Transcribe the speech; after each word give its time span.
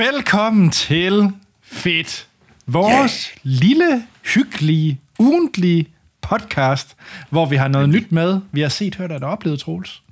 Velkommen 0.00 0.70
til 0.70 1.32
Fedt. 1.62 2.28
Vores 2.66 3.26
yeah. 3.26 3.38
lille, 3.42 4.06
hyggelige, 4.34 5.00
ugentlige 5.18 5.86
podcast, 6.20 6.96
hvor 7.30 7.46
vi 7.46 7.56
har 7.56 7.68
noget 7.68 7.88
nyt 7.88 8.12
med. 8.12 8.40
Vi 8.52 8.60
har 8.60 8.68
set, 8.68 8.94
hørt 8.94 9.12
eller 9.12 9.26
oplevet, 9.26 9.60
Troels. 9.60 10.02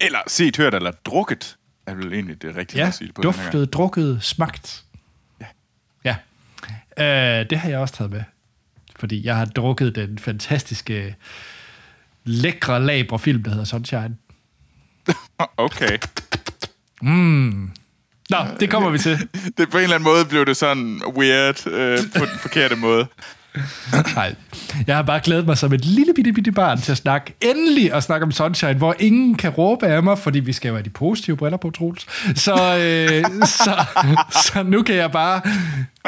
Eller 0.00 0.18
set, 0.26 0.56
hørt 0.56 0.74
eller 0.74 0.90
drukket, 0.90 1.56
er 1.86 1.94
vel 1.94 2.12
egentlig 2.12 2.42
det 2.42 2.56
rigtige 2.56 2.80
Ja, 2.80 2.88
at 2.88 2.94
sige 2.94 3.06
det 3.06 3.14
på. 3.14 3.22
duftet, 3.22 3.72
drukket, 3.72 4.22
smagt. 4.22 4.84
Ja. 5.40 5.46
Ja. 6.98 7.40
Øh, 7.40 7.50
det 7.50 7.58
har 7.58 7.68
jeg 7.68 7.78
også 7.78 7.94
taget 7.94 8.12
med. 8.12 8.22
Fordi 8.96 9.26
jeg 9.26 9.36
har 9.36 9.44
drukket 9.44 9.94
den 9.94 10.18
fantastiske, 10.18 11.16
lækre, 12.24 12.82
labre 12.82 13.18
film, 13.18 13.42
der 13.42 13.50
hedder 13.50 13.64
Sunshine. 13.64 14.16
Okay. 15.56 15.98
Nå, 18.32 18.38
det 18.60 18.70
kommer 18.70 18.90
vi 18.90 18.98
til. 18.98 19.18
Det, 19.58 19.70
på 19.70 19.76
en 19.78 19.82
eller 19.82 19.96
anden 19.96 20.04
måde 20.04 20.24
blev 20.24 20.46
det 20.46 20.56
sådan 20.56 21.00
weird 21.16 21.66
øh, 21.66 21.98
på 22.16 22.24
den 22.24 22.38
forkerte 22.40 22.76
måde. 22.76 23.06
Nej, 24.14 24.34
jeg 24.86 24.96
har 24.96 25.02
bare 25.02 25.20
glædet 25.24 25.46
mig 25.46 25.58
som 25.58 25.72
et 25.72 25.84
lille 25.84 26.12
bitte, 26.14 26.32
bitte 26.32 26.52
barn 26.52 26.80
til 26.80 26.92
at 26.92 26.98
snakke, 26.98 27.34
endelig 27.40 27.92
at 27.92 28.02
snakke 28.02 28.24
om 28.24 28.32
Sunshine, 28.32 28.74
hvor 28.74 28.94
ingen 28.98 29.34
kan 29.34 29.50
råbe 29.50 29.86
af 29.86 30.02
mig, 30.02 30.18
fordi 30.18 30.40
vi 30.40 30.52
skal 30.52 30.68
jo 30.68 30.74
have 30.74 30.84
de 30.84 30.90
positive 30.90 31.36
briller 31.36 31.56
på, 31.56 31.70
Troels. 31.70 32.06
Så, 32.34 32.52
øh, 32.52 33.24
så, 33.46 33.84
så 34.52 34.62
nu 34.62 34.82
kan 34.82 34.94
jeg 34.94 35.10
bare 35.12 35.40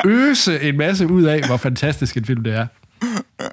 øse 0.06 0.60
en 0.60 0.76
masse 0.76 1.06
ud 1.06 1.22
af, 1.22 1.46
hvor 1.46 1.56
fantastisk 1.56 2.16
en 2.16 2.24
film 2.24 2.44
det 2.44 2.54
er. 2.54 2.66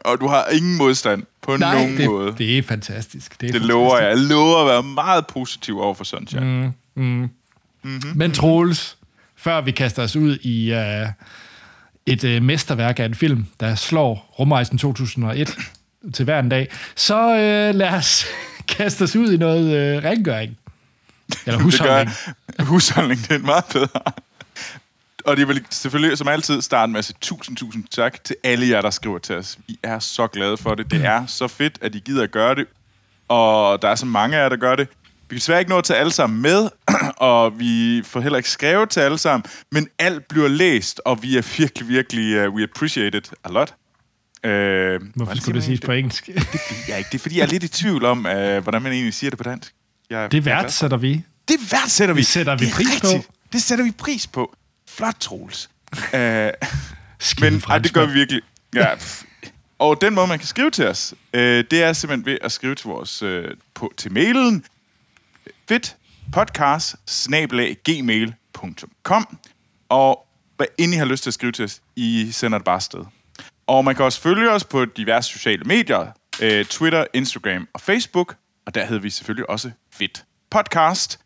Og 0.05 0.21
du 0.21 0.27
har 0.27 0.45
ingen 0.51 0.77
modstand 0.77 1.23
på 1.41 1.57
Nej, 1.57 1.73
nogen 1.73 1.97
det, 1.97 2.05
måde. 2.05 2.27
Det, 2.27 2.37
det 2.37 2.57
er 2.57 2.63
fantastisk. 2.63 3.41
Det, 3.41 3.49
er 3.49 3.51
det 3.51 3.61
fantastisk. 3.61 3.69
lover 3.69 3.97
jeg. 3.99 4.09
Jeg 4.09 4.17
lover 4.17 4.57
at 4.61 4.67
være 4.67 4.83
meget 4.83 5.27
positiv 5.27 5.79
over 5.79 5.93
for 5.93 6.03
Sunshine. 6.03 6.73
Mm. 6.95 7.29
Men 8.15 8.31
Troels, 8.31 8.97
før 9.35 9.61
vi 9.61 9.71
kaster 9.71 10.03
os 10.03 10.15
ud 10.15 10.37
i 10.37 10.73
uh, 10.73 11.09
et 12.05 12.23
uh, 12.23 12.43
mesterværk 12.43 12.99
af 12.99 13.05
en 13.05 13.15
film, 13.15 13.45
der 13.59 13.75
slår 13.75 14.35
rumrejsen 14.39 14.77
2001 14.77 15.57
til 16.13 16.25
hver 16.25 16.39
en 16.39 16.49
dag, 16.49 16.67
så 16.95 17.27
uh, 17.27 17.75
lad 17.75 17.89
os 17.89 18.25
kaste 18.77 19.01
os 19.03 19.15
ud 19.15 19.33
i 19.33 19.37
noget 19.37 19.97
uh, 19.97 20.03
rengøring. 20.03 20.57
Eller 21.45 21.57
Det 21.57 21.63
husholdning. 21.63 22.09
gør 22.57 22.63
husholdning, 22.65 23.21
det 23.21 23.31
er 23.31 23.39
meget 23.39 23.65
bedre. 23.73 24.01
Og 25.25 25.37
det 25.37 25.47
vil 25.47 25.65
selvfølgelig 25.69 26.17
som 26.17 26.27
altid 26.27 26.61
starte 26.61 26.91
med 26.91 26.99
at 26.99 27.05
sige 27.05 27.17
tusind, 27.21 27.57
tusind 27.57 27.83
tak 27.91 28.23
til 28.23 28.35
alle 28.43 28.67
jer, 28.69 28.81
der 28.81 28.89
skriver 28.89 29.17
til 29.19 29.35
os. 29.35 29.57
Vi 29.67 29.79
er 29.83 29.99
så 29.99 30.27
glade 30.27 30.57
for 30.57 30.75
det. 30.75 30.91
Det 30.91 31.05
er 31.05 31.25
så 31.25 31.47
fedt, 31.47 31.77
at 31.81 31.95
I 31.95 31.99
gider 31.99 32.23
at 32.23 32.31
gøre 32.31 32.55
det. 32.55 32.65
Og 33.27 33.81
der 33.81 33.87
er 33.89 33.95
så 33.95 34.05
mange 34.05 34.37
af 34.37 34.41
jer, 34.43 34.49
der 34.49 34.55
gør 34.55 34.75
det. 34.75 34.87
Vi 35.31 35.35
kan 35.35 35.39
desværre 35.39 35.59
ikke 35.59 35.69
nå 35.71 35.81
tage 35.81 35.99
alle 35.99 36.11
sammen 36.11 36.41
med, 36.41 36.69
og 37.17 37.59
vi 37.59 38.01
får 38.05 38.19
heller 38.21 38.37
ikke 38.37 38.49
skrevet 38.49 38.89
til 38.89 38.99
alle 38.99 39.17
sammen, 39.17 39.45
men 39.71 39.87
alt 39.99 40.27
bliver 40.27 40.47
læst, 40.47 41.01
og 41.05 41.23
vi 41.23 41.37
er 41.37 41.55
virkelig, 41.57 41.87
virkelig, 41.87 42.47
uh, 42.47 42.53
we 42.55 42.63
appreciate 42.63 43.17
it 43.17 43.31
a 43.43 43.49
lot. 43.49 43.73
Uh, 44.43 44.51
Hvorfor 45.15 45.35
skulle 45.35 45.55
det 45.55 45.63
siges 45.63 45.79
på 45.79 45.91
engelsk? 45.91 46.29
Ja, 46.87 46.95
ikke. 46.97 47.07
Det 47.11 47.17
er 47.17 47.21
fordi, 47.21 47.37
jeg 47.37 47.43
er 47.43 47.47
lidt 47.47 47.63
i 47.63 47.67
tvivl 47.67 48.05
om, 48.05 48.17
uh, 48.17 48.57
hvordan 48.57 48.81
man 48.81 48.91
egentlig 48.91 49.13
siger 49.13 49.29
det 49.29 49.37
på 49.37 49.43
dansk. 49.43 49.73
Jeg, 50.09 50.31
Det 50.31 50.45
jeg 50.45 50.51
er 50.51 50.61
værdsætter 50.61 50.97
vi. 50.97 51.21
det 51.47 51.57
værdsætter 51.71 52.15
vi. 52.15 52.19
Det 52.21 52.27
sætter 52.27 52.55
vi 52.55 52.65
Det 52.65 52.73
pris 52.73 52.87
på. 53.01 53.07
rigtigt. 53.07 53.27
Det 53.53 53.61
sætter 53.61 53.85
vi 53.85 53.91
pris 53.91 54.27
på. 54.27 54.55
Flot, 54.89 55.15
Troels. 55.19 55.69
Skide 57.19 57.51
men 57.51 57.61
ej, 57.69 57.77
det 57.77 57.93
gør 57.93 58.05
vi 58.05 58.13
virkelig. 58.13 58.41
Ja. 58.75 58.87
Og 59.79 60.01
den 60.01 60.15
måde, 60.15 60.27
man 60.27 60.39
kan 60.39 60.47
skrive 60.47 60.71
til 60.71 60.87
os, 60.87 61.13
uh, 61.33 61.39
det 61.39 61.73
er 61.73 61.93
simpelthen 61.93 62.25
ved 62.25 62.37
at 62.41 62.51
skrive 62.51 62.75
til 62.75 62.87
vores 62.87 63.23
uh, 63.23 63.43
på, 63.73 63.93
til 63.97 64.11
mailen 64.13 64.65
fedt 65.71 65.97
podcast 66.33 66.95
gmail.com 67.83 69.37
og 69.89 70.27
hvad 70.57 70.65
end 70.77 70.93
I 70.93 70.97
har 70.97 71.05
lyst 71.05 71.23
til 71.23 71.29
at 71.29 71.33
skrive 71.33 71.51
til 71.51 71.65
os, 71.65 71.81
I 71.95 72.31
sender 72.31 72.57
det 72.57 72.65
bare 72.65 72.81
sted. 72.81 73.05
Og 73.67 73.85
man 73.85 73.95
kan 73.95 74.05
også 74.05 74.21
følge 74.21 74.51
os 74.51 74.63
på 74.63 74.85
diverse 74.85 75.29
sociale 75.29 75.63
medier, 75.63 76.11
øh, 76.41 76.65
Twitter, 76.65 77.05
Instagram 77.13 77.67
og 77.73 77.81
Facebook, 77.81 78.35
og 78.65 78.75
der 78.75 78.85
hedder 78.85 79.01
vi 79.01 79.09
selvfølgelig 79.09 79.49
også 79.49 79.71
Fit 79.91 80.25
Podcast. 80.49 81.19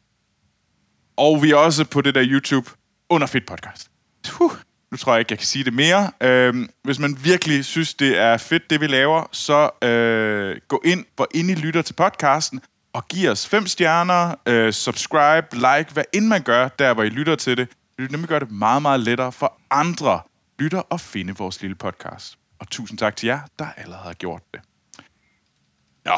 Og 1.17 1.43
vi 1.43 1.51
er 1.51 1.55
også 1.55 1.85
på 1.85 2.01
det 2.01 2.15
der 2.15 2.25
YouTube 2.25 2.69
under 3.09 3.27
Fit 3.27 3.45
Podcast. 3.45 3.91
Huh, 4.31 4.51
nu 4.91 4.97
tror 4.97 5.13
jeg 5.13 5.19
ikke, 5.19 5.31
jeg 5.31 5.39
kan 5.39 5.47
sige 5.47 5.63
det 5.63 5.73
mere. 5.73 6.11
Øhm, 6.21 6.69
hvis 6.83 6.99
man 6.99 7.17
virkelig 7.23 7.65
synes, 7.65 7.93
det 7.93 8.17
er 8.17 8.37
fedt, 8.37 8.69
det 8.69 8.81
vi 8.81 8.87
laver, 8.87 9.23
så 9.31 9.87
øh, 9.87 10.57
gå 10.67 10.81
ind, 10.85 11.05
hvor 11.15 11.27
ind 11.33 11.51
I 11.51 11.55
lytter 11.55 11.81
til 11.81 11.93
podcasten, 11.93 12.61
og 12.95 13.07
giv 13.07 13.29
os 13.29 13.47
fem 13.47 13.67
stjerner, 13.67 14.35
øh, 14.45 14.73
subscribe, 14.73 15.47
like, 15.55 15.93
hvad 15.93 16.03
end 16.13 16.27
man 16.27 16.43
gør, 16.43 16.67
der 16.67 16.93
hvor 16.93 17.03
I 17.03 17.09
lytter 17.09 17.35
til 17.35 17.57
det. 17.57 17.69
Det 17.69 18.03
vil 18.03 18.11
nemlig 18.11 18.29
gøre 18.29 18.39
det 18.39 18.51
meget, 18.51 18.81
meget 18.81 18.99
lettere 18.99 19.31
for 19.31 19.61
andre 19.69 20.21
lytter 20.59 20.81
at 20.91 21.01
finde 21.01 21.35
vores 21.35 21.61
lille 21.61 21.75
podcast. 21.75 22.37
Og 22.59 22.69
tusind 22.69 22.97
tak 22.97 23.15
til 23.15 23.27
jer, 23.27 23.39
der 23.59 23.67
allerede 23.77 24.03
har 24.03 24.13
gjort 24.13 24.41
det. 24.53 24.61
Nå, 26.05 26.17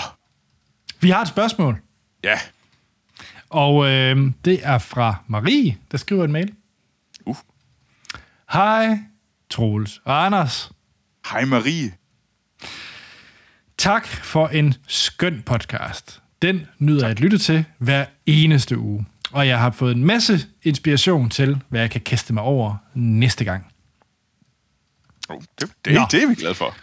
Vi 0.99 1.09
har 1.09 1.21
et 1.21 1.27
spørgsmål, 1.27 1.81
ja. 2.23 2.39
og 3.49 3.85
øh, 3.87 4.31
det 4.45 4.59
er 4.63 4.77
fra 4.77 5.15
Marie, 5.27 5.77
der 5.91 5.97
skriver 5.97 6.25
en 6.25 6.31
mail. 6.31 6.55
Uh. 7.25 7.37
Hej, 8.51 8.99
Troels 9.49 10.01
og 10.05 10.25
Anders. 10.25 10.71
Hej 11.31 11.45
Marie. 11.45 11.93
Tak 13.77 14.07
for 14.07 14.47
en 14.47 14.73
skøn 14.87 15.43
podcast. 15.45 16.21
Den 16.41 16.67
nyder 16.79 17.01
jeg 17.01 17.11
at 17.11 17.19
lytte 17.19 17.37
til 17.37 17.65
hver 17.77 18.05
eneste 18.25 18.77
uge. 18.77 19.05
Og 19.31 19.47
jeg 19.47 19.59
har 19.59 19.71
fået 19.71 19.95
en 19.95 20.05
masse 20.05 20.39
inspiration 20.63 21.29
til, 21.29 21.61
hvad 21.69 21.81
jeg 21.81 21.91
kan 21.91 22.01
kaste 22.01 22.33
mig 22.33 22.43
over 22.43 22.75
næste 22.93 23.43
gang. 23.43 23.65
Oh, 25.29 25.41
det, 25.59 25.69
det, 25.85 25.93
Nå. 25.93 26.01
det 26.11 26.23
er 26.23 26.27
vi 26.27 26.35
glade 26.35 26.55
for. 26.55 26.75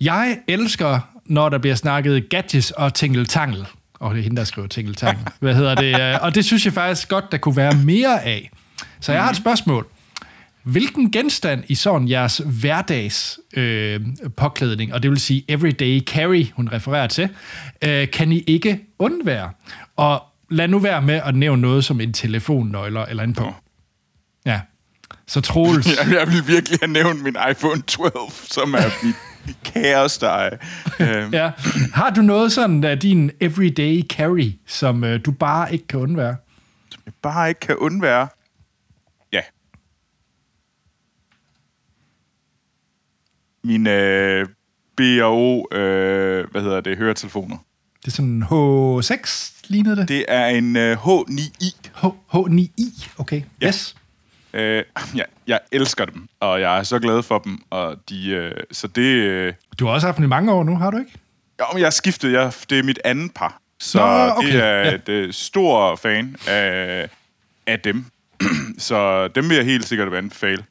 Jeg 0.00 0.38
elsker, 0.48 1.00
når 1.26 1.48
der 1.48 1.58
bliver 1.58 1.74
snakket 1.74 2.28
gadgets 2.28 2.70
og 2.70 2.94
tingeltangel. 2.94 3.66
Og 3.94 4.14
det 4.14 4.18
er 4.18 4.22
hende, 4.22 4.36
der 4.36 4.44
skriver 4.44 4.68
tingeltangel. 4.68 5.26
Hvad 5.40 5.54
hedder 5.54 5.74
det? 5.74 5.94
Og 6.24 6.34
det 6.34 6.44
synes 6.44 6.64
jeg 6.64 6.72
faktisk 6.72 7.08
godt, 7.08 7.32
der 7.32 7.38
kunne 7.38 7.56
være 7.56 7.74
mere 7.74 8.22
af. 8.22 8.50
Så 9.00 9.12
jeg 9.12 9.22
har 9.22 9.30
et 9.30 9.36
spørgsmål. 9.36 9.86
Hvilken 10.64 11.10
genstand 11.10 11.64
i 11.68 11.74
sådan 11.74 12.08
jeres 12.08 12.42
hverdags 12.60 13.38
øh, 13.56 14.00
påklædning, 14.36 14.94
og 14.94 15.02
det 15.02 15.10
vil 15.10 15.20
sige 15.20 15.44
everyday 15.48 16.00
carry, 16.00 16.46
hun 16.56 16.68
refererer 16.72 17.06
til, 17.06 17.28
øh, 17.84 18.10
kan 18.10 18.32
I 18.32 18.38
ikke 18.38 18.80
undvære? 18.98 19.50
Og 19.96 20.22
lad 20.50 20.68
nu 20.68 20.78
være 20.78 21.02
med 21.02 21.20
at 21.24 21.34
nævne 21.34 21.62
noget 21.62 21.84
som 21.84 22.00
en 22.00 22.12
telefonnøgler 22.12 23.04
eller 23.04 23.22
en 23.22 23.34
på. 23.34 23.54
Ja. 24.46 24.60
Så 25.26 25.40
Troels, 25.40 25.86
Jeg, 25.98 26.12
jeg 26.12 26.26
vil 26.26 26.54
virkelig 26.54 26.78
have 26.82 26.92
nævnt 26.92 27.22
min 27.22 27.36
iPhone 27.50 27.82
12, 27.82 28.12
som 28.30 28.74
er 28.74 28.78
mit 29.06 29.16
er. 30.22 30.50
Øhm, 31.00 31.34
Ja. 31.34 31.50
Har 31.94 32.10
du 32.10 32.22
noget 32.22 32.52
sådan 32.52 32.84
af 32.84 32.98
din 32.98 33.30
everyday 33.40 34.02
carry, 34.02 34.52
som 34.66 35.04
øh, 35.04 35.20
du 35.24 35.32
bare 35.32 35.72
ikke 35.72 35.86
kan 35.86 36.00
undvære? 36.00 36.36
jeg 37.06 37.14
bare 37.22 37.48
ikke 37.48 37.60
kan 37.60 37.76
undvære. 37.76 38.28
Ja. 39.32 39.40
Mine 43.64 43.90
øh, 43.90 44.46
B&O, 44.96 45.66
øh, 45.72 46.50
hvad 46.50 46.62
hedder 46.62 46.80
det, 46.80 46.96
høretelefoner. 46.98 47.56
Det 48.04 48.06
er 48.06 48.10
sådan 48.10 48.42
H6, 48.42 49.52
lignede 49.68 49.96
det? 49.96 50.08
Det 50.08 50.24
er 50.28 50.46
en 50.46 50.76
øh, 50.76 50.96
H9i. 51.06 51.88
H, 52.02 52.06
H9i, 52.34 53.08
okay. 53.18 53.42
Ja. 53.60 53.66
Yes. 53.68 53.96
Øh, 54.54 54.82
ja, 55.14 55.22
jeg 55.46 55.60
elsker 55.72 56.04
dem, 56.04 56.28
og 56.40 56.60
jeg 56.60 56.78
er 56.78 56.82
så 56.82 56.98
glad 56.98 57.22
for 57.22 57.38
dem. 57.38 57.58
Og 57.70 57.96
de, 58.08 58.28
øh, 58.30 58.52
så 58.72 58.86
det... 58.86 59.02
Øh, 59.02 59.52
Du 59.78 59.86
har 59.86 59.92
også 59.92 60.06
haft 60.06 60.16
dem 60.16 60.24
i 60.24 60.28
mange 60.28 60.52
år 60.52 60.64
nu, 60.64 60.76
har 60.76 60.90
du 60.90 60.98
ikke? 60.98 61.12
jo, 61.60 61.64
men 61.72 61.78
jeg 61.78 61.86
har 61.86 61.90
skiftet. 61.90 62.32
Jeg, 62.32 62.52
det 62.70 62.78
er 62.78 62.82
mit 62.82 62.98
andet 63.04 63.34
par. 63.34 63.60
Så 63.80 63.98
Nå, 63.98 64.32
okay, 64.36 64.46
det 64.52 64.64
er 64.64 64.74
ja. 64.78 64.94
et 64.94 65.08
øh, 65.08 65.32
stor 65.32 65.96
fan 65.96 66.36
af, 66.46 67.08
af 67.66 67.80
dem. 67.80 68.04
så 68.78 69.28
dem 69.28 69.48
vil 69.48 69.56
jeg 69.56 69.64
helt 69.64 69.84
sikkert 69.84 70.14
anbefale. 70.14 70.64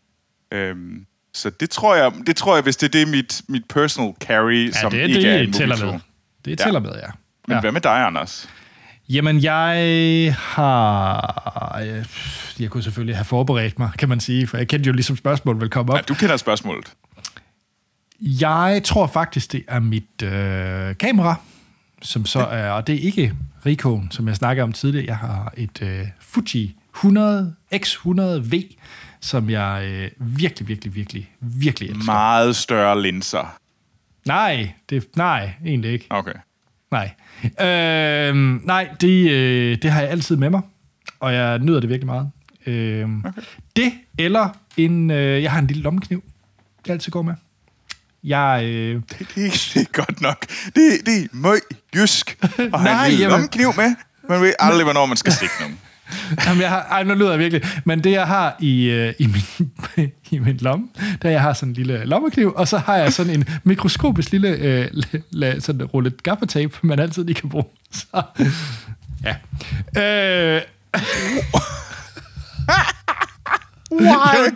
Øhm, 0.52 1.06
så 1.34 1.50
det 1.50 1.70
tror 1.70 1.96
jeg, 1.96 2.12
det 2.28 2.36
tror 2.36 2.56
jeg, 2.56 2.64
hvis 2.64 2.78
det 2.78 2.88
er 2.96 3.00
det 3.00 3.08
mit, 3.08 3.42
mit 3.48 3.66
personal 3.70 4.14
carry, 4.20 4.66
Ja, 4.68 4.72
som 4.82 4.92
det, 4.92 5.10
ikke 5.10 5.28
er 5.30 5.40
en 5.40 5.48
det 5.48 5.56
tæller 5.56 5.86
med. 5.92 6.00
Det 6.46 6.52
Ja. 6.60 6.64
tæller 6.64 6.80
med, 6.80 6.90
ja. 6.92 7.08
Men 7.48 7.56
ja. 7.56 7.60
hvad 7.62 7.72
med 7.72 7.82
dig, 7.82 8.06
Anders? 8.06 8.50
Jamen, 9.10 9.44
jeg 9.44 10.36
har... 10.40 11.82
øh, 11.84 12.06
Jeg 12.60 12.70
kunne 12.70 12.84
selvfølgelig 12.84 13.16
have 13.16 13.26
forberedt 13.26 13.80
mig, 13.80 13.90
kan 13.98 14.10
man 14.10 14.20
sige, 14.20 14.48
for 14.48 14.58
jeg 14.58 14.68
kendte 14.68 14.88
jo 14.88 14.94
ligesom 14.94 15.16
spørgsmålet 15.18 15.62
vil 15.62 15.70
komme 15.70 15.92
op. 15.92 15.98
Ja, 15.98 16.02
du 16.02 16.14
kender 16.14 16.38
spørgsmålet. 16.38 16.94
Jeg 18.22 18.82
tror 18.86 19.08
faktisk, 19.08 19.52
det 19.52 19.64
er 19.68 19.80
mit 19.80 20.22
øh, 20.24 20.96
kamera, 20.98 21.36
som 22.02 22.26
så 22.26 22.40
er, 22.40 22.70
og 22.72 22.88
det 22.88 22.96
er 22.96 23.00
ikke 23.00 23.34
Ricoh, 23.66 24.02
som 24.12 24.28
jeg 24.28 24.36
snakkede 24.36 24.64
om 24.64 24.74
tidligere. 24.74 25.06
Jeg 25.08 25.18
har 25.18 25.54
et 25.58 25.82
øh, 25.82 26.08
Fuji 26.20 26.76
100 26.96 27.56
X100V, 27.76 28.76
som 29.22 29.50
jeg 29.50 29.84
øh, 29.86 30.12
virkelig, 30.38 30.68
virkelig, 30.68 30.96
virkelig, 30.96 31.32
virkelig 31.40 31.90
elsker. 31.90 32.06
Meget 32.06 32.56
større 32.56 33.02
linser. 33.02 33.58
Nej, 34.26 34.72
det, 34.90 35.06
nej, 35.16 35.54
egentlig 35.66 35.92
ikke. 35.92 36.06
Okay. 36.10 36.34
Nej. 36.92 37.12
Øh, 37.44 38.36
nej, 38.66 38.90
det, 39.02 39.32
øh, 39.32 39.78
det 39.82 39.92
har 39.92 40.02
jeg 40.02 40.10
altid 40.10 40.36
med 40.36 40.50
mig, 40.50 40.62
og 41.20 41.34
jeg 41.34 41.60
nyder 41.60 41.80
det 41.80 41.90
virkelig 41.90 42.06
meget. 42.06 42.32
Øh, 42.66 43.10
okay. 43.26 43.42
Det, 43.76 43.94
eller 44.18 44.50
en... 44.78 45.12
Øh, 45.12 45.44
jeg 45.44 45.52
har 45.52 45.60
en 45.60 45.68
lille 45.68 45.84
lommekniv, 45.84 46.24
jeg 46.88 46.94
altid 46.94 47.12
går 47.12 47.22
med. 47.22 47.34
Jeg... 48.24 48.62
Øh, 48.66 49.02
Det, 49.10 49.20
det, 49.20 49.72
det 49.74 49.82
er 49.82 49.92
godt 50.06 50.22
nok. 50.22 50.46
Det, 50.66 50.76
det 51.06 51.24
er 51.24 51.28
møg 51.32 51.60
jysk 51.96 52.38
at 52.42 52.50
have 52.58 52.70
Nej, 52.72 53.06
en 53.06 53.10
lille 53.12 53.24
jamen- 53.24 53.32
lommekniv 53.32 53.68
med. 53.78 53.96
Man 54.30 54.42
ved 54.42 54.54
aldrig, 54.60 54.84
hvornår 54.84 55.06
man 55.06 55.18
skal 55.18 55.34
stikke 55.34 55.54
nogen. 55.62 55.80
Jamen, 56.46 56.62
jeg 56.62 56.70
har, 56.70 56.82
ej, 56.92 57.04
nu 57.04 57.14
lyder 57.14 57.30
jeg 57.30 57.40
virkelig. 57.40 57.64
Men 57.86 58.04
det, 58.04 58.12
jeg 58.12 58.28
har 58.28 58.56
i, 58.60 58.84
øh, 58.90 59.14
i, 59.20 59.28
min, 59.28 59.72
i 60.32 60.40
min 60.40 60.58
lomme, 60.58 60.88
der 61.22 61.30
jeg 61.30 61.42
har 61.42 61.54
sådan 61.54 61.70
en 61.70 61.74
lille 61.74 62.06
lommekniv, 62.06 62.54
og 62.56 62.68
så 62.68 62.78
har 62.78 62.96
jeg 62.96 63.14
sådan 63.14 63.34
en 63.34 63.46
mikroskopisk 63.64 64.32
lille 64.32 64.48
øh, 64.50 64.88
la- 65.36 65.60
sådan 65.60 65.84
rullet 65.86 66.24
gaffatape, 66.24 66.78
man 66.82 67.00
altid 67.00 67.24
lige 67.24 67.36
kan 67.36 67.50
bruge. 67.50 67.66
Så, 67.92 68.22
ja. 69.24 69.36
Øh, 70.56 70.62
Why? 73.92 74.52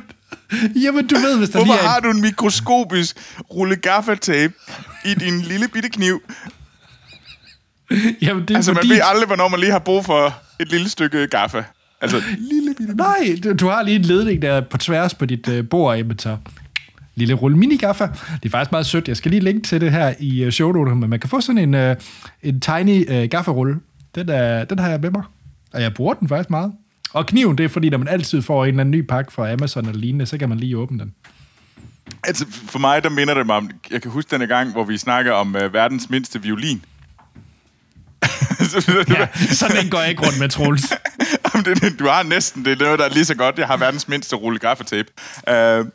jamen, 0.83 1.07
du 1.07 1.15
ved, 1.15 1.37
hvis 1.37 1.49
der 1.49 1.57
Hvorfor 1.59 1.73
lige 1.73 1.83
er... 1.83 1.89
har 1.89 1.99
du 1.99 2.09
en 2.09 2.21
mikroskopisk 2.21 3.17
rulle 3.53 3.75
gaffatape 3.75 4.53
i 5.05 5.13
din 5.13 5.41
lille 5.41 5.67
bitte 5.67 5.89
kniv? 5.89 6.21
Jamen, 8.21 8.45
det 8.45 8.51
er 8.51 8.55
Altså, 8.55 8.71
man 8.71 8.77
fordi, 8.77 8.89
ved 8.89 9.01
aldrig, 9.03 9.27
hvornår 9.27 9.47
man 9.47 9.59
lige 9.59 9.71
har 9.71 9.79
brug 9.79 10.05
for 10.05 10.35
et 10.59 10.71
lille 10.71 10.89
stykke 10.89 11.27
gaffe. 11.27 11.65
Altså, 12.01 12.21
lille 12.37 12.73
bitte... 12.77 12.95
Nej, 12.95 13.39
du, 13.43 13.53
du 13.53 13.67
har 13.67 13.83
lige 13.83 13.95
en 13.95 14.01
ledning, 14.01 14.41
der 14.41 14.53
er 14.53 14.61
på 14.61 14.77
tværs 14.77 15.13
på 15.13 15.25
dit 15.25 15.47
øh, 15.47 15.69
bord, 15.69 16.15
så 16.19 16.37
lille 17.15 17.33
rulle 17.33 17.57
minigaffa. 17.57 18.07
Det 18.43 18.45
er 18.45 18.49
faktisk 18.49 18.71
meget 18.71 18.85
sødt. 18.85 19.07
Jeg 19.07 19.17
skal 19.17 19.31
lige 19.31 19.41
linke 19.41 19.67
til 19.67 19.81
det 19.81 19.91
her 19.91 20.13
i 20.19 20.43
øh, 20.43 20.51
shownoterne, 20.51 20.99
men 20.99 21.09
man 21.09 21.19
kan 21.19 21.29
få 21.29 21.41
sådan 21.41 21.57
en, 21.57 21.73
øh, 21.73 21.95
en 22.43 22.59
tiny 22.59 23.11
øh, 23.11 23.29
gaffarulle. 23.29 23.75
Den, 24.15 24.29
er, 24.29 24.65
den 24.65 24.79
har 24.79 24.89
jeg 24.89 24.99
med 24.99 25.11
mig, 25.11 25.23
og 25.73 25.81
jeg 25.81 25.93
bruger 25.93 26.13
den 26.13 26.27
faktisk 26.27 26.49
meget. 26.49 26.71
Og 27.13 27.25
kniven, 27.25 27.57
det 27.57 27.63
er 27.63 27.69
fordi, 27.69 27.89
når 27.89 27.97
man 27.97 28.07
altid 28.07 28.41
får 28.41 28.63
en 28.63 28.69
eller 28.69 28.81
anden 28.81 28.91
ny 28.91 29.01
pakke 29.01 29.33
fra 29.33 29.51
Amazon 29.51 29.85
eller 29.85 29.99
lignende, 29.99 30.25
så 30.25 30.37
kan 30.37 30.49
man 30.49 30.57
lige 30.57 30.77
åbne 30.77 30.99
den. 30.99 31.13
Altså, 32.23 32.45
for 32.49 32.79
mig, 32.79 33.03
der 33.03 33.09
minder 33.09 33.33
det 33.33 33.45
mig 33.45 33.55
om... 33.55 33.69
Jeg 33.91 34.01
kan 34.01 34.11
huske 34.11 34.31
denne 34.31 34.47
gang, 34.47 34.71
hvor 34.71 34.83
vi 34.83 34.97
snakker 34.97 35.31
om 35.31 35.55
uh, 35.55 35.73
verdens 35.73 36.09
mindste 36.09 36.41
violin. 36.41 36.83
Ja, 39.17 39.27
sådan 39.51 39.85
en 39.85 39.89
går 39.89 39.99
jeg 39.99 40.09
ikke 40.09 40.25
rundt 40.25 40.39
med, 40.39 40.49
Troels. 40.49 40.83
Det, 41.65 41.99
du 41.99 42.07
har 42.07 42.23
næsten 42.23 42.65
det. 42.65 42.71
er 42.71 42.85
noget, 42.85 42.99
der 42.99 43.05
er 43.05 43.09
lige 43.09 43.25
så 43.25 43.35
godt. 43.35 43.59
Jeg 43.59 43.67
har 43.67 43.77
verdens 43.77 44.07
mindste 44.07 44.35
rulle 44.35 44.59
gaffatape. 44.59 45.09
Uh, 45.51 45.87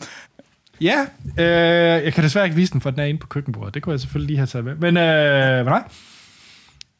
Ja, 0.80 1.06
øh, 1.38 2.04
jeg 2.04 2.14
kan 2.14 2.24
desværre 2.24 2.44
ikke 2.46 2.56
vise 2.56 2.72
den, 2.72 2.80
for 2.80 2.90
den 2.90 3.00
er 3.00 3.04
inde 3.04 3.20
på 3.20 3.26
køkkenbordet. 3.26 3.74
Det 3.74 3.82
kunne 3.82 3.92
jeg 3.92 4.00
selvfølgelig 4.00 4.26
lige 4.26 4.36
have 4.36 4.46
taget 4.46 4.64
med. 4.64 4.74
Men, 4.74 4.96
øh, 4.96 5.66
nej. 5.66 5.82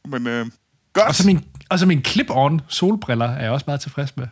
men 0.08 0.26
uh, 0.26 0.46
godt. 0.92 1.08
Og 1.08 1.14
så 1.14 1.26
min, 1.26 1.44
og 1.68 1.78
så 1.78 1.86
min 1.86 2.04
clip-on 2.08 2.60
solbriller 2.68 3.28
er 3.28 3.42
jeg 3.42 3.50
også 3.50 3.64
meget 3.66 3.80
tilfreds 3.80 4.16
med. 4.16 4.26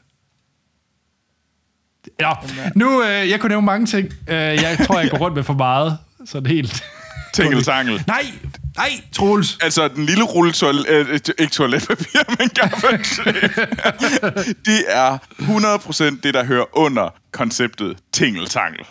Ja, 2.20 2.32
nu, 2.74 3.02
øh, 3.02 3.30
jeg 3.30 3.40
kunne 3.40 3.48
nævne 3.48 3.66
mange 3.66 3.86
ting. 3.86 4.08
Øh, 4.28 4.36
jeg 4.36 4.78
tror, 4.86 5.00
jeg 5.00 5.10
går 5.10 5.18
rundt 5.18 5.36
med 5.36 5.42
for 5.42 5.54
meget. 5.54 5.98
Sådan 6.26 6.50
helt... 6.50 6.84
Tingeltangel. 7.34 8.04
Nej, 8.06 8.22
nej, 8.76 8.88
Troels. 9.12 9.58
Altså, 9.62 9.88
den 9.88 10.06
lille 10.06 10.24
rulle 10.24 10.52
toilet, 10.52 10.86
øh, 10.88 11.20
ikke 11.38 11.52
toiletpapir, 11.52 12.04
men 12.38 12.48
gaffatape. 12.48 13.66
det 14.64 14.84
er 14.88 15.18
100% 16.18 16.20
det, 16.22 16.34
der 16.34 16.44
hører 16.44 16.64
under 16.78 17.14
konceptet 17.32 17.96
tingeltangel. 18.12 18.80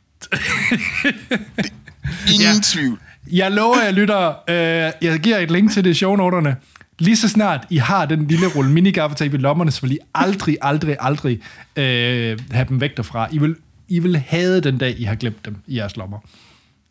Ingen 2.34 2.42
Ja. 2.42 2.60
tvivl. 2.64 3.00
Jeg 3.32 3.52
lover 3.52 3.82
jer, 3.84 3.92
lytter, 3.92 4.28
øh, 4.50 4.56
jeg 5.02 5.20
giver 5.20 5.38
et 5.38 5.52
link 5.52 5.72
til 5.72 5.84
det 5.84 5.90
i 5.90 5.94
shownoterne. 5.94 6.56
Lige 7.00 7.18
så 7.18 7.28
snart 7.30 7.66
I 7.70 7.78
har 7.78 8.06
den 8.06 8.28
lille 8.28 8.48
rulle 8.48 8.72
minigaffertape 8.72 9.38
i 9.38 9.40
lommerne, 9.40 9.72
så 9.72 9.82
vil 9.82 9.92
I 9.92 9.98
aldrig, 10.16 10.58
aldrig, 10.62 10.96
aldrig 11.00 11.40
øh, 11.76 12.40
have 12.52 12.66
dem 12.70 12.82
væk 12.82 12.98
derfra. 12.98 13.28
I 13.32 13.38
vil, 13.38 13.56
I 13.88 14.00
vil 14.00 14.18
have 14.18 14.62
den 14.62 14.78
dag, 14.78 15.00
I 15.00 15.04
har 15.04 15.16
glemt 15.16 15.46
dem 15.46 15.56
i 15.68 15.78
jeres 15.78 15.96
lommer. 15.98 16.20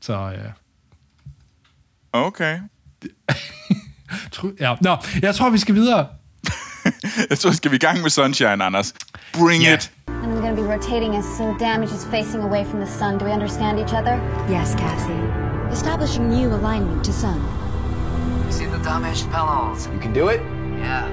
Så 0.00 0.12
øh, 0.12 0.38
Okay. 2.24 2.58
tro, 4.32 4.50
ja. 4.60 4.76
Nå, 4.80 4.96
jeg 5.22 5.34
tror, 5.34 5.50
vi 5.50 5.58
skal 5.58 5.74
videre. 5.74 6.06
Jeg 7.30 7.38
tror, 7.38 7.50
skal 7.50 7.70
vi 7.70 7.76
i 7.76 7.78
gang 7.78 8.02
med 8.02 8.10
Sunshine, 8.10 8.64
Anders. 8.64 8.94
Bring 9.32 9.62
Ja. 9.62 9.74
it. 9.74 9.90
And 10.08 10.32
I'm 10.32 10.40
going 10.40 10.56
to 10.56 10.62
be 10.62 10.68
rotating 10.74 11.14
us 11.18 11.24
so 11.38 11.54
damage 11.58 11.92
is 11.92 12.04
facing 12.04 12.42
away 12.42 12.64
from 12.64 12.80
the 12.80 12.86
sun. 12.98 13.18
Do 13.18 13.24
we 13.24 13.32
understand 13.32 13.78
each 13.78 13.92
other? 13.94 14.14
Yes, 14.50 14.74
Cassie. 14.74 15.22
Establishing 15.72 16.28
new 16.28 16.48
alignment 16.54 17.04
to 17.04 17.12
sun. 17.12 17.40
You 18.46 18.52
See 18.52 18.66
the 18.66 18.78
damaged 18.84 19.30
panels? 19.32 19.88
You 19.92 19.98
can 20.00 20.12
do 20.12 20.28
it? 20.28 20.40
Yeah, 20.78 21.08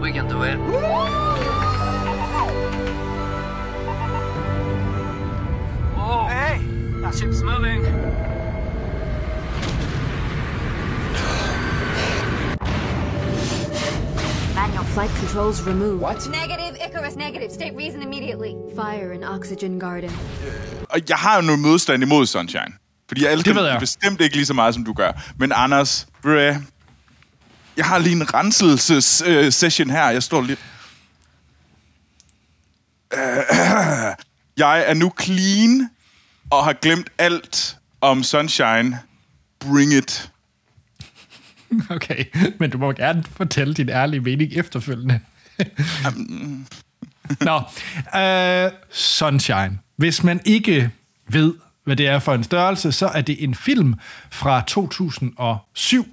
we 0.00 0.12
can 0.12 0.26
do 0.28 0.42
it. 0.42 0.56
Whoa! 5.96 6.26
Hey! 6.28 6.58
That 7.02 7.14
ship's 7.14 7.42
moving. 7.42 7.84
Manual 14.66 14.84
flight 14.84 15.10
controls 15.20 15.66
removed. 15.66 16.00
What? 16.02 16.28
Negative, 16.30 16.76
Icarus, 16.88 17.16
negative. 17.16 17.50
State 17.50 17.72
reason 17.76 18.02
immediately. 18.02 18.52
Fire 18.76 19.14
in 19.14 19.24
oxygen 19.24 19.80
garden. 19.80 20.10
Og 20.90 21.00
jeg 21.08 21.16
har 21.16 21.36
jo 21.36 21.42
noget 21.42 21.58
modstand 21.60 22.02
imod 22.02 22.26
Sunshine. 22.26 22.72
Fordi 23.08 23.24
jeg 23.24 23.32
elsker 23.32 23.52
Det 23.52 23.66
jeg. 23.66 23.76
bestemt 23.80 24.20
ikke 24.20 24.36
lige 24.36 24.46
så 24.46 24.54
meget, 24.54 24.74
som 24.74 24.84
du 24.84 24.92
gør. 24.92 25.12
Men 25.38 25.52
Anders, 25.54 26.06
bruh, 26.22 26.34
jeg 27.76 27.84
har 27.84 27.98
lige 27.98 28.16
en 28.16 28.34
renselses-session 28.34 29.90
her. 29.90 30.08
Jeg 30.10 30.22
står 30.22 30.42
lidt... 30.42 30.58
Øh, 33.14 33.18
jeg 34.56 34.84
er 34.86 34.94
nu 34.94 35.12
clean 35.22 35.90
og 36.50 36.64
har 36.64 36.72
glemt 36.72 37.10
alt 37.18 37.76
om 38.00 38.22
Sunshine. 38.22 38.98
Bring 39.60 39.92
it. 39.92 40.30
Okay, 41.90 42.24
men 42.58 42.70
du 42.70 42.78
må 42.78 42.92
gerne 42.92 43.24
fortælle 43.30 43.74
din 43.74 43.88
ærlige 43.88 44.20
mening 44.20 44.52
efterfølgende. 44.52 45.20
Nå, 47.48 47.62
øh, 48.20 48.70
Sunshine. 48.90 49.78
Hvis 49.96 50.24
man 50.24 50.40
ikke 50.44 50.90
ved, 51.28 51.54
hvad 51.84 51.96
det 51.96 52.06
er 52.06 52.18
for 52.18 52.34
en 52.34 52.44
størrelse, 52.44 52.92
så 52.92 53.06
er 53.06 53.20
det 53.20 53.44
en 53.44 53.54
film 53.54 53.94
fra 54.30 54.62
2007, 54.66 56.06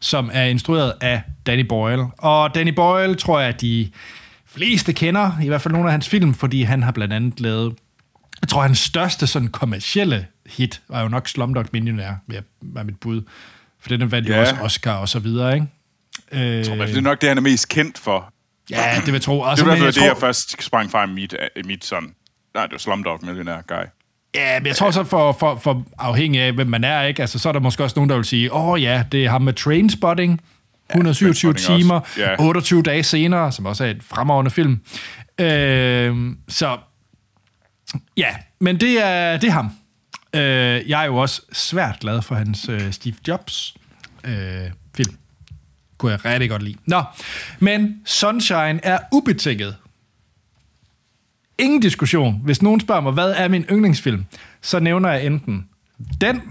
som 0.00 0.30
er 0.32 0.44
instrueret 0.44 0.92
af 1.00 1.22
Danny 1.46 1.66
Boyle. 1.68 2.06
Og 2.18 2.54
Danny 2.54 2.74
Boyle 2.74 3.14
tror 3.14 3.40
jeg, 3.40 3.48
at 3.48 3.60
de 3.60 3.90
fleste 4.46 4.92
kender, 4.92 5.32
i 5.42 5.48
hvert 5.48 5.60
fald 5.60 5.72
nogle 5.72 5.88
af 5.88 5.92
hans 5.92 6.08
film, 6.08 6.34
fordi 6.34 6.62
han 6.62 6.82
har 6.82 6.92
blandt 6.92 7.14
andet 7.14 7.40
lavet, 7.40 7.74
jeg 8.40 8.48
tror, 8.48 8.62
hans 8.62 8.78
største 8.78 9.26
sådan 9.26 9.48
kommercielle 9.48 10.26
hit 10.46 10.82
var 10.88 11.02
jo 11.02 11.08
nok 11.08 11.28
Slumdog 11.28 11.66
Millionaire, 11.72 12.16
var 12.62 12.82
mit 12.82 13.00
bud. 13.00 13.22
For 13.80 13.88
den 13.88 14.10
vandt 14.12 14.28
jo 14.28 14.34
Ja. 14.34 14.40
også 14.40 14.54
Oscar 14.62 14.94
og 14.96 15.08
så 15.08 15.18
videre, 15.18 15.54
ikke? 15.54 15.66
Øh, 16.32 16.40
Det 16.40 16.96
er 16.96 17.00
nok 17.00 17.20
det, 17.20 17.28
han 17.28 17.36
er 17.38 17.42
mest 17.42 17.68
kendt 17.68 17.98
for. 17.98 18.32
Ja, 18.70 18.92
det 18.96 19.06
vil 19.06 19.12
jeg 19.12 19.22
tro. 19.22 19.44
Det 19.44 19.50
Altså, 19.50 19.64
var 19.64 19.74
i 19.74 19.78
hvert 19.78 19.86
jeg 19.86 19.94
fald 19.94 19.94
det, 19.94 20.00
tror, 20.00 20.06
jeg 20.06 20.16
først 20.20 20.62
sprang 20.62 20.90
fra 20.90 21.04
i 21.04 21.08
mit, 21.08 21.34
i 21.56 21.62
mit 21.64 21.84
sådan... 21.84 22.14
Nej, 22.54 22.62
det 22.64 22.72
var 22.72 22.78
Slumdog 22.78 23.18
Millionaire 23.22 23.62
Guy. 23.66 23.74
Ja, 24.34 24.60
men 24.60 24.66
jeg 24.66 24.76
tror 24.76 24.90
så 24.90 25.04
for, 25.04 25.32
for, 25.32 25.56
for 25.58 25.84
afhængig 25.98 26.40
af, 26.40 26.52
hvem 26.52 26.66
man 26.66 26.84
er, 26.84 27.02
ikke? 27.02 27.20
Altså, 27.22 27.38
så 27.38 27.48
er 27.48 27.52
der 27.52 27.60
måske 27.60 27.84
også 27.84 27.94
nogen, 27.96 28.10
der 28.10 28.16
vil 28.16 28.24
sige, 28.24 28.52
åh 28.52 28.68
oh, 28.68 28.82
ja, 28.82 29.04
det 29.12 29.24
er 29.24 29.30
ham 29.30 29.42
med 29.42 29.52
Trainspotting, 29.52 30.40
127 30.90 31.52
Trainspotting 31.54 31.80
timer, 31.82 31.94
også. 32.00 32.20
Ja. 32.20 32.36
28 32.40 32.82
dage 32.82 33.02
senere, 33.02 33.52
som 33.52 33.66
også 33.66 33.84
er 33.84 33.90
et 33.90 34.02
fremragende 34.02 34.50
film. 34.50 34.80
Øh, 35.40 36.16
så 36.48 36.78
ja, 38.16 38.28
men 38.60 38.80
det 38.80 39.04
er, 39.06 39.36
det 39.36 39.46
er 39.48 39.52
ham. 39.52 39.70
Øh, 40.36 40.88
jeg 40.90 41.02
er 41.02 41.06
jo 41.06 41.16
også 41.16 41.42
svært 41.52 42.00
glad 42.00 42.22
for 42.22 42.34
hans 42.34 42.68
øh, 42.68 42.92
Steve 42.92 43.14
Jobs 43.28 43.76
øh, 44.24 44.70
film. 44.96 45.16
Kunne 45.98 46.12
jeg 46.12 46.24
rigtig 46.24 46.50
godt 46.50 46.62
lide. 46.62 46.76
Nå, 46.86 47.02
men 47.58 48.00
Sunshine 48.04 48.80
er 48.82 48.98
ubetinget 49.12 49.76
ingen 51.58 51.80
diskussion. 51.80 52.40
Hvis 52.44 52.62
nogen 52.62 52.80
spørger 52.80 53.00
mig, 53.00 53.12
hvad 53.12 53.32
er 53.36 53.48
min 53.48 53.64
yndlingsfilm, 53.70 54.24
så 54.60 54.78
nævner 54.80 55.10
jeg 55.10 55.26
enten 55.26 55.68
den, 56.20 56.42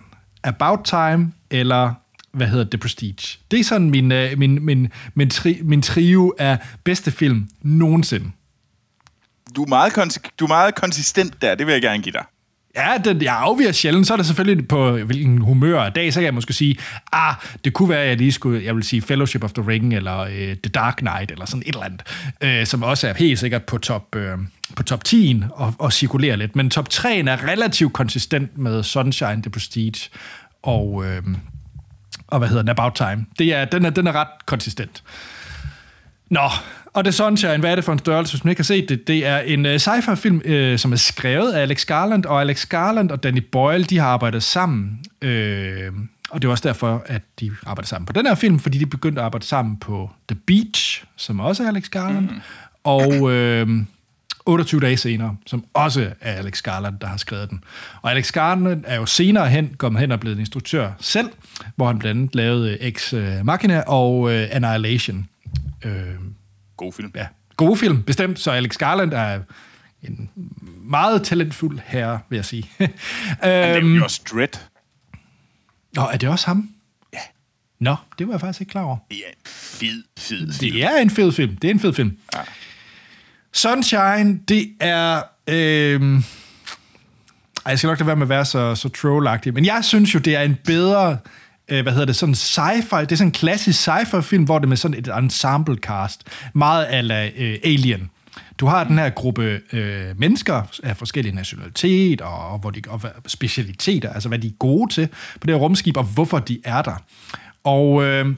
About 0.43 0.79
Time, 0.83 1.33
eller 1.49 1.93
hvad 2.31 2.47
hedder 2.47 2.65
The 2.69 2.77
Prestige. 2.77 3.39
Det 3.51 3.59
er 3.59 3.63
sådan 3.63 3.89
min, 3.89 4.11
øh, 4.11 4.37
min, 4.37 4.65
min, 4.65 4.91
min, 5.13 5.29
tri, 5.29 5.59
min 5.63 5.81
trio 5.81 6.33
af 6.39 6.57
bedste 6.83 7.11
film 7.11 7.49
nogensinde. 7.61 8.31
Du 9.55 9.63
er, 9.63 9.67
meget 9.67 9.97
konsi- 9.97 10.31
du 10.39 10.45
er 10.45 10.47
meget 10.47 10.75
konsistent 10.75 11.41
der, 11.41 11.55
det 11.55 11.67
vil 11.67 11.73
jeg 11.73 11.81
gerne 11.81 12.03
give 12.03 12.13
dig. 12.13 12.25
Ja, 12.75 12.97
den, 13.05 13.21
jeg 13.21 13.35
afviger 13.37 13.71
sjældent, 13.71 14.07
så 14.07 14.13
er 14.13 14.17
det 14.17 14.25
selvfølgelig 14.25 14.67
på 14.67 14.91
hvilken 14.91 15.37
humør 15.37 15.81
af 15.81 15.93
dag, 15.93 16.13
så 16.13 16.19
kan 16.19 16.25
jeg 16.25 16.33
måske 16.33 16.53
sige, 16.53 16.77
ah, 17.13 17.35
det 17.65 17.73
kunne 17.73 17.89
være, 17.89 18.01
at 18.01 18.09
jeg 18.09 18.17
lige 18.17 18.31
skulle, 18.31 18.65
jeg 18.65 18.75
vil 18.75 18.83
sige 18.83 19.01
Fellowship 19.01 19.43
of 19.43 19.53
the 19.53 19.67
Ring, 19.67 19.93
eller 19.93 20.19
øh, 20.19 20.33
The 20.33 20.69
Dark 20.73 20.95
Knight, 20.95 21.31
eller 21.31 21.45
sådan 21.45 21.63
et 21.65 21.67
eller 21.67 21.83
andet, 21.83 22.03
øh, 22.41 22.65
som 22.65 22.83
også 22.83 23.07
er 23.07 23.13
helt 23.13 23.39
sikkert 23.39 23.63
på 23.63 23.77
top, 23.77 24.15
øh, 24.15 24.37
på 24.75 24.83
top 24.83 25.03
10 25.03 25.41
og, 25.51 25.73
og 25.79 25.93
cirkulerer 25.93 26.35
lidt. 26.35 26.55
Men 26.55 26.69
top 26.69 26.89
3 26.89 27.17
er 27.17 27.47
relativt 27.47 27.93
konsistent 27.93 28.57
med 28.57 28.83
Sunshine, 28.83 29.41
The 29.41 29.51
Prestige 29.51 30.09
og, 30.63 31.05
øh, 31.05 31.21
og 32.27 32.39
hvad 32.39 32.47
hedder 32.47 32.61
den, 32.61 32.69
About 32.69 32.93
Time. 32.93 33.25
Det 33.39 33.53
er, 33.53 33.65
den, 33.65 33.85
er, 33.85 33.89
den 33.89 34.07
er 34.07 34.11
ret 34.11 34.45
konsistent. 34.45 35.03
Nå, 36.29 36.49
og 36.95 37.03
The 37.03 37.11
Sunshine, 37.11 37.57
hvad 37.57 37.71
er 37.71 37.75
det 37.75 37.83
for 37.83 37.93
en 37.93 37.99
størrelse, 37.99 38.33
hvis 38.33 38.43
man 38.43 38.49
ikke 38.49 38.59
har 38.59 38.63
set 38.63 38.89
det? 38.89 39.07
Det 39.07 39.25
er 39.25 39.39
en 39.39 39.65
uh, 39.65 39.71
sci-fi-film, 39.71 40.41
uh, 40.49 40.77
som 40.77 40.91
er 40.91 40.95
skrevet 40.95 41.53
af 41.53 41.61
Alex 41.61 41.85
Garland, 41.85 42.25
og 42.25 42.41
Alex 42.41 42.65
Garland 42.65 43.11
og 43.11 43.23
Danny 43.23 43.43
Boyle, 43.51 43.83
de 43.83 43.97
har 43.97 44.07
arbejdet 44.07 44.43
sammen. 44.43 44.99
Uh, 45.21 45.29
og 46.29 46.41
det 46.41 46.47
er 46.47 46.51
også 46.51 46.67
derfor, 46.67 47.03
at 47.05 47.21
de 47.39 47.51
arbejder 47.65 47.87
sammen 47.87 48.05
på 48.05 48.13
den 48.13 48.25
her 48.25 48.35
film, 48.35 48.59
fordi 48.59 48.77
de 48.77 48.85
begyndte 48.85 49.21
at 49.21 49.25
arbejde 49.25 49.45
sammen 49.45 49.77
på 49.77 50.09
The 50.29 50.39
Beach, 50.47 51.03
som 51.15 51.39
også 51.39 51.63
er 51.63 51.67
Alex 51.67 51.89
Garland, 51.89 52.29
mm. 52.29 52.41
og 52.83 53.07
uh, 53.21 53.69
28 54.45 54.81
dage 54.81 54.97
senere, 54.97 55.35
som 55.45 55.65
også 55.73 56.09
er 56.21 56.33
Alex 56.33 56.61
Garland, 56.61 56.99
der 56.99 57.07
har 57.07 57.17
skrevet 57.17 57.49
den. 57.49 57.63
Og 58.01 58.11
Alex 58.11 58.31
Garland 58.31 58.83
er 58.87 58.95
jo 58.95 59.05
senere 59.05 59.49
hen 59.49 59.75
kommet 59.77 59.99
hen 59.99 60.11
og 60.11 60.19
blevet 60.19 60.39
instruktør 60.39 60.91
selv, 60.99 61.29
hvor 61.75 61.87
han 61.87 61.99
blandt 61.99 62.19
andet 62.19 62.35
lavede 62.35 62.81
Ex 62.81 63.13
Machina 63.43 63.81
og 63.81 64.19
uh, 64.19 64.31
Annihilation. 64.31 65.27
Uh, 65.85 65.91
God 66.77 66.93
film. 66.93 67.11
ja, 67.15 67.27
gode 67.57 67.77
film, 67.77 68.03
bestemt. 68.03 68.39
Så 68.39 68.51
Alex 68.51 68.77
Garland 68.77 69.13
er 69.13 69.39
en 70.03 70.29
meget 70.83 71.23
talentfuld 71.23 71.79
herre, 71.85 72.19
vil 72.29 72.37
jeg 72.37 72.45
sige. 72.45 72.69
Han 72.79 72.89
lavede 73.43 73.77
øhm, 73.77 73.95
jo 73.95 74.03
også 74.03 74.21
Dread. 74.31 74.59
Nå, 75.95 76.01
er 76.01 76.17
det 76.17 76.29
også 76.29 76.47
ham? 76.47 76.69
Ja. 77.13 77.19
Nå, 77.79 77.95
det 78.19 78.27
var 78.27 78.33
jeg 78.33 78.39
faktisk 78.39 78.61
ikke 78.61 78.71
klar 78.71 78.81
over. 78.81 78.97
Det 79.09 79.17
er 79.17 79.29
en 79.29 79.45
fed, 79.45 80.03
fed 80.17 80.53
film. 80.53 80.73
Det 80.73 80.83
er 80.83 80.97
en 80.97 81.09
fed 81.09 81.31
film. 81.31 81.55
Det 81.55 81.67
er 81.67 81.71
en 81.71 81.79
fed 81.79 81.93
film. 81.93 82.17
Ja. 82.35 82.41
Sunshine, 83.53 84.39
det 84.47 84.75
er... 84.79 85.21
Øh... 85.47 86.21
Ej, 87.65 87.71
jeg 87.71 87.79
skal 87.79 87.87
nok 87.87 87.99
lade 87.99 88.07
være 88.07 88.15
med 88.15 88.25
at 88.25 88.29
være 88.29 88.45
så, 88.45 88.75
så 88.75 88.89
trollagtig, 88.89 89.53
men 89.53 89.65
jeg 89.65 89.83
synes 89.83 90.13
jo, 90.13 90.19
det 90.19 90.35
er 90.35 90.41
en 90.41 90.57
bedre, 90.65 91.17
øh, 91.69 91.81
hvad 91.81 91.93
hedder 91.93 92.05
det, 92.05 92.15
sådan 92.15 92.35
sci-fi, 92.35 93.01
det 93.01 93.11
er 93.11 93.15
sådan 93.15 93.27
en 93.27 93.31
klassisk 93.31 93.87
sci-fi 93.87 94.21
film, 94.21 94.43
hvor 94.43 94.59
det 94.59 94.65
er 94.65 94.69
med 94.69 94.77
sådan 94.77 94.97
et 94.97 95.07
ensemble 95.17 95.75
cast, 95.75 96.23
meget 96.53 96.85
ala 96.89 97.29
øh, 97.37 97.59
Alien. 97.63 98.09
Du 98.57 98.65
har 98.65 98.83
den 98.83 98.97
her 98.97 99.09
gruppe 99.09 99.61
øh, 99.73 100.19
mennesker 100.19 100.61
af 100.83 100.97
forskellige 100.97 101.35
nationalitet 101.35 102.21
og, 102.21 102.49
og, 102.49 102.59
hvor 102.59 102.69
de, 102.69 102.81
og 102.87 103.01
specialiteter, 103.27 104.13
altså 104.13 104.29
hvad 104.29 104.39
de 104.39 104.47
er 104.47 104.51
gode 104.59 104.93
til 104.93 105.07
på 105.41 105.47
det 105.47 105.49
her 105.49 105.61
rumskib, 105.61 105.97
og 105.97 106.03
hvorfor 106.03 106.39
de 106.39 106.59
er 106.63 106.81
der. 106.81 106.95
Og 107.63 108.03
øh, 108.03 108.35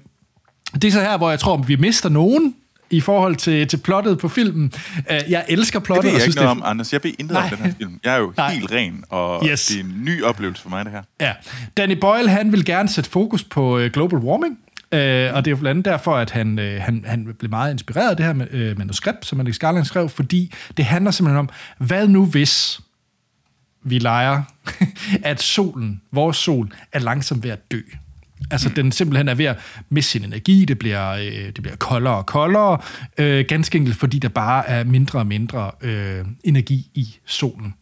det 0.73 0.83
er 0.83 0.91
så 0.91 1.01
her, 1.01 1.17
hvor 1.17 1.29
jeg 1.29 1.39
tror, 1.39 1.57
vi 1.57 1.75
mister 1.75 2.09
nogen 2.09 2.55
i 2.89 3.01
forhold 3.01 3.35
til, 3.35 3.67
til 3.67 3.77
plottet 3.77 4.19
på 4.19 4.27
filmen. 4.29 4.73
Øh, 5.11 5.19
Jeg 5.29 5.45
elsker 5.49 5.79
Det 5.79 5.85
plottet. 5.85 6.03
ved 6.05 6.11
og 6.11 6.13
jeg 6.13 6.21
synes, 6.21 6.35
ikke 6.35 6.43
noget 6.45 6.55
det 6.57 6.63
om, 6.63 6.69
Anders. 6.71 6.93
Jeg 6.93 6.99
ved 7.03 7.11
intet 7.19 7.37
om 7.37 7.43
den 7.49 7.57
her 7.57 7.73
film. 7.77 7.99
Jeg 8.03 8.13
er 8.13 8.17
jo 8.17 8.33
Nej. 8.37 8.51
helt 8.53 8.71
ren, 8.71 9.03
og 9.09 9.45
Yes. 9.47 9.65
det 9.65 9.79
er 9.79 9.83
en 9.83 9.93
ny 10.05 10.23
oplevelse 10.23 10.61
for 10.63 10.69
mig, 10.69 10.85
det 10.85 10.93
her. 10.93 11.01
Ja. 11.21 11.33
Danny 11.77 11.97
Boyle, 12.01 12.29
han 12.29 12.51
vil 12.51 12.65
gerne 12.65 12.89
sætte 12.89 13.09
fokus 13.09 13.43
på 13.43 13.77
øh, 13.77 13.91
global 13.91 14.19
warming, 14.19 14.59
øh, 14.91 15.33
og 15.33 15.45
det 15.45 15.51
er 15.51 15.55
jo 15.55 15.57
blandt 15.57 15.67
andet 15.67 15.85
derfor, 15.85 16.15
at 16.17 16.31
han, 16.31 16.59
øh, 16.59 16.81
han, 16.81 17.03
han 17.07 17.35
blev 17.39 17.49
meget 17.49 17.71
inspireret 17.71 18.09
af 18.09 18.17
det 18.17 18.25
her 18.25 18.33
med, 18.33 18.47
øh, 18.51 18.77
manuskript, 18.77 19.25
som 19.25 19.39
Alex 19.39 19.57
Garland 19.59 19.85
skrev, 19.85 20.09
fordi 20.09 20.53
det 20.77 20.85
handler 20.85 21.11
simpelthen 21.11 21.39
om, 21.39 21.49
hvad 21.77 22.07
nu 22.07 22.25
hvis 22.25 22.79
vi 23.83 23.99
leger, 23.99 24.41
at 25.23 25.41
solen, 25.41 26.01
vores 26.11 26.37
sol, 26.37 26.71
er 26.91 26.99
langsomt 26.99 27.43
ved 27.43 27.51
at 27.51 27.71
dø. 27.71 27.79
Altså, 28.51 28.69
den 28.75 28.91
simpelthen 28.91 29.27
er 29.27 29.35
ved 29.35 29.45
at 29.45 29.57
miste 29.89 30.11
sin 30.11 30.23
energi, 30.23 30.65
det 30.65 30.79
bliver, 30.79 31.11
øh, 31.11 31.45
det 31.45 31.61
bliver 31.61 31.75
koldere 31.75 32.15
og 32.15 32.25
koldere, 32.25 32.77
øh, 33.17 33.45
ganske 33.47 33.77
enkelt 33.77 33.97
fordi 33.97 34.19
der 34.19 34.29
bare 34.29 34.69
er 34.69 34.83
mindre 34.83 35.19
og 35.19 35.27
mindre 35.27 35.71
øh, 35.81 36.25
energi 36.43 36.89
i 36.93 37.17
solen. 37.25 37.73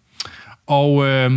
Og 0.67 1.05
øh, 1.05 1.31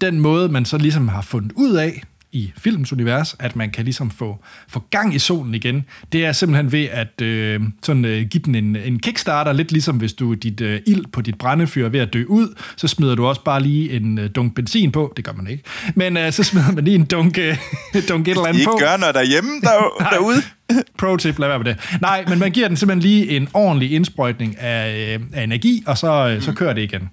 den 0.00 0.20
måde, 0.20 0.48
man 0.48 0.64
så 0.64 0.78
ligesom 0.78 1.08
har 1.08 1.22
fundet 1.22 1.52
ud 1.52 1.74
af 1.74 2.02
i 2.32 2.52
filmens 2.56 2.92
univers, 2.92 3.36
at 3.38 3.56
man 3.56 3.70
kan 3.70 3.84
ligesom 3.84 4.10
få, 4.10 4.38
få 4.68 4.84
gang 4.90 5.14
i 5.14 5.18
solen 5.18 5.54
igen, 5.54 5.84
det 6.12 6.24
er 6.24 6.32
simpelthen 6.32 6.72
ved 6.72 6.84
at 6.84 7.20
øh, 7.22 7.60
sådan, 7.82 8.04
øh, 8.04 8.22
give 8.26 8.42
den 8.44 8.54
en, 8.54 8.76
en 8.76 8.98
kickstarter, 8.98 9.52
lidt 9.52 9.72
ligesom 9.72 9.96
hvis 9.96 10.12
du 10.12 10.34
dit 10.34 10.60
øh, 10.60 10.80
ild 10.86 11.04
på 11.12 11.20
dit 11.20 11.38
brændefyr 11.38 11.84
er 11.84 11.88
ved 11.88 12.00
at 12.00 12.12
dø 12.12 12.24
ud, 12.28 12.54
så 12.76 12.88
smider 12.88 13.14
du 13.14 13.26
også 13.26 13.44
bare 13.44 13.62
lige 13.62 13.90
en 13.90 14.18
øh, 14.18 14.30
dunk 14.34 14.54
benzin 14.54 14.92
på, 14.92 15.12
det 15.16 15.24
gør 15.24 15.32
man 15.32 15.46
ikke, 15.46 15.64
men 15.94 16.16
øh, 16.16 16.32
så 16.32 16.42
smider 16.42 16.72
man 16.72 16.84
lige 16.84 16.94
en 16.94 17.04
dunk, 17.04 17.38
øh, 17.38 17.56
dunk 18.08 18.28
et 18.28 18.30
eller 18.30 18.44
I 18.44 18.48
andet 18.48 18.60
ikke 18.60 18.70
på. 18.70 18.78
gør 18.80 18.96
noget 18.96 19.14
derhjemme 19.14 19.50
der, 19.60 20.04
derude. 20.12 20.42
Pro 20.98 21.16
tip, 21.16 21.38
lad 21.38 21.48
være 21.48 21.58
med 21.58 21.66
det. 21.66 21.98
Nej, 22.00 22.24
men 22.28 22.38
man 22.38 22.50
giver 22.50 22.68
den 22.68 22.76
simpelthen 22.76 23.10
lige 23.10 23.36
en 23.36 23.48
ordentlig 23.54 23.92
indsprøjtning 23.92 24.58
af, 24.58 25.14
øh, 25.14 25.20
af 25.32 25.44
energi, 25.44 25.82
og 25.86 25.98
så, 25.98 26.28
øh, 26.28 26.42
så 26.42 26.52
kører 26.52 26.72
det 26.72 26.82
igen. 26.82 27.10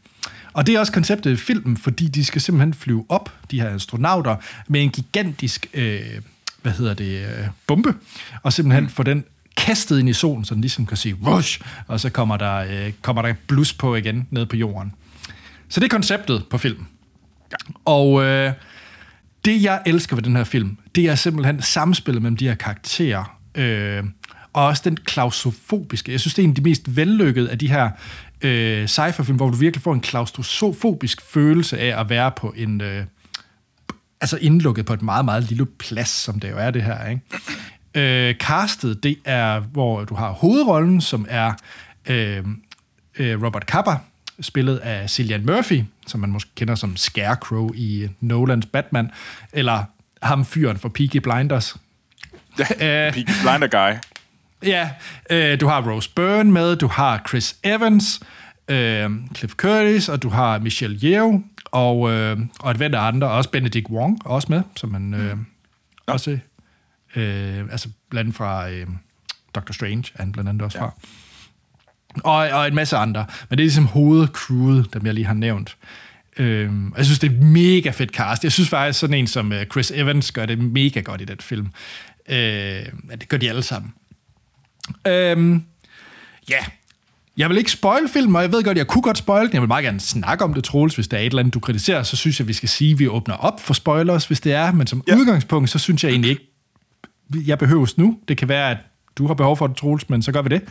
Og 0.60 0.68
det 0.68 0.76
er 0.76 0.80
også 0.80 0.92
konceptet 0.92 1.32
i 1.32 1.36
filmen, 1.36 1.78
fordi 1.78 2.08
de 2.08 2.26
skal 2.26 2.42
simpelthen 2.42 2.74
flyve 2.74 3.06
op, 3.10 3.34
de 3.52 3.62
her 3.62 3.70
astronauter, 3.70 4.36
med 4.68 4.84
en 4.84 4.90
gigantisk, 4.90 5.68
øh, 5.74 6.02
hvad 6.62 6.72
hedder 6.72 6.94
det, 6.94 7.26
øh, 7.26 7.48
bombe, 7.68 7.94
og 8.44 8.54
simpelthen 8.54 8.84
mm. 8.84 8.90
få 8.90 9.04
den 9.04 9.24
kastet 9.58 10.00
ind 10.00 10.10
i 10.10 10.14
solen, 10.14 10.46
så 10.46 10.54
den 10.54 10.62
ligesom 10.62 10.86
kan 10.86 10.98
sige, 10.98 11.16
whoosh, 11.16 11.62
og 11.88 12.00
så 12.00 12.10
kommer 12.10 12.38
der, 12.38 12.56
øh, 12.56 12.94
kommer 13.02 13.22
der 13.22 13.34
blus 13.48 13.74
på 13.74 13.96
igen 13.96 14.28
ned 14.32 14.46
på 14.46 14.56
jorden. 14.56 14.94
Så 15.70 15.80
det 15.80 15.86
er 15.86 15.90
konceptet 15.90 16.46
på 16.50 16.58
filmen. 16.58 16.88
Ja. 17.52 17.58
Og 17.86 18.24
øh, 18.24 18.54
det, 19.46 19.64
jeg 19.64 19.82
elsker 19.86 20.16
ved 20.16 20.24
den 20.24 20.36
her 20.36 20.44
film, 20.44 20.78
det 20.96 21.06
er 21.06 21.16
simpelthen 21.16 21.62
samspillet 21.62 22.22
mellem 22.22 22.38
de 22.38 22.48
her 22.48 22.56
karakterer, 22.56 23.38
øh, 23.56 24.04
og 24.54 24.66
også 24.66 24.82
den 24.86 24.98
klaustrofobiske. 24.98 26.12
Jeg 26.12 26.20
synes, 26.20 26.34
det 26.34 26.42
er 26.42 26.44
en 26.44 26.52
af 26.52 26.56
de 26.56 26.62
mest 26.62 26.96
vellykkede 26.96 27.52
af 27.52 27.60
de 27.60 27.70
her 27.70 27.90
øh, 28.42 28.88
sci-fi-film, 28.88 29.38
hvor 29.38 29.50
du 29.50 29.58
virkelig 29.58 29.84
får 29.84 29.94
en 29.94 30.02
klaustrofobisk 30.02 31.22
følelse 31.22 31.80
af 31.80 32.00
at 32.00 32.10
være 32.10 32.32
på 32.32 32.54
en... 32.58 32.82
Øh, 32.82 33.06
altså 34.22 34.38
indlukket 34.38 34.86
på 34.86 34.94
et 34.94 35.02
meget, 35.02 35.26
meget 35.26 35.44
lille 35.44 35.66
plads, 35.66 36.10
som 36.10 36.40
det 36.40 36.50
jo 36.50 36.58
er 36.58 36.72
det 36.72 36.84
her, 36.84 37.08
ikke? 37.08 37.22
Øh, 37.94 38.36
castet, 38.36 39.04
det 39.04 39.18
er, 39.26 39.60
hvor 39.60 40.04
du 40.04 40.16
har 40.16 40.32
hovedrollen, 40.32 41.02
som 41.02 41.26
er 41.30 41.54
øh, 42.08 42.44
øh, 43.18 43.44
Robert 43.44 43.64
Capa, 43.64 43.98
spillet 44.42 44.78
af 44.78 45.10
Cillian 45.10 45.46
Murphy, 45.46 45.84
som 46.08 46.20
man 46.20 46.30
måske 46.30 46.50
kender 46.56 46.76
som 46.76 46.98
Scarecrow 46.98 47.70
i 47.76 48.10
Nolans 48.20 48.66
Batman, 48.66 49.12
eller 49.54 49.84
ham 50.22 50.46
fyren 50.46 50.78
for 50.78 50.90
Peaky 50.90 51.18
Blinders. 51.18 51.76
Ja, 52.80 53.12
Peaky 53.14 53.32
Blinder 53.42 53.68
Guy. 53.68 53.98
Ja, 54.64 54.90
øh, 55.30 55.60
du 55.60 55.68
har 55.68 55.92
Rose 55.92 56.10
Byrne 56.16 56.52
med, 56.52 56.76
du 56.76 56.88
har 56.88 57.24
Chris 57.30 57.56
Evans, 57.64 58.20
øh, 58.68 59.10
Cliff 59.36 59.54
Curtis, 59.56 60.10
og 60.10 60.24
du 60.24 60.30
har 60.30 60.60
Michelle 60.60 61.00
Yeoh, 61.04 61.40
og, 61.66 62.12
øh, 62.12 62.38
og 62.60 62.72
et 62.72 62.80
væld 62.80 62.96
af 62.96 63.02
andre, 63.02 63.30
også 63.30 63.50
Benedict 63.50 63.90
Wong 63.90 64.26
også 64.26 64.48
med, 64.50 64.62
som 64.76 64.90
man 64.90 65.14
øh, 65.14 65.38
også, 66.08 66.40
øh, 67.16 67.60
altså 67.72 67.90
blandt 68.10 68.26
andet 68.26 68.36
fra 68.36 68.70
øh, 68.70 68.88
Doctor 69.56 69.74
Strange, 69.74 70.12
er 70.16 70.24
han 70.24 70.32
blandt 70.32 70.50
andet 70.50 70.62
også 70.62 70.78
ja. 70.78 70.86
fra. 70.86 70.94
Og, 72.24 72.60
og 72.60 72.68
en 72.68 72.76
masse 72.76 72.98
andre. 72.98 73.26
Men 73.50 73.58
det 73.58 73.64
er 73.64 73.66
ligesom 73.66 73.86
hovedcrewet, 73.86 74.94
dem 74.94 75.06
jeg 75.06 75.14
lige 75.14 75.26
har 75.26 75.34
nævnt. 75.34 75.78
Øhm, 76.38 76.92
og 76.92 76.98
jeg 76.98 77.06
synes, 77.06 77.20
det 77.20 77.32
er 77.32 77.36
et 77.36 77.44
mega 77.44 77.90
fedt 77.90 78.12
cast. 78.12 78.44
Jeg 78.44 78.52
synes 78.52 78.70
faktisk, 78.70 79.00
sådan 79.00 79.14
en 79.14 79.28
som 79.28 79.54
øh, 79.54 79.66
Chris 79.66 79.92
Evans 79.92 80.32
gør 80.32 80.46
det 80.46 80.60
mega 80.60 81.00
godt 81.00 81.22
i 81.22 81.26
den 81.26 81.38
film. 81.40 81.68
Øh, 82.30 82.86
det 83.20 83.30
gør 83.30 83.38
de 83.38 83.50
alle 83.50 83.64
sammen. 83.64 83.94
Øhm, 85.08 85.64
ja, 86.50 86.66
jeg 87.40 87.50
vil 87.50 87.58
ikke 87.58 87.72
spoil 87.72 88.10
filmen, 88.14 88.36
og 88.36 88.42
jeg 88.42 88.52
ved 88.52 88.64
godt, 88.64 88.78
jeg 88.78 88.88
kunne 88.88 89.02
godt 89.02 89.18
spoil 89.18 89.46
den. 89.46 89.54
Jeg 89.54 89.62
vil 89.62 89.68
meget 89.68 89.84
gerne 89.84 90.00
snakke 90.00 90.44
om 90.44 90.54
det, 90.54 90.64
Troels, 90.64 90.96
hvis 90.96 91.08
der 91.08 91.18
er 91.18 91.22
et 91.22 91.26
eller 91.26 91.40
andet, 91.40 91.54
du 91.54 91.60
kritiserer. 91.60 92.04
Så 92.04 92.16
synes 92.16 92.40
jeg, 92.40 92.48
vi 92.48 92.54
skal 92.54 92.70
sige, 92.70 92.92
at 92.92 93.00
vi 93.00 93.08
åbner 93.08 93.36
op 93.36 93.62
for 93.62 93.74
spoilers, 93.74 94.26
hvis 94.26 94.40
det 94.40 94.54
er. 94.54 94.72
Men 94.72 94.88
som 94.88 95.04
ja. 95.08 95.16
Udgangspunkt, 95.16 95.70
så 95.70 95.80
synes 95.80 96.04
jeg 96.04 96.10
egentlig 96.10 96.30
ikke, 96.30 96.46
jeg 97.34 97.58
behøves 97.58 97.98
nu. 97.98 98.20
Det 98.28 98.38
kan 98.38 98.48
være, 98.48 98.72
at 98.72 98.78
du 99.18 99.28
har 99.28 99.34
behov 99.34 99.58
for 99.58 99.68
det, 99.68 99.78
Troels, 99.78 100.10
men 100.10 100.22
så 100.22 100.32
gør 100.32 100.42
vi 100.42 100.50
det. 100.50 100.62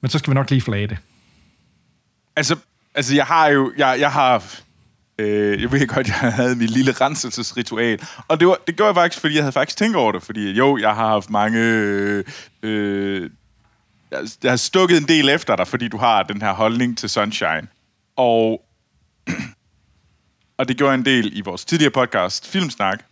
Men 0.00 0.10
så 0.10 0.18
skal 0.18 0.30
vi 0.30 0.34
nok 0.34 0.50
lige 0.50 0.60
flage 0.60 0.86
det. 0.86 0.96
Altså, 2.36 2.56
altså 2.94 3.14
jeg 3.14 3.24
har 3.24 3.48
jo... 3.48 3.72
Jeg, 3.78 3.96
jeg 4.00 4.12
har... 4.12 4.44
Øh, 5.18 5.62
jeg 5.62 5.72
ved 5.72 5.86
godt, 5.86 6.08
jeg 6.08 6.32
havde 6.32 6.56
mit 6.56 6.70
lille 6.70 6.92
renselsesritual. 6.92 7.98
Og 8.28 8.40
det, 8.40 8.48
var, 8.48 8.56
det 8.66 8.76
gjorde 8.76 8.88
jeg 8.88 8.94
faktisk, 8.94 9.20
fordi 9.20 9.34
jeg 9.34 9.42
havde 9.42 9.52
faktisk 9.52 9.78
tænkt 9.78 9.96
over 9.96 10.12
det. 10.12 10.22
Fordi 10.22 10.50
jo, 10.50 10.78
jeg 10.78 10.94
har 10.94 11.08
haft 11.08 11.30
mange... 11.30 11.58
Øh, 11.60 12.24
øh, 12.62 13.30
Altså, 14.12 14.38
jeg, 14.42 14.52
har 14.52 14.56
stukket 14.56 14.98
en 14.98 15.08
del 15.08 15.28
efter 15.28 15.56
dig, 15.56 15.68
fordi 15.68 15.88
du 15.88 15.96
har 15.96 16.22
den 16.22 16.42
her 16.42 16.52
holdning 16.52 16.98
til 16.98 17.08
Sunshine. 17.08 17.66
Og, 18.16 18.60
og 20.58 20.68
det 20.68 20.76
gjorde 20.76 20.90
jeg 20.90 20.98
en 20.98 21.04
del 21.04 21.38
i 21.38 21.40
vores 21.40 21.64
tidligere 21.64 21.90
podcast, 21.90 22.48
Filmsnak. 22.48 23.02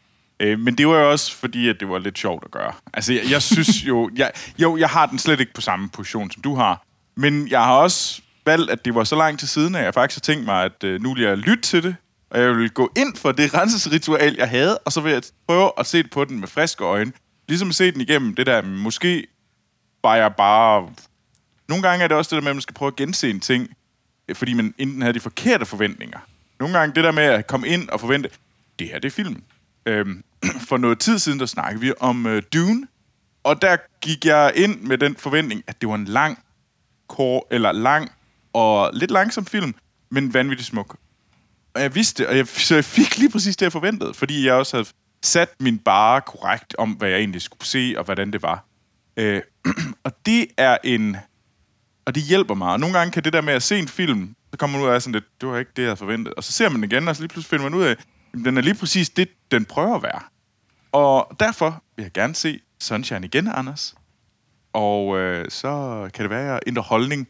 Øh, 0.40 0.58
men 0.58 0.78
det 0.78 0.88
var 0.88 0.98
jo 0.98 1.10
også 1.10 1.36
fordi, 1.36 1.68
at 1.68 1.76
det 1.80 1.88
var 1.88 1.98
lidt 1.98 2.18
sjovt 2.18 2.44
at 2.44 2.50
gøre. 2.50 2.72
Altså, 2.94 3.12
jeg, 3.12 3.22
jeg 3.30 3.42
synes 3.42 3.84
jo... 3.84 4.10
Jeg, 4.16 4.32
jo, 4.58 4.76
jeg 4.76 4.88
har 4.88 5.06
den 5.06 5.18
slet 5.18 5.40
ikke 5.40 5.54
på 5.54 5.60
samme 5.60 5.88
position, 5.88 6.30
som 6.30 6.42
du 6.42 6.54
har. 6.54 6.82
Men 7.16 7.48
jeg 7.48 7.64
har 7.64 7.74
også 7.74 8.22
valgt, 8.46 8.70
at 8.70 8.84
det 8.84 8.94
var 8.94 9.04
så 9.04 9.16
langt 9.16 9.38
til 9.38 9.48
siden, 9.48 9.74
at 9.74 9.84
jeg 9.84 9.94
faktisk 9.94 10.16
har 10.16 10.32
tænkt 10.32 10.44
mig, 10.44 10.64
at 10.64 10.84
øh, 10.84 11.02
nu 11.02 11.14
vil 11.14 11.22
jeg 11.22 11.36
lytte 11.36 11.62
til 11.62 11.82
det, 11.82 11.96
og 12.30 12.40
jeg 12.40 12.56
vil 12.56 12.70
gå 12.70 12.92
ind 12.96 13.16
for 13.16 13.32
det 13.32 13.54
renselsesritual, 13.54 14.34
jeg 14.38 14.48
havde, 14.48 14.78
og 14.78 14.92
så 14.92 15.00
vil 15.00 15.12
jeg 15.12 15.22
prøve 15.48 15.70
at 15.78 15.86
se 15.86 16.04
på 16.04 16.24
den 16.24 16.40
med 16.40 16.48
friske 16.48 16.84
øjne. 16.84 17.12
Ligesom 17.48 17.68
at 17.68 17.74
se 17.74 17.92
den 17.92 18.00
igennem 18.00 18.34
det 18.34 18.46
der, 18.46 18.62
måske 18.62 19.26
var 20.02 20.16
jeg 20.16 20.34
bare... 20.34 20.90
Nogle 21.68 21.88
gange 21.88 22.04
er 22.04 22.08
det 22.08 22.16
også 22.16 22.36
det 22.36 22.36
der 22.36 22.42
med, 22.42 22.50
at 22.50 22.56
man 22.56 22.62
skal 22.62 22.74
prøve 22.74 22.86
at 22.86 22.96
gense 22.96 23.30
en 23.30 23.40
ting, 23.40 23.76
øh, 24.28 24.36
fordi 24.36 24.52
man 24.52 24.74
enten 24.78 25.02
havde 25.02 25.14
de 25.14 25.20
forkerte 25.20 25.66
forventninger. 25.66 26.18
Nogle 26.60 26.78
gange 26.78 26.94
det 26.94 27.04
der 27.04 27.12
med 27.12 27.22
at 27.22 27.46
komme 27.46 27.68
ind 27.68 27.88
og 27.88 28.00
forvente, 28.00 28.30
det 28.78 28.88
her 28.88 28.98
det 28.98 29.08
er 29.08 29.12
film. 29.12 29.42
Øhm, 29.86 30.24
for 30.68 30.76
noget 30.76 30.98
tid 30.98 31.18
siden, 31.18 31.40
der 31.40 31.46
snakkede 31.46 31.80
vi 31.80 31.92
om 32.00 32.26
øh, 32.26 32.42
Dune, 32.52 32.86
og 33.44 33.62
der 33.62 33.76
gik 34.00 34.24
jeg 34.24 34.52
ind 34.54 34.80
med 34.80 34.98
den 34.98 35.16
forventning, 35.16 35.62
at 35.66 35.80
det 35.80 35.88
var 35.88 35.94
en 35.94 36.04
lang 36.04 36.38
kor, 37.08 37.46
eller 37.50 37.72
lang 37.72 38.12
og 38.52 38.90
lidt 38.92 39.10
langsom 39.10 39.46
film, 39.46 39.74
men 40.10 40.34
vanvittigt 40.34 40.68
smuk. 40.68 40.96
Og 41.74 41.82
jeg 41.82 41.94
vidste, 41.94 42.28
og 42.28 42.36
jeg, 42.36 42.48
så 42.68 42.74
jeg 42.74 42.84
fik 42.84 43.18
lige 43.18 43.30
præcis 43.30 43.56
det, 43.56 43.62
jeg 43.62 43.72
forventede, 43.72 44.14
fordi 44.14 44.46
jeg 44.46 44.54
også 44.54 44.76
havde 44.76 44.88
sat 45.22 45.48
min 45.60 45.78
bare 45.78 46.20
korrekt 46.20 46.74
om, 46.78 46.90
hvad 46.90 47.08
jeg 47.08 47.18
egentlig 47.18 47.42
skulle 47.42 47.66
se, 47.66 47.94
og 47.98 48.04
hvordan 48.04 48.32
det 48.32 48.42
var. 48.42 48.64
Øh, 49.16 49.42
og 50.04 50.12
det 50.26 50.46
er 50.56 50.78
en... 50.84 51.16
Og 52.04 52.14
det 52.14 52.22
hjælper 52.22 52.54
mig. 52.54 52.72
Og 52.72 52.80
nogle 52.80 52.98
gange 52.98 53.12
kan 53.12 53.24
det 53.24 53.32
der 53.32 53.40
med 53.40 53.54
at 53.54 53.62
se 53.62 53.78
en 53.78 53.88
film, 53.88 54.34
så 54.50 54.58
kommer 54.58 54.78
man 54.78 54.88
ud 54.88 54.92
af 54.92 55.02
sådan 55.02 55.12
lidt, 55.12 55.24
det 55.40 55.48
var 55.48 55.58
ikke 55.58 55.70
det, 55.76 55.82
jeg 55.82 55.88
havde 55.88 55.96
forventet. 55.96 56.34
Og 56.34 56.44
så 56.44 56.52
ser 56.52 56.68
man 56.68 56.82
den 56.82 56.90
igen, 56.90 57.08
og 57.08 57.16
så 57.16 57.22
lige 57.22 57.28
pludselig 57.28 57.50
finder 57.50 57.70
man 57.70 57.78
ud 57.78 57.84
af, 57.84 57.90
at 57.90 57.98
den 58.44 58.56
er 58.56 58.62
lige 58.62 58.74
præcis 58.74 59.10
det, 59.10 59.28
den 59.50 59.64
prøver 59.64 59.96
at 59.96 60.02
være. 60.02 60.20
Og 60.92 61.36
derfor 61.40 61.82
vil 61.96 62.02
jeg 62.02 62.12
gerne 62.12 62.34
se 62.34 62.60
Sunshine 62.80 63.26
igen, 63.26 63.48
Anders. 63.48 63.94
Og 64.72 65.18
øh, 65.18 65.50
så 65.50 65.70
kan 66.14 66.22
det 66.22 66.30
være, 66.30 66.44
at 66.44 66.52
jeg 66.52 66.60
ændrer 66.66 66.82
holdning. 66.82 67.28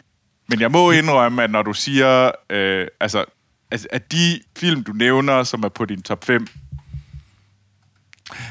Men 0.48 0.60
jeg 0.60 0.70
må 0.70 0.90
indrømme, 0.90 1.42
at 1.42 1.50
når 1.50 1.62
du 1.62 1.72
siger, 1.72 2.30
øh, 2.50 2.86
altså, 3.00 3.24
at, 3.70 3.86
at 3.90 4.12
de 4.12 4.40
film, 4.56 4.84
du 4.84 4.92
nævner, 4.92 5.42
som 5.42 5.62
er 5.62 5.68
på 5.68 5.84
din 5.84 6.02
top 6.02 6.24
5, 6.24 6.46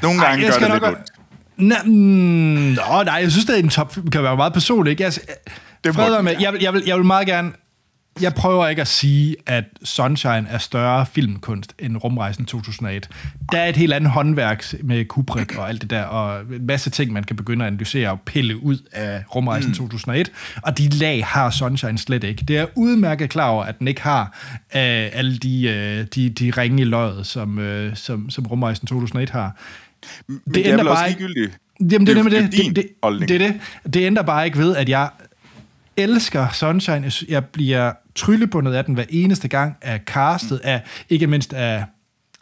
nogle 0.02 0.22
gange 0.22 0.46
jeg 0.46 0.54
gør 0.60 0.66
det 0.66 0.74
lidt 0.74 0.84
ondt. 0.84 1.12
Nå, 1.58 1.76
mm, 1.86 1.92
nå, 1.92 3.04
nej, 3.06 3.14
jeg 3.14 3.32
synes, 3.32 3.46
det 3.46 3.56
er 3.56 3.60
en 3.64 3.70
top 3.70 3.98
kan 4.12 4.24
være 4.24 4.36
meget 4.36 4.54
personligt. 4.54 4.92
Ikke? 4.92 5.06
Altså, 5.06 5.22
Det 5.84 5.96
fred 5.96 6.22
med, 6.22 6.36
jeg, 6.40 6.54
vil, 6.54 6.62
jeg, 6.62 6.74
vil, 6.74 6.84
jeg 6.86 6.98
vil 6.98 7.06
meget 7.06 7.28
gerne... 7.28 7.52
Jeg 8.22 8.34
prøver 8.34 8.68
ikke 8.68 8.82
at 8.82 8.88
sige, 8.88 9.36
at 9.46 9.64
Sunshine 9.84 10.46
er 10.50 10.58
større 10.58 11.06
filmkunst 11.06 11.74
end 11.80 11.98
Rumrejsen 11.98 12.46
2001. 12.46 13.10
Der 13.52 13.60
er 13.60 13.68
et 13.68 13.76
helt 13.76 13.94
andet 13.94 14.12
håndværk 14.12 14.66
med 14.84 15.06
Kubrick 15.06 15.58
og 15.58 15.70
alt 15.70 15.82
det 15.82 15.90
der, 15.90 16.04
og 16.04 16.42
en 16.42 16.68
masse 16.68 16.90
ting, 16.90 17.14
man 17.14 17.24
kan 17.24 17.36
begynde 17.36 17.66
at 17.66 17.68
analysere 17.68 18.10
og 18.10 18.22
pille 18.22 18.64
ud 18.64 18.78
af 18.92 19.24
Rumrejsen 19.36 19.70
mm. 19.70 19.76
2001. 19.76 20.32
Og 20.64 20.78
de 20.78 20.90
lag 20.90 21.26
har 21.26 21.50
Sunshine 21.50 21.98
slet 21.98 22.24
ikke. 22.24 22.46
Det 22.46 22.58
er 22.58 22.66
udmærket 22.76 23.30
klar 23.30 23.50
over, 23.50 23.64
at 23.64 23.80
den 23.80 23.88
ikke 23.88 24.02
har 24.02 24.22
øh, 24.76 25.10
alle 25.14 25.38
de, 25.38 25.68
øh, 25.68 26.06
de, 26.16 26.30
de 26.30 26.52
ringe 26.58 26.82
i 26.82 26.86
løjet, 26.86 27.28
som, 27.28 27.60
øh, 27.60 27.96
som, 27.96 28.30
som 28.30 28.46
Rumrejsen 28.46 28.88
2001 28.88 29.30
har. 29.30 29.56
Men 30.28 30.42
det, 30.46 30.56
det 30.56 30.70
er 30.70 30.78
vel 30.78 30.88
også 30.88 31.04
ligegyldigt. 31.08 31.60
Jamen, 31.92 32.08
det, 32.08 32.16
Det 32.16 32.26
er 32.26 32.42
det. 32.42 32.52
Det, 32.52 32.76
det, 32.76 32.88
holdning. 33.04 33.30
det, 33.30 33.40
det. 33.40 33.60
det 33.94 34.06
ændrer 34.06 34.24
bare 34.24 34.46
ikke 34.46 34.58
ved, 34.58 34.76
at 34.76 34.90
jeg 34.90 35.10
elsker 35.98 36.50
Sunshine. 36.50 37.12
Jeg 37.30 37.46
bliver 37.46 37.94
tryllebundet 38.16 38.74
af 38.74 38.86
den 38.86 38.94
hver 38.94 39.06
eneste 39.10 39.48
gang 39.48 39.76
af 39.82 40.00
castet, 40.06 40.62
af, 40.64 40.82
ikke 41.10 41.28
mindst 41.28 41.54
af, 41.54 41.86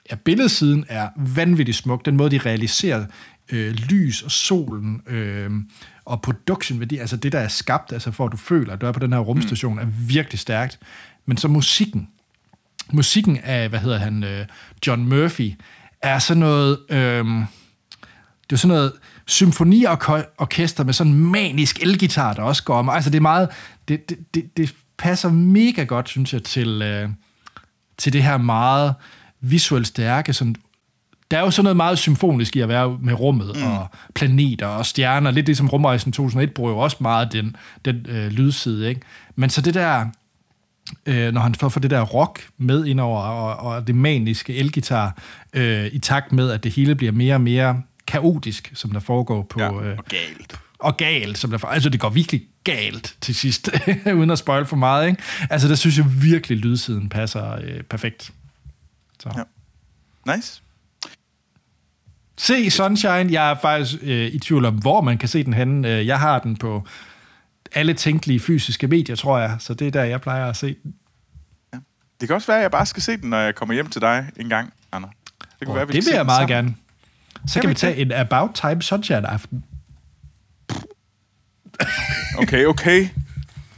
af 0.09 0.19
billedsiden, 0.19 0.85
er 0.89 1.07
vanvittigt 1.17 1.77
smuk. 1.77 2.05
Den 2.05 2.17
måde, 2.17 2.31
de 2.31 2.37
realiserer 2.37 3.05
øh, 3.51 3.73
lys 3.73 4.21
og 4.21 4.31
solen 4.31 5.01
øh, 5.07 5.51
og 6.05 6.21
production 6.21 6.79
værdi, 6.79 6.97
altså 6.97 7.17
det, 7.17 7.31
der 7.31 7.39
er 7.39 7.47
skabt, 7.47 7.93
altså 7.93 8.11
for 8.11 8.25
at 8.25 8.31
du 8.31 8.37
føler, 8.37 8.73
at 8.73 8.81
du 8.81 8.85
er 8.85 8.91
på 8.91 8.99
den 8.99 9.13
her 9.13 9.19
rumstation, 9.19 9.79
er 9.79 9.85
virkelig 9.85 10.39
stærkt. 10.39 10.79
Men 11.25 11.37
så 11.37 11.47
musikken, 11.47 12.09
musikken 12.91 13.37
af, 13.37 13.69
hvad 13.69 13.79
hedder 13.79 13.97
han, 13.97 14.23
øh, 14.23 14.45
John 14.87 15.09
Murphy, 15.09 15.51
er 16.09 16.19
sådan 16.19 16.39
noget... 16.39 16.79
Øh, 16.89 17.25
det 18.49 18.53
er 18.53 18.55
sådan 18.55 18.75
noget 18.75 18.91
symfoniorkester 19.25 20.83
med 20.83 20.93
sådan 20.93 21.13
en 21.13 21.31
manisk 21.31 21.81
elgitar, 21.81 22.33
der 22.33 22.41
også 22.41 22.63
går 22.63 22.75
om. 22.75 22.89
Altså 22.89 23.09
det 23.09 23.17
er 23.17 23.21
meget, 23.21 23.49
det, 23.87 24.09
det, 24.09 24.17
det, 24.33 24.57
det 24.57 24.75
passer 24.97 25.31
mega 25.31 25.83
godt, 25.83 26.09
synes 26.09 26.33
jeg, 26.33 26.43
til, 26.43 26.81
øh, 26.81 27.09
til 27.97 28.13
det 28.13 28.23
her 28.23 28.37
meget 28.37 28.93
visuelt 29.41 29.87
stærke. 29.87 30.33
Sådan, 30.33 30.55
der 31.31 31.37
er 31.37 31.41
jo 31.41 31.51
sådan 31.51 31.63
noget 31.63 31.77
meget 31.77 31.97
symfonisk 31.97 32.55
i 32.55 32.59
at 32.59 32.69
være 32.69 32.97
med 33.01 33.13
rummet 33.13 33.55
mm. 33.55 33.63
og 33.63 33.87
planeter 34.13 34.67
og 34.67 34.85
stjerner. 34.85 35.31
Lidt 35.31 35.45
ligesom 35.45 35.67
Rumrejsen 35.67 36.11
2001 36.11 36.53
bruger 36.53 36.71
jo 36.71 36.77
også 36.77 36.97
meget 36.99 37.31
den, 37.31 37.55
den 37.85 38.05
øh, 38.09 38.31
lydside. 38.31 38.89
Ikke? 38.89 39.01
Men 39.35 39.49
så 39.49 39.61
det 39.61 39.73
der, 39.73 40.05
øh, 41.05 41.33
når 41.33 41.41
han 41.41 41.55
får, 41.55 41.69
får 41.69 41.79
det 41.81 41.91
der 41.91 42.01
rock 42.01 42.47
med 42.57 42.85
indover, 42.85 43.19
og, 43.21 43.71
og 43.71 43.87
det 43.87 43.95
maniske 43.95 44.55
elgitar, 44.55 45.17
øh, 45.53 45.85
i 45.91 45.99
takt 45.99 46.31
med, 46.31 46.51
at 46.51 46.63
det 46.63 46.71
hele 46.71 46.95
bliver 46.95 47.11
mere 47.11 47.35
og 47.35 47.41
mere 47.41 47.81
kaotisk, 48.07 48.71
som 48.73 48.91
der 48.91 48.99
foregår 48.99 49.41
på... 49.43 49.59
Ja, 49.59 49.81
øh, 49.83 49.97
og 49.97 50.05
galt. 50.05 50.59
og 50.79 50.97
galt, 50.97 51.37
som 51.37 51.49
der 51.51 51.57
for, 51.57 51.67
altså 51.67 51.89
det 51.89 51.99
går 51.99 52.09
virkelig 52.09 52.41
galt 52.63 53.15
til 53.21 53.35
sidst, 53.35 53.69
uden 54.15 54.29
at 54.29 54.37
spoil 54.39 54.65
for 54.65 54.75
meget, 54.75 55.07
ikke? 55.07 55.21
Altså 55.49 55.67
der 55.67 55.75
synes 55.75 55.97
jeg 55.97 56.05
virkelig, 56.21 56.57
lydsiden 56.57 57.09
passer 57.09 57.51
øh, 57.63 57.81
perfekt. 57.83 58.31
Så. 59.19 59.29
Ja. 59.37 60.35
Nice. 60.35 60.61
Se 62.37 62.69
Sunshine, 62.69 63.27
jeg 63.31 63.51
er 63.51 63.55
faktisk 63.61 63.95
øh, 64.01 64.27
i 64.27 64.39
tvivl 64.39 64.65
om, 64.65 64.75
hvor 64.75 65.01
man 65.01 65.17
kan 65.17 65.29
se 65.29 65.43
den 65.43 65.53
henne. 65.53 65.89
Øh, 65.89 66.07
Jeg 66.07 66.19
har 66.19 66.39
den 66.39 66.55
på 66.55 66.83
alle 67.75 67.93
tænkelige 67.93 68.39
fysiske 68.39 68.87
medier, 68.87 69.15
tror 69.15 69.39
jeg, 69.39 69.55
så 69.59 69.73
det 69.73 69.87
er 69.87 69.91
der, 69.91 70.03
jeg 70.03 70.21
plejer 70.21 70.45
at 70.49 70.57
se 70.57 70.75
den. 70.83 70.95
Det 72.19 72.27
kan 72.29 72.35
også 72.35 72.47
være, 72.47 72.57
at 72.57 72.61
jeg 72.63 72.71
bare 72.71 72.85
skal 72.85 73.03
se 73.03 73.17
den, 73.17 73.29
når 73.29 73.37
jeg 73.39 73.55
kommer 73.55 73.73
hjem 73.73 73.89
til 73.89 74.01
dig 74.01 74.29
en 74.37 74.49
gang, 74.49 74.73
Anna. 74.91 75.07
Det, 75.59 75.67
Og 75.67 75.75
være, 75.75 75.87
vi 75.87 75.93
det 75.93 76.03
kan 76.03 76.11
vil 76.11 76.15
jeg 76.15 76.25
meget 76.25 76.49
sammen. 76.49 76.65
gerne. 76.65 76.75
Så 77.47 77.53
Kan 77.53 77.61
kan 77.61 77.69
vi 77.69 77.75
tage 77.75 77.95
en 77.95 78.11
About 78.11 78.49
Time 78.53 78.81
Sunshine-aften. 78.81 79.63
Okay, 82.37 82.65
okay. 82.65 83.09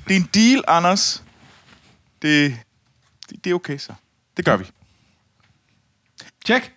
Det 0.08 0.16
er 0.16 0.20
en 0.20 0.30
deal, 0.34 0.64
Anders. 0.68 1.24
Det, 2.22 2.58
det, 3.30 3.44
det 3.44 3.50
er 3.50 3.54
okay 3.54 3.78
så. 3.78 3.94
Det 4.38 4.46
gør 4.46 4.58
vi. 4.58 4.66
Tjek. 6.46 6.74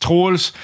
Troels. 0.00 0.54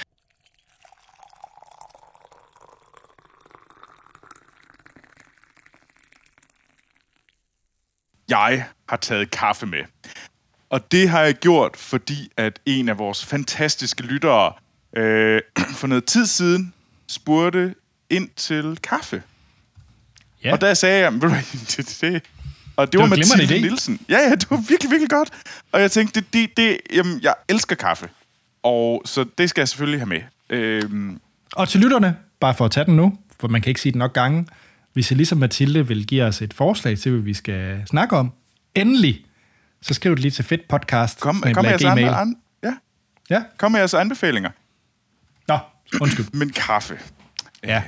Jeg 8.29 8.65
har 8.89 8.97
taget 8.97 9.31
kaffe 9.31 9.65
med. 9.65 9.83
Og 10.69 10.91
det 10.91 11.09
har 11.09 11.21
jeg 11.21 11.33
gjort, 11.35 11.77
fordi 11.77 12.31
at 12.37 12.59
en 12.65 12.89
af 12.89 12.97
vores 12.97 13.25
fantastiske 13.25 14.03
lyttere 14.03 14.53
øh, 14.97 15.41
for 15.79 15.87
noget 15.87 16.05
tid 16.05 16.25
siden 16.25 16.73
spurgte 17.07 17.75
ind 18.09 18.29
til 18.35 18.79
kaffe. 18.83 19.23
Ja. 20.43 20.51
Og 20.53 20.61
der 20.61 20.73
sagde 20.73 21.03
jeg, 21.03 21.13
ved 21.13 21.29
det, 21.31 21.77
det, 21.77 21.97
det. 22.01 22.23
Og 22.75 22.91
det, 22.91 22.99
var 22.99 23.07
var 23.07 23.15
glimrende 23.15 23.43
Mathilde 23.43 23.55
idé. 23.55 23.61
Nielsen. 23.61 23.99
Ja, 24.09 24.17
ja, 24.19 24.31
det 24.31 24.49
var 24.49 24.57
virkelig, 24.69 24.91
virkelig 24.91 25.09
godt. 25.09 25.29
Og 25.71 25.81
jeg 25.81 25.91
tænkte, 25.91 26.21
det, 26.21 26.33
det, 26.33 26.57
det, 26.57 26.77
jamen, 26.93 27.19
jeg 27.21 27.33
elsker 27.47 27.75
kaffe. 27.75 28.09
Og 28.63 29.01
så 29.05 29.25
det 29.37 29.49
skal 29.49 29.61
jeg 29.61 29.67
selvfølgelig 29.67 29.99
have 29.99 30.09
med. 30.09 30.21
Øhm, 30.49 31.19
Og 31.53 31.69
til 31.69 31.79
lytterne, 31.79 32.17
bare 32.39 32.53
for 32.53 32.65
at 32.65 32.71
tage 32.71 32.85
den 32.85 32.95
nu, 32.95 33.17
for 33.39 33.47
man 33.47 33.61
kan 33.61 33.69
ikke 33.69 33.81
sige 33.81 33.91
det 33.91 33.99
nok 33.99 34.13
gange, 34.13 34.47
hvis 34.95 35.11
I 35.11 35.13
ligesom 35.13 35.37
Mathilde 35.37 35.87
vil 35.87 36.07
give 36.07 36.23
os 36.23 36.41
et 36.41 36.53
forslag 36.53 36.97
til, 36.99 37.11
hvad 37.11 37.21
vi 37.21 37.33
skal 37.33 37.83
snakke 37.85 38.17
om, 38.17 38.31
endelig, 38.75 39.25
så 39.81 39.93
skriv 39.93 40.11
det 40.11 40.19
lige 40.19 40.31
til 40.31 40.43
fedt 40.45 40.67
podcast. 40.67 41.19
kom, 41.19 41.43
kom 41.53 41.65
med 41.65 41.71
jeres 41.71 41.83
andre, 41.83 42.21
an, 42.21 42.35
ja, 42.63 42.73
Ja, 43.29 43.43
kom 43.57 43.71
med 43.71 43.79
jeres 43.79 43.93
anbefalinger. 43.93 44.49
nå, 45.47 45.57
undskyld. 46.01 46.25
Men 46.33 46.49
kaffe. 46.49 46.99
Ja. 47.63 47.83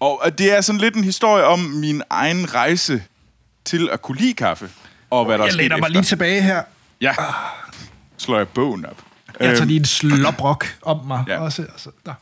Og 0.00 0.22
øh, 0.26 0.32
det 0.38 0.56
er 0.56 0.60
sådan 0.60 0.80
lidt 0.80 0.96
en 0.96 1.04
historie 1.04 1.44
om 1.44 1.58
min 1.60 2.02
egen 2.10 2.54
rejse 2.54 3.02
til 3.64 3.88
at 3.92 4.02
kunne 4.02 4.18
lide 4.18 4.34
kaffe. 4.34 4.70
Og 5.10 5.24
hvad 5.24 5.38
der 5.38 5.44
er 5.44 5.48
Jeg 5.48 5.54
læner 5.56 5.76
mig 5.76 5.86
efter. 5.86 5.88
lige 5.88 6.02
tilbage 6.02 6.42
her. 6.42 6.62
Ja. 7.00 7.14
Slår 8.16 8.36
jeg 8.38 8.48
bogen 8.48 8.86
op. 8.86 9.02
Jeg 9.40 9.48
tager 9.48 9.60
Øhm, 9.60 9.68
lige 9.68 9.78
en 9.80 9.84
sloprok 9.84 10.66
om 10.82 11.06
mig 11.06 11.24
Ja. 11.28 11.38
også. 11.38 11.62
Altså, 11.62 11.90
nå. 12.06 12.12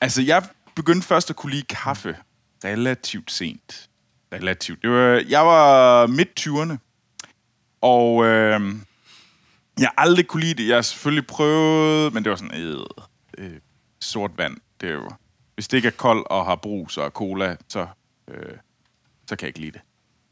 Altså, 0.00 0.22
jeg 0.22 0.42
begyndte 0.74 1.06
først 1.06 1.30
at 1.30 1.36
kunne 1.36 1.52
lide 1.52 1.62
kaffe 1.68 2.16
relativt 2.64 3.32
sent. 3.32 3.90
Relativt. 4.32 4.82
Det 4.82 4.90
var, 4.90 5.24
jeg 5.28 5.46
var 5.46 6.06
midt 6.06 6.40
20'erne. 6.40 6.76
Og 7.80 8.24
øh, 8.24 8.60
jeg 9.78 9.90
aldrig 9.96 10.26
kunne 10.26 10.42
lide 10.42 10.62
det. 10.62 10.68
Jeg 10.68 10.76
har 10.76 10.82
selvfølgelig 10.82 11.26
prøvet, 11.26 12.14
men 12.14 12.24
det 12.24 12.30
var 12.30 12.36
sådan, 12.36 12.60
øh, 12.60 12.80
øh, 13.38 13.58
sort 14.00 14.30
vand. 14.36 14.56
Det 14.80 14.88
er 14.88 14.92
jo, 14.92 15.10
hvis 15.54 15.68
det 15.68 15.76
ikke 15.76 15.88
er 15.88 15.92
koldt 15.92 16.26
og 16.26 16.46
har 16.46 16.56
brus 16.56 16.96
og 16.96 17.10
cola, 17.10 17.56
så, 17.68 17.86
øh, 18.28 18.56
så 19.28 19.36
kan 19.36 19.46
jeg 19.46 19.48
ikke 19.48 19.60
lide 19.60 19.72
det. 19.72 19.80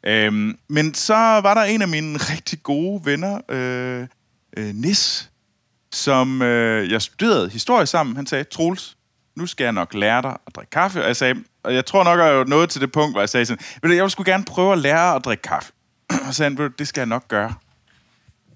Øhm, 0.05 0.59
men 0.69 0.95
så 0.95 1.15
var 1.15 1.55
der 1.55 1.63
en 1.63 1.83
af 1.83 1.89
mine 1.89 2.19
rigtig 2.33 2.63
gode 2.63 3.05
venner, 3.05 3.41
øh, 3.49 4.07
øh, 4.57 4.75
Nis, 4.75 5.31
som 5.93 6.43
øh, 6.43 6.91
jeg 6.91 7.03
studerede 7.03 7.51
historie 7.51 7.87
sammen. 7.87 8.17
Han 8.17 8.27
sagde, 8.27 8.45
Troels, 8.45 8.97
nu 9.37 9.47
skal 9.47 9.65
jeg 9.65 9.73
nok 9.73 9.95
lære 9.95 10.23
dig 10.23 10.37
at 10.47 10.55
drikke 10.55 10.71
kaffe. 10.71 11.01
Og 11.01 11.07
jeg 11.07 11.17
sagde, 11.17 11.45
og 11.63 11.75
jeg 11.75 11.87
tror 11.87 12.05
nok, 12.05 12.21
at 12.21 12.27
jeg 12.27 12.39
var 12.39 12.45
nået 12.45 12.71
til 12.71 12.81
det 12.81 12.93
punkt, 12.93 13.15
hvor 13.15 13.21
jeg 13.21 13.29
sagde 13.29 13.47
sådan, 13.47 13.65
du, 13.83 13.89
jeg 13.89 13.97
skulle 13.99 14.11
sgu 14.11 14.23
gerne 14.23 14.45
prøve 14.45 14.73
at 14.73 14.79
lære 14.79 15.15
at 15.15 15.25
drikke 15.25 15.43
kaffe. 15.43 15.73
og 16.09 16.17
så 16.27 16.33
sagde 16.33 16.57
han, 16.57 16.73
det 16.79 16.89
skal 16.89 17.01
jeg 17.01 17.07
nok 17.07 17.29
gøre. 17.29 17.55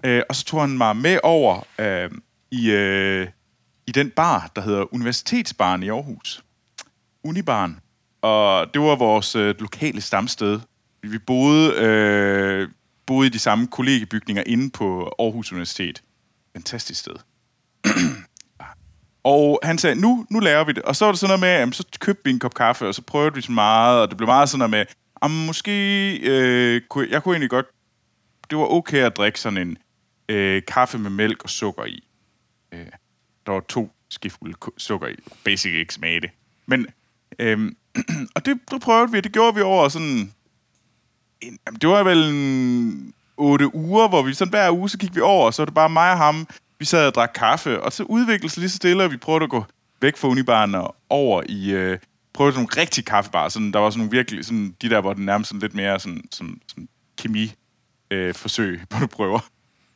Øh, 0.05 0.21
og 0.29 0.35
så 0.35 0.45
tog 0.45 0.61
han 0.61 0.77
mig 0.77 0.97
med 0.97 1.19
over 1.23 1.67
øh, 1.79 2.11
i, 2.51 2.71
øh, 2.71 3.27
i 3.87 3.91
den 3.91 4.09
bar, 4.09 4.51
der 4.55 4.61
hedder 4.61 4.93
Universitetsbaren 4.93 5.83
i 5.83 5.89
Aarhus. 5.89 6.43
Unibaren. 7.23 7.79
Og 8.21 8.73
det 8.73 8.81
var 8.81 8.95
vores 8.95 9.35
øh, 9.35 9.55
lokale 9.59 10.01
stamsted. 10.01 10.59
Vi 11.03 11.17
boede, 11.17 11.73
øh, 11.73 12.69
boede 13.05 13.27
i 13.27 13.29
de 13.29 13.39
samme 13.39 13.67
kollegiebygninger 13.67 14.43
inde 14.45 14.69
på 14.69 15.15
Aarhus 15.19 15.51
Universitet. 15.51 16.03
Fantastisk 16.55 16.99
sted. 16.99 17.15
Og 19.25 19.59
han 19.63 19.77
sagde, 19.77 19.95
nu, 19.95 20.25
nu 20.29 20.39
laver 20.39 20.63
vi 20.63 20.71
det. 20.71 20.83
Og 20.83 20.95
så 20.95 21.05
var 21.05 21.11
det 21.11 21.19
sådan 21.19 21.29
noget 21.29 21.39
med, 21.39 21.59
jamen, 21.59 21.73
så 21.73 21.85
købte 21.99 22.21
vi 22.25 22.31
en 22.31 22.39
kop 22.39 22.53
kaffe, 22.53 22.87
og 22.87 22.95
så 22.95 23.01
prøvede 23.01 23.35
vi 23.35 23.41
så 23.41 23.51
meget, 23.51 24.01
og 24.01 24.09
det 24.09 24.17
blev 24.17 24.27
meget 24.27 24.49
sådan 24.49 24.59
noget 24.59 24.69
med, 24.69 24.85
om 25.15 25.31
måske, 25.31 26.17
øh, 26.17 26.81
kunne, 26.89 27.07
jeg 27.09 27.23
kunne 27.23 27.33
egentlig 27.33 27.49
godt, 27.49 27.65
det 28.49 28.57
var 28.57 28.65
okay 28.65 28.97
at 28.97 29.17
drikke 29.17 29.39
sådan 29.39 29.57
en 29.57 29.77
øh, 30.29 30.61
kaffe 30.67 30.97
med 30.97 31.09
mælk 31.09 31.43
og 31.43 31.49
sukker 31.49 31.85
i. 31.85 32.07
Øh, 32.71 32.85
der 33.45 33.51
var 33.51 33.59
to 33.59 33.91
skifulde 34.09 34.57
sukker 34.77 35.07
i. 35.07 35.15
Basic 35.45 35.71
ikke 35.71 35.93
smage 35.93 36.21
det. 36.21 36.29
Men, 36.65 36.87
øh, 37.39 37.71
og 38.35 38.45
det, 38.45 38.59
det 38.71 38.81
prøvede 38.81 39.11
vi, 39.11 39.21
det 39.21 39.31
gjorde 39.31 39.55
vi 39.55 39.61
over 39.61 39.89
sådan, 39.89 40.33
en, 41.41 41.59
jamen, 41.65 41.79
det 41.81 41.89
var 41.89 42.03
vel 42.03 42.17
en 42.17 43.13
otte 43.37 43.75
uger, 43.75 44.07
hvor 44.07 44.21
vi 44.21 44.33
sådan 44.33 44.49
hver 44.49 44.71
uge, 44.71 44.89
så 44.89 44.97
gik 44.97 45.15
vi 45.15 45.21
over, 45.21 45.45
og 45.45 45.53
så 45.53 45.61
var 45.61 45.65
det 45.65 45.73
bare 45.73 45.89
mig 45.89 46.11
og 46.11 46.17
ham, 46.17 46.47
vi 46.79 46.85
sad 46.85 47.07
og 47.07 47.15
drak 47.15 47.31
kaffe, 47.35 47.81
og 47.81 47.93
så 47.93 48.03
udviklede 48.03 48.53
sig 48.53 48.59
lige 48.61 48.69
så 48.69 48.75
stille, 48.75 49.03
og 49.03 49.11
vi 49.11 49.17
prøvede 49.17 49.43
at 49.43 49.49
gå 49.49 49.65
væk 50.01 50.17
fra 50.17 50.27
unibaren 50.27 50.75
og 50.75 50.95
over 51.09 51.43
i, 51.49 51.71
øh, 51.71 51.99
prøvede 52.33 52.55
nogle 52.55 52.69
rigtige 52.77 53.05
kaffebarer, 53.05 53.49
sådan, 53.49 53.71
der 53.71 53.79
var 53.79 53.89
sådan 53.89 53.99
nogle 53.99 54.11
virkelig, 54.11 54.45
sådan, 54.45 54.75
de 54.81 54.89
der, 54.89 55.01
hvor 55.01 55.13
den 55.13 55.25
nærmest 55.25 55.47
sådan 55.47 55.61
lidt 55.61 55.73
mere 55.73 55.99
sådan, 55.99 56.21
sådan, 56.31 56.61
sådan 56.67 56.87
kemi 57.17 57.53
øh, 58.11 58.33
forsøg, 58.33 58.81
hvor 58.89 58.99
du 58.99 59.07
prøver. 59.07 59.39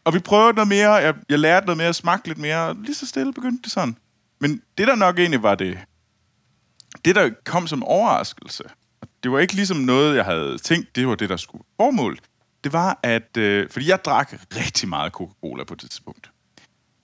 Og 0.04 0.14
vi 0.14 0.20
prøvede 0.20 0.54
noget 0.54 0.68
mere, 0.68 0.92
jeg, 0.92 1.16
jeg 1.30 1.40
lærte 1.40 1.66
noget 1.66 1.78
mere, 1.78 1.94
smagte 1.94 2.28
lidt 2.28 2.38
mere, 2.38 2.68
og 2.68 2.76
lige 2.76 2.96
så 2.96 3.08
stille 3.08 3.34
begyndte 3.34 3.62
det 3.64 3.72
sådan. 3.72 3.98
Men 4.40 4.62
det, 4.78 4.88
der 4.88 4.96
nok 4.96 5.20
egentlig 5.20 5.44
var 5.44 5.56
det, 5.56 5.80
det, 7.06 7.16
der 7.16 7.30
kom 7.46 7.68
som 7.68 7.84
overraskelse, 7.84 8.64
og 9.02 9.08
det 9.24 9.32
var 9.32 9.40
ikke 9.40 9.54
ligesom 9.54 9.78
noget, 9.78 10.16
jeg 10.16 10.26
havde 10.26 10.58
tænkt, 10.58 10.96
det 10.96 11.08
var 11.08 11.16
det, 11.16 11.30
der 11.30 11.38
skulle 11.38 11.64
formål. 11.76 12.20
Det 12.64 12.74
var, 12.74 13.00
at... 13.04 13.38
Øh, 13.38 13.70
fordi 13.70 13.90
jeg 13.90 14.06
drak 14.06 14.34
rigtig 14.56 14.90
meget 14.90 15.12
Coca-Cola 15.12 15.64
på 15.64 15.76
det 15.76 15.90
tidspunkt. 15.90 16.32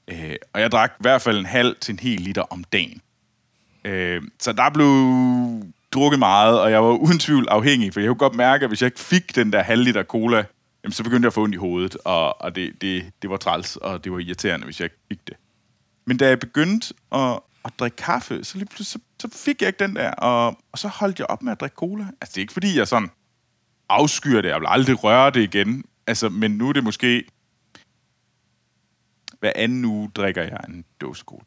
Øh, 0.08 0.36
og 0.54 0.62
jeg 0.62 0.72
drak 0.72 0.92
i 0.92 1.02
hvert 1.02 1.22
fald 1.22 1.38
en 1.38 1.46
halv 1.46 1.76
til 1.82 1.92
en 1.92 2.00
hel 2.00 2.22
liter 2.22 2.42
om 2.42 2.64
dagen. 2.64 3.02
Øh, 3.86 4.22
så 4.40 4.54
der 4.54 4.70
blev 4.70 4.92
drukket 5.92 6.20
meget, 6.20 6.60
og 6.60 6.72
jeg 6.72 6.84
var 6.84 6.92
uden 6.92 7.20
tvivl 7.20 7.48
afhængig, 7.50 7.94
for 7.94 8.00
jeg 8.00 8.08
kunne 8.08 8.18
godt 8.18 8.36
mærke, 8.36 8.64
at 8.64 8.70
hvis 8.70 8.82
jeg 8.82 8.88
ikke 8.88 9.00
fik 9.00 9.36
den 9.36 9.54
der 9.54 9.64
halv 9.64 9.84
liter 9.84 10.04
cola, 10.04 10.44
jamen, 10.84 10.94
så 10.94 11.04
begyndte 11.04 11.26
jeg 11.26 11.30
at 11.30 11.34
få 11.34 11.44
ondt 11.44 11.56
i 11.56 11.58
hovedet, 11.58 11.98
og, 12.06 12.42
og 12.42 12.56
det, 12.56 12.82
det, 12.82 13.12
det 13.22 13.30
var 13.30 13.38
træls, 13.38 13.76
og 13.76 14.04
det 14.04 14.12
var 14.12 14.20
irriterende, 14.20 14.66
hvis 14.66 14.80
jeg 14.80 14.86
ikke 14.86 14.98
fik 15.10 15.28
det. 15.28 15.38
Men 16.06 16.18
da 16.18 16.28
jeg 16.28 16.40
begyndte 16.40 16.94
at, 17.12 17.40
at 17.66 17.72
drikke 17.80 17.98
kaffe, 17.98 18.44
så 18.44 18.58
lige 18.58 18.68
pludselig 18.68 19.02
så, 19.20 19.28
så 19.30 19.38
fik 19.46 19.62
jeg 19.62 19.68
ikke 19.68 19.80
den 19.80 19.96
der, 19.96 20.12
og, 20.12 20.58
og 20.72 20.80
så 20.80 20.88
holdt 20.88 21.20
jeg 21.20 21.28
op 21.28 21.44
med 21.44 21.52
at 21.52 21.60
drikke 21.60 21.76
cola. 21.76 22.04
Altså, 22.22 22.32
det 22.34 22.38
er 22.38 22.42
ikke 22.42 22.54
fordi, 22.54 22.78
jeg 22.78 22.88
sådan 22.88 23.10
afskyer 23.90 24.42
det, 24.42 24.50
jeg 24.50 24.60
vil 24.60 24.68
aldrig 24.70 25.04
røre 25.04 25.32
det 25.32 25.42
igen, 25.42 25.84
altså, 26.08 26.30
men 26.30 26.52
nu 26.52 26.70
er 26.70 26.74
det 26.74 26.84
måske 26.84 27.24
hver 29.46 29.54
anden 29.56 29.86
uge 29.86 30.12
drikker 30.16 30.44
jeg 30.44 30.60
en 30.70 30.86
dåse 31.02 31.24
cola. 31.26 31.44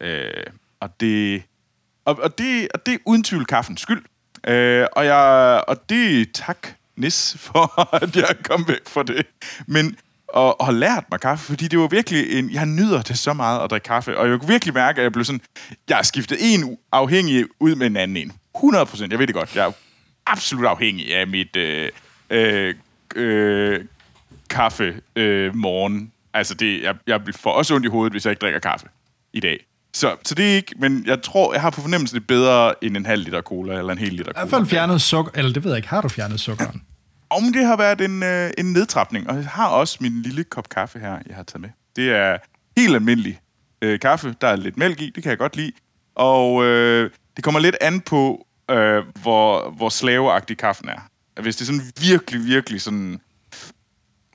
Øh, 0.00 0.46
og 0.80 1.00
det, 1.00 1.42
og, 2.04 2.18
og, 2.22 2.38
det, 2.38 2.68
og 2.74 2.86
det 2.86 2.94
er 2.94 2.98
uden 3.04 3.24
tvivl 3.24 3.46
kaffens 3.46 3.80
skyld. 3.80 4.04
Øh, 4.46 4.86
og, 4.92 5.04
jeg, 5.04 5.64
og 5.68 5.88
det 5.88 6.32
tak, 6.32 6.68
Nis, 6.96 7.36
for 7.46 7.94
at 7.94 8.16
jeg 8.16 8.36
kom 8.42 8.68
væk 8.68 8.88
fra 8.88 9.02
det. 9.02 9.26
Men 9.66 9.96
og, 10.28 10.60
og 10.60 10.66
har 10.66 10.72
lært 10.72 11.04
mig 11.10 11.20
kaffe, 11.20 11.46
fordi 11.46 11.68
det 11.68 11.78
var 11.78 11.88
virkelig 11.88 12.38
en... 12.38 12.50
Jeg 12.50 12.66
nyder 12.66 13.02
det 13.02 13.18
så 13.18 13.32
meget 13.32 13.64
at 13.64 13.70
drikke 13.70 13.84
kaffe, 13.84 14.18
og 14.18 14.28
jeg 14.28 14.38
kunne 14.38 14.48
virkelig 14.48 14.74
mærke, 14.74 14.98
at 14.98 15.02
jeg 15.02 15.12
blev 15.12 15.24
sådan... 15.24 15.40
Jeg 15.88 15.96
har 15.96 16.04
skiftet 16.04 16.38
en 16.40 16.78
afhængig 16.92 17.44
ud 17.60 17.74
med 17.74 17.86
en 17.86 17.96
anden 17.96 18.16
en. 18.16 18.32
100 18.56 18.86
procent, 18.86 19.10
jeg 19.10 19.18
ved 19.18 19.26
det 19.26 19.34
godt. 19.34 19.56
Jeg 19.56 19.66
er 19.66 19.72
absolut 20.26 20.66
afhængig 20.66 21.16
af 21.16 21.26
mit 21.26 21.56
øh, 21.56 21.88
øh, 22.30 22.74
øh, 23.16 23.84
kaffe 24.50 25.00
øh, 25.16 25.56
morgen. 25.56 26.12
Altså, 26.38 26.54
det, 26.54 26.82
jeg, 26.82 26.94
jeg 27.06 27.20
får 27.36 27.52
også 27.52 27.74
ondt 27.74 27.86
i 27.86 27.88
hovedet, 27.88 28.12
hvis 28.12 28.24
jeg 28.24 28.32
ikke 28.32 28.40
drikker 28.40 28.60
kaffe 28.60 28.86
i 29.32 29.40
dag. 29.40 29.66
Så, 29.94 30.16
så 30.24 30.34
det 30.34 30.50
er 30.50 30.54
ikke... 30.56 30.74
Men 30.78 31.04
jeg 31.06 31.22
tror, 31.22 31.52
jeg 31.52 31.62
har 31.62 31.70
på 31.70 31.80
fornemmelse, 31.80 32.14
det 32.14 32.20
er 32.20 32.26
bedre 32.26 32.84
end 32.84 32.96
en 32.96 33.06
halv 33.06 33.22
liter 33.24 33.40
cola, 33.40 33.78
eller 33.78 33.92
en 33.92 33.98
hel 33.98 34.12
liter 34.12 34.30
I 34.30 34.32
cola. 34.32 34.44
hvert 34.44 34.50
fald 34.50 34.66
fjernet 34.66 35.00
sukker, 35.02 35.32
eller 35.34 35.52
det 35.52 35.64
ved 35.64 35.70
jeg 35.70 35.78
ikke, 35.78 35.88
har 35.88 36.00
du 36.00 36.08
fjernet 36.08 36.40
sukkeren? 36.40 36.82
Om 37.30 37.52
det 37.52 37.66
har 37.66 37.76
været 37.76 38.00
en, 38.00 38.22
øh, 38.22 38.50
en 38.58 38.72
nedtrapning, 38.72 39.30
og 39.30 39.36
jeg 39.36 39.46
har 39.46 39.68
også 39.68 39.98
min 40.00 40.22
lille 40.22 40.44
kop 40.44 40.68
kaffe 40.68 40.98
her, 40.98 41.18
jeg 41.26 41.36
har 41.36 41.42
taget 41.42 41.60
med. 41.60 41.70
Det 41.96 42.10
er 42.10 42.36
helt 42.76 42.94
almindelig 42.94 43.40
øh, 43.82 44.00
kaffe, 44.00 44.34
der 44.40 44.48
er 44.48 44.56
lidt 44.56 44.76
mælk 44.76 45.00
i, 45.00 45.10
det 45.14 45.22
kan 45.22 45.30
jeg 45.30 45.38
godt 45.38 45.56
lide. 45.56 45.72
Og 46.14 46.64
øh, 46.64 47.10
det 47.36 47.44
kommer 47.44 47.60
lidt 47.60 47.76
an 47.80 48.00
på, 48.00 48.46
øh, 48.70 49.02
hvor, 49.22 49.70
hvor 49.70 49.88
slaveagtig 49.88 50.58
kaffen 50.58 50.88
er. 50.88 51.08
Hvis 51.42 51.56
det 51.56 51.62
er 51.62 51.66
sådan 51.66 51.92
virkelig, 52.00 52.44
virkelig 52.44 52.80
sådan... 52.80 53.20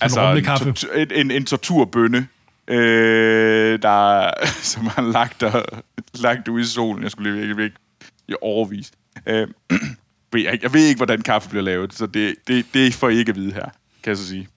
Altså, 0.03 0.31
en, 0.31 0.45
tortu- 0.45 0.97
en, 0.97 1.11
en, 1.11 1.31
en 1.31 1.45
torturbønne, 1.45 2.27
øh, 2.67 3.81
der, 3.81 4.31
som 4.71 4.87
har 4.87 5.01
lagt, 5.01 5.41
der, 5.41 5.61
lagt 6.13 6.47
ude 6.47 6.61
i 6.61 6.65
solen. 6.65 7.03
Jeg 7.03 7.11
skulle 7.11 7.31
lige 7.31 7.47
virkelig 7.47 7.65
ikke 7.65 7.77
i 8.27 8.35
overvis. 8.41 8.91
Øh, 9.25 9.47
jeg, 10.33 10.59
jeg 10.61 10.73
ved 10.73 10.85
ikke, 10.85 10.99
hvordan 10.99 11.21
kaffe 11.21 11.49
bliver 11.49 11.63
lavet, 11.63 11.93
så 11.93 12.05
det, 12.05 12.35
det, 12.47 12.65
det 12.73 12.93
får 12.93 13.09
I 13.09 13.17
ikke 13.17 13.29
at 13.29 13.35
vide 13.35 13.53
her, 13.53 13.69
kan 14.03 14.09
jeg 14.09 14.17
så 14.17 14.27
sige. 14.27 14.47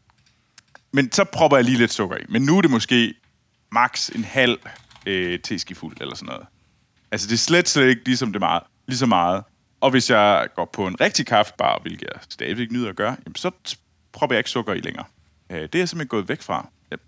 Men 0.93 1.13
så 1.13 1.25
propper 1.25 1.57
jeg 1.57 1.65
lige 1.65 1.79
lidt 1.79 1.93
sukker 1.93 2.17
i. 2.17 2.25
Men 2.29 2.43
nu 2.43 2.57
er 2.57 2.63
det 2.63 2.71
måske 2.71 3.15
max 3.73 4.09
en 4.09 4.25
halv 4.25 4.59
øh, 5.07 5.41
teskefuld 5.41 5.97
eller 6.01 6.15
sådan 6.15 6.27
noget. 6.27 6.47
Altså, 7.11 7.27
det 7.27 7.33
er 7.33 7.39
slet, 7.39 7.69
slet 7.69 7.89
ikke 7.89 8.03
ligesom 8.05 8.33
det 8.33 8.41
meget, 8.41 8.63
lige 8.87 8.99
så 8.99 9.07
meget. 9.07 9.43
Og 9.81 9.91
hvis 9.91 10.11
jeg 10.11 10.49
går 10.57 10.71
på 10.73 10.87
en 10.87 11.01
rigtig 11.01 11.27
kaffebar, 11.27 11.79
hvilket 11.83 12.09
jeg 12.15 12.21
stadigvæk 12.29 12.73
nyder 12.73 12.89
at 12.89 12.97
gøre, 12.97 13.17
jamen, 13.27 13.35
så 13.35 13.51
propper 14.13 14.35
jeg 14.35 14.41
ikke 14.41 14.51
sukker 14.51 14.73
i 14.73 14.81
længere. 14.81 15.05
Øh, 15.51 15.63
det 15.63 15.75
er 15.75 15.79
jeg 15.79 15.89
simpelthen 15.89 16.09
gået 16.09 16.29
væk 16.29 16.43
fra. 16.43 16.69
Jeg 16.91 16.99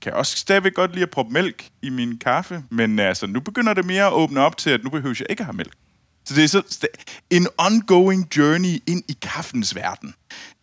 kan 0.00 0.12
også 0.12 0.36
stadigvæk 0.36 0.74
godt 0.74 0.92
lide 0.92 1.02
at 1.02 1.10
proppe 1.10 1.32
mælk 1.32 1.68
i 1.82 1.90
min 1.90 2.18
kaffe, 2.18 2.64
men 2.70 2.98
altså, 2.98 3.26
nu 3.26 3.40
begynder 3.40 3.74
det 3.74 3.84
mere 3.84 4.06
at 4.06 4.12
åbne 4.12 4.40
op 4.40 4.56
til, 4.56 4.70
at 4.70 4.84
nu 4.84 4.90
behøver 4.90 5.16
jeg 5.18 5.26
ikke 5.30 5.40
at 5.40 5.46
have 5.46 5.56
mælk. 5.56 5.72
Så 6.24 6.34
det 6.34 6.44
er 6.44 6.48
så 6.48 6.86
en 7.30 7.46
ongoing 7.58 8.36
journey 8.36 8.82
ind 8.86 9.02
i 9.08 9.16
kaffens 9.22 9.74
verden. 9.74 10.14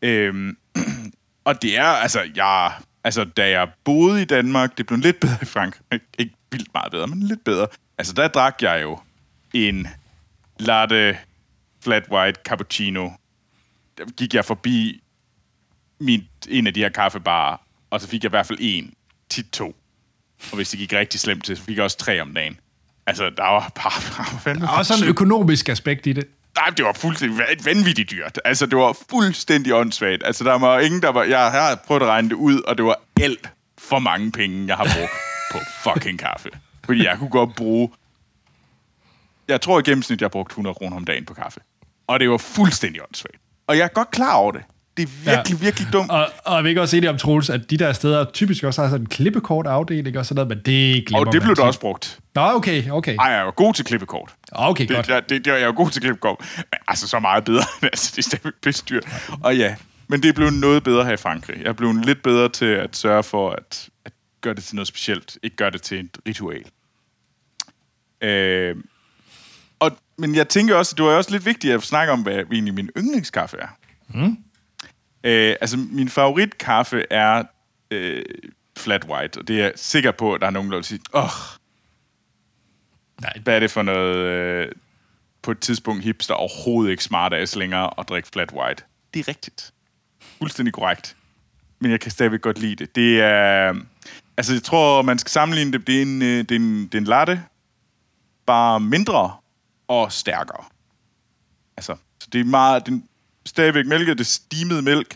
Øhm, 0.01 0.57
og 1.45 1.61
det 1.61 1.77
er, 1.77 1.83
altså, 1.83 2.21
jeg, 2.35 2.73
altså, 3.03 3.23
da 3.23 3.49
jeg 3.49 3.71
boede 3.83 4.21
i 4.21 4.25
Danmark, 4.25 4.77
det 4.77 4.85
blev 4.85 4.99
lidt 4.99 5.19
bedre 5.19 5.37
i 5.41 5.45
Frankrig. 5.45 6.01
Ikke 6.17 6.33
vildt 6.51 6.73
meget 6.73 6.91
bedre, 6.91 7.07
men 7.07 7.23
lidt 7.23 7.43
bedre. 7.43 7.67
Altså, 7.97 8.13
der 8.13 8.27
drak 8.27 8.61
jeg 8.61 8.81
jo 8.81 8.99
en 9.53 9.87
latte 10.59 11.17
flat 11.83 12.11
white 12.11 12.39
cappuccino. 12.45 13.09
Der 13.97 14.05
gik 14.05 14.33
jeg 14.33 14.45
forbi 14.45 15.02
min, 15.99 16.23
en 16.49 16.67
af 16.67 16.73
de 16.73 16.79
her 16.79 16.89
kaffebarer, 16.89 17.57
og 17.89 18.01
så 18.01 18.07
fik 18.07 18.23
jeg 18.23 18.29
i 18.29 18.35
hvert 18.35 18.45
fald 18.45 18.59
en, 18.61 18.93
tit 19.29 19.45
to. 19.51 19.75
Og 20.51 20.55
hvis 20.55 20.69
det 20.69 20.79
gik 20.79 20.93
rigtig 20.93 21.19
slemt 21.19 21.45
til, 21.45 21.57
så 21.57 21.63
fik 21.63 21.75
jeg 21.77 21.83
også 21.83 21.97
tre 21.97 22.21
om 22.21 22.33
dagen. 22.33 22.59
Altså, 23.07 23.29
der 23.29 23.43
var 23.43 23.71
bare... 23.75 24.55
Der 24.59 24.67
er 24.67 24.77
også 24.77 24.93
en 25.03 25.09
økonomisk 25.09 25.69
aspekt 25.69 26.07
i 26.07 26.13
det. 26.13 26.27
Nej, 26.55 26.69
det 26.77 26.85
var 26.85 26.93
fuldstændig 26.93 27.37
van- 27.39 27.65
vanvittigt 27.65 28.11
dyrt. 28.11 28.39
Altså, 28.45 28.65
det 28.65 28.77
var 28.77 28.97
fuldstændig 29.09 29.73
åndssvagt. 29.73 30.23
Altså, 30.25 30.43
der 30.43 30.57
var 30.59 30.79
ingen, 30.79 31.01
der 31.01 31.09
var... 31.09 31.23
Jeg 31.23 31.51
har 31.51 31.75
prøvet 31.87 32.01
at 32.01 32.07
regne 32.07 32.29
det 32.29 32.35
ud, 32.35 32.61
og 32.61 32.77
det 32.77 32.85
var 32.85 33.01
alt 33.21 33.49
for 33.77 33.99
mange 33.99 34.31
penge, 34.31 34.67
jeg 34.67 34.75
har 34.77 34.83
brugt 34.83 35.11
på 35.51 35.57
fucking 35.83 36.19
kaffe. 36.19 36.49
Fordi 36.85 37.03
jeg 37.05 37.17
kunne 37.17 37.29
godt 37.29 37.55
bruge... 37.55 37.89
Jeg 39.47 39.61
tror 39.61 39.79
i 39.79 39.81
gennemsnit, 39.81 40.21
jeg 40.21 40.25
har 40.25 40.29
brugt 40.29 40.51
100 40.51 40.73
kroner 40.73 40.95
om 40.97 41.05
dagen 41.05 41.25
på 41.25 41.33
kaffe. 41.33 41.59
Og 42.07 42.19
det 42.19 42.29
var 42.29 42.37
fuldstændig 42.37 43.01
åndssvagt. 43.01 43.37
Og 43.67 43.77
jeg 43.77 43.83
er 43.83 43.87
godt 43.87 44.11
klar 44.11 44.33
over 44.35 44.51
det. 44.51 44.61
Det 44.97 45.03
er 45.03 45.07
virkelig, 45.25 45.59
ja. 45.59 45.65
virkelig 45.65 45.87
dumt. 45.93 46.11
Og, 46.11 46.27
og 46.45 46.55
jeg 46.55 46.63
vil 46.63 46.69
ikke 46.69 46.81
også 46.81 46.95
det 46.99 47.09
om 47.09 47.17
Troels, 47.17 47.49
at 47.49 47.69
de 47.69 47.77
der 47.77 47.93
steder 47.93 48.25
typisk 48.33 48.63
også 48.63 48.81
har 48.81 48.89
sådan 48.89 49.01
en 49.01 49.09
klippekort 49.09 49.67
afdeling 49.67 50.17
og 50.17 50.25
sådan 50.25 50.35
noget, 50.35 50.57
men 50.57 50.57
det 50.65 51.05
glemmer 51.07 51.27
Og 51.27 51.33
det 51.33 51.41
blev 51.41 51.55
tit. 51.55 51.65
også 51.65 51.79
brugt. 51.79 52.19
Nå, 52.35 52.41
okay, 52.41 52.89
okay. 52.89 53.15
Ej, 53.19 53.25
jeg 53.25 53.39
er 53.39 53.43
jo 53.43 53.53
god 53.55 53.73
til 53.73 53.85
klippekort. 53.85 54.33
Okay, 54.51 54.87
Det, 54.87 54.95
godt. 54.95 55.07
det, 55.07 55.29
det, 55.29 55.45
det, 55.45 55.51
jeg 55.51 55.61
er 55.61 55.65
jo 55.65 55.73
god 55.75 55.89
til 55.89 56.01
klippekort. 56.01 56.63
Altså, 56.87 57.07
så 57.07 57.19
meget 57.19 57.43
bedre. 57.43 57.63
altså, 57.83 58.11
det 58.15 58.17
er 58.17 58.23
stadigvæk 58.23 58.53
pisse. 58.63 58.83
Og 59.43 59.57
ja, 59.57 59.75
men 60.07 60.23
det 60.23 60.29
er 60.29 60.33
blevet 60.33 60.53
noget 60.53 60.83
bedre 60.83 61.05
her 61.05 61.13
i 61.13 61.17
Frankrig. 61.17 61.57
Jeg 61.61 61.67
er 61.67 61.73
blevet 61.73 62.05
lidt 62.05 62.23
bedre 62.23 62.49
til 62.49 62.65
at 62.65 62.95
sørge 62.95 63.23
for 63.23 63.49
at, 63.51 63.89
at 64.05 64.11
gøre 64.41 64.53
det 64.53 64.63
til 64.63 64.75
noget 64.75 64.87
specielt. 64.87 65.37
Ikke 65.43 65.55
gøre 65.55 65.71
det 65.71 65.81
til 65.81 65.99
et 65.99 66.17
ritual. 66.27 66.63
Øh, 68.21 68.75
og, 69.79 69.91
men 70.17 70.35
jeg 70.35 70.47
tænker 70.49 70.75
også, 70.75 70.93
at 70.93 70.97
det 70.97 71.05
var 71.05 71.11
også 71.11 71.31
lidt 71.31 71.45
vigtigt 71.45 71.73
at 71.73 71.83
snakke 71.83 72.13
om, 72.13 72.21
hvad 72.21 72.33
egentlig 72.51 72.73
min 72.73 72.89
yndlingskaffe 72.97 73.57
er. 73.57 73.67
Mm. 74.13 74.37
Øh, 75.23 75.55
altså, 75.61 75.77
min 75.77 76.09
favoritkaffe 76.09 77.05
er 77.09 77.43
øh, 77.91 78.25
flat 78.77 79.05
white, 79.05 79.37
og 79.37 79.47
det 79.47 79.59
er 79.59 79.63
jeg 79.63 79.71
sikker 79.75 80.11
på, 80.11 80.33
at 80.33 80.41
der 80.41 80.47
er 80.47 80.51
nogen, 80.51 80.71
der 80.71 80.77
vil 80.77 80.83
sige, 80.83 80.99
åh, 81.13 81.29
Nej, 83.23 83.33
hvad 83.43 83.55
er 83.55 83.59
det 83.59 83.71
for 83.71 83.81
noget 83.81 84.17
øh, 84.17 84.71
på 85.41 85.51
et 85.51 85.59
tidspunkt 85.59 86.03
hipster 86.03 86.33
overhovedet 86.33 86.91
ikke 86.91 87.03
smart 87.03 87.33
ass 87.33 87.55
længere 87.55 87.99
at 87.99 88.09
drikke 88.09 88.29
flat 88.33 88.53
white? 88.53 88.83
Det 89.13 89.19
er 89.19 89.27
rigtigt. 89.27 89.73
Fuldstændig 90.37 90.73
korrekt. 90.73 91.15
Men 91.79 91.91
jeg 91.91 91.99
kan 91.99 92.11
stadigvæk 92.11 92.41
godt 92.41 92.59
lide 92.59 92.75
det. 92.75 92.95
Det 92.95 93.21
er... 93.21 93.73
Altså, 94.37 94.53
jeg 94.53 94.63
tror, 94.63 95.01
man 95.01 95.19
skal 95.19 95.29
sammenligne 95.29 95.71
det. 95.71 95.87
Det 95.87 95.97
er 95.97 96.01
en, 96.01 96.21
øh, 96.21 96.37
det 96.37 96.51
er 96.51 96.55
en, 96.55 96.83
det 96.83 96.95
er 96.95 96.97
en 96.97 97.03
latte, 97.03 97.43
bare 98.45 98.79
mindre 98.79 99.35
og 99.87 100.11
stærkere. 100.11 100.63
Altså, 101.77 101.95
så 102.19 102.27
det 102.33 102.41
er 102.41 102.45
meget... 102.45 102.85
Den, 102.85 103.07
stadigvæk 103.45 103.85
mælket, 103.85 104.17
det 104.17 104.27
stimet 104.27 104.83
mælk. 104.83 105.15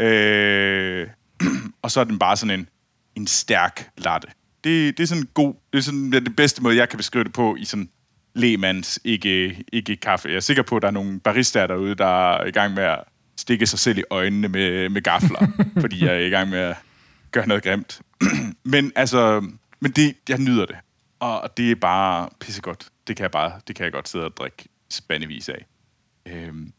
Øh, 0.00 1.08
og 1.82 1.90
så 1.90 2.00
er 2.00 2.04
den 2.04 2.18
bare 2.18 2.36
sådan 2.36 2.60
en, 2.60 2.68
en 3.14 3.26
stærk 3.26 3.90
latte. 3.98 4.28
Det, 4.64 4.98
det 4.98 5.02
er 5.02 5.06
sådan 5.06 5.28
god... 5.34 5.54
Det 5.72 5.78
er 5.78 5.82
sådan 5.82 6.06
det, 6.06 6.14
er 6.14 6.20
det 6.20 6.36
bedste 6.36 6.62
måde, 6.62 6.76
jeg 6.76 6.88
kan 6.88 6.96
beskrive 6.96 7.24
det 7.24 7.32
på 7.32 7.56
i 7.56 7.64
sådan 7.64 7.88
lægemands 8.34 8.98
ikke, 9.04 9.64
ikke 9.72 9.96
kaffe. 9.96 10.28
Jeg 10.28 10.36
er 10.36 10.40
sikker 10.40 10.62
på, 10.62 10.76
at 10.76 10.82
der 10.82 10.88
er 10.88 10.92
nogle 10.92 11.20
baristaer 11.20 11.66
derude, 11.66 11.94
der 11.94 12.32
er 12.32 12.44
i 12.44 12.50
gang 12.50 12.74
med 12.74 12.82
at 12.82 13.02
stikke 13.36 13.66
sig 13.66 13.78
selv 13.78 13.98
i 13.98 14.02
øjnene 14.10 14.48
med, 14.48 14.88
med 14.88 15.02
gafler, 15.02 15.46
fordi 15.82 16.04
jeg 16.04 16.14
er 16.14 16.26
i 16.26 16.30
gang 16.30 16.50
med 16.50 16.58
at 16.58 16.76
gøre 17.30 17.48
noget 17.48 17.62
grimt. 17.62 18.00
men 18.64 18.92
altså, 18.96 19.40
men 19.80 19.90
det, 19.92 20.16
jeg 20.28 20.38
nyder 20.38 20.66
det. 20.66 20.76
Og 21.20 21.56
det 21.56 21.70
er 21.70 21.74
bare 21.74 22.28
pissegodt. 22.40 22.88
Det 23.06 23.16
kan 23.16 23.22
jeg 23.22 23.30
bare, 23.30 23.60
det 23.68 23.76
kan 23.76 23.84
jeg 23.84 23.92
godt 23.92 24.08
sidde 24.08 24.24
og 24.24 24.36
drikke 24.36 24.68
spandevis 24.90 25.48
af. 25.48 25.66
Øhm. 26.26 26.72